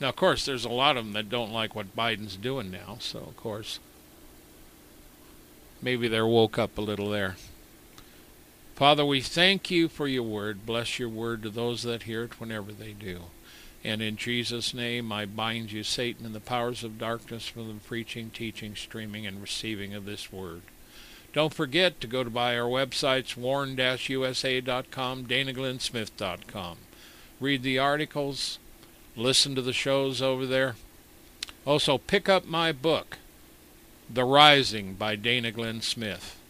Now, 0.01 0.11
of 0.11 0.17
course, 0.17 0.45
there's 0.45 0.65
a 0.65 0.71
lot 0.71 0.97
of 0.97 1.05
them 1.05 1.15
that 1.15 1.29
don't 1.29 1.53
like 1.53 1.75
what 1.75 1.97
Biden's 1.97 2.37
doing 2.37 2.71
now, 2.71 2.99
so, 3.01 3.19
of 3.19 3.37
course, 3.37 3.81
maybe 5.83 6.07
they're 6.09 6.27
woke 6.27 6.59
up 6.59 6.79
a 6.79 6.83
little 6.83 7.11
there. 7.11 7.37
Father, 8.77 9.05
we 9.05 9.21
thank 9.21 9.73
you 9.73 9.89
for 9.89 10.07
your 10.07 10.23
word. 10.23 10.65
Bless 10.65 11.01
your 11.01 11.09
word 11.09 11.43
to 11.43 11.51
those 11.51 11.83
that 11.83 12.05
hear 12.05 12.25
it 12.25 12.39
whenever 12.39 12.71
they 12.71 12.93
do. 12.93 13.23
And 13.83 14.01
in 14.01 14.17
Jesus' 14.17 14.73
name, 14.73 15.11
I 15.11 15.25
bind 15.25 15.73
you, 15.73 15.83
Satan, 15.83 16.27
and 16.27 16.35
the 16.35 16.41
powers 16.41 16.85
of 16.85 16.99
darkness 16.99 17.49
from 17.49 17.67
the 17.69 17.75
preaching, 17.75 18.31
teaching, 18.31 18.77
streaming, 18.77 19.27
and 19.27 19.41
receiving 19.41 19.95
of 19.95 20.05
this 20.05 20.33
word. 20.33 20.63
Don't 21.33 21.53
forget 21.53 22.01
to 22.01 22.07
go 22.07 22.25
to 22.25 22.31
buy 22.31 22.59
our 22.59 22.69
websites, 22.69 23.37
warn-usa.com, 23.37 25.27
danaglennsmith.com. 25.27 26.79
Read 27.41 27.63
the 27.63 27.79
articles, 27.79 28.59
listen 29.15 29.55
to 29.55 29.63
the 29.63 29.73
shows 29.73 30.23
over 30.23 30.47
there. 30.47 30.77
Also, 31.67 31.99
pick 31.99 32.29
up 32.29 32.47
my 32.47 32.73
book, 32.73 33.19
The 34.09 34.25
Rising 34.25 34.95
by 34.95 35.17
Dana 35.17 35.53
Glenn 35.53 35.83
Smith. 35.83 36.41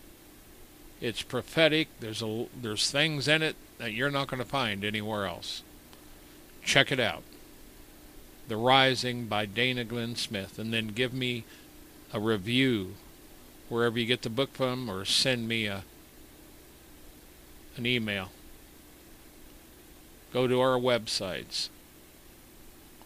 It's 1.01 1.23
prophetic. 1.23 1.89
There's 2.01 2.23
a, 2.23 2.47
there's 2.61 2.91
things 2.91 3.29
in 3.29 3.43
it 3.43 3.57
that 3.79 3.93
you're 3.93 4.11
not 4.11 4.29
going 4.29 4.43
to 4.43 4.49
find 4.49 4.85
anywhere 4.85 5.27
else. 5.27 5.63
Check 6.63 6.93
it 6.93 7.01
out. 7.01 7.23
The 8.49 8.57
Rising 8.57 9.27
by 9.27 9.47
Dana 9.47 9.85
Glenn 9.85 10.17
Smith. 10.17 10.59
And 10.59 10.73
then 10.73 10.89
give 10.89 11.13
me 11.13 11.45
a 12.13 12.21
review 12.21 12.95
wherever 13.69 13.99
you 13.99 14.07
get 14.07 14.23
the 14.23 14.31
book 14.31 14.55
from, 14.55 14.89
or 14.89 15.05
send 15.05 15.49
me 15.49 15.67
a 15.67 15.85
an 17.77 17.87
email. 17.87 18.31
Go 20.33 20.47
to 20.47 20.61
our 20.61 20.79
websites 20.79 21.69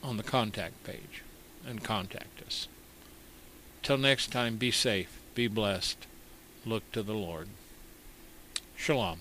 on 0.03 0.17
the 0.17 0.23
contact 0.23 0.83
page 0.83 1.23
and 1.67 1.85
contact 1.85 2.43
us. 2.45 2.69
Till 3.83 3.99
next 3.99 4.33
time, 4.33 4.57
be 4.57 4.71
safe, 4.71 5.21
be 5.35 5.47
blessed, 5.47 6.07
look 6.65 6.91
to 6.93 7.03
the 7.03 7.15
Lord. 7.15 7.49
Shalom. 8.77 9.21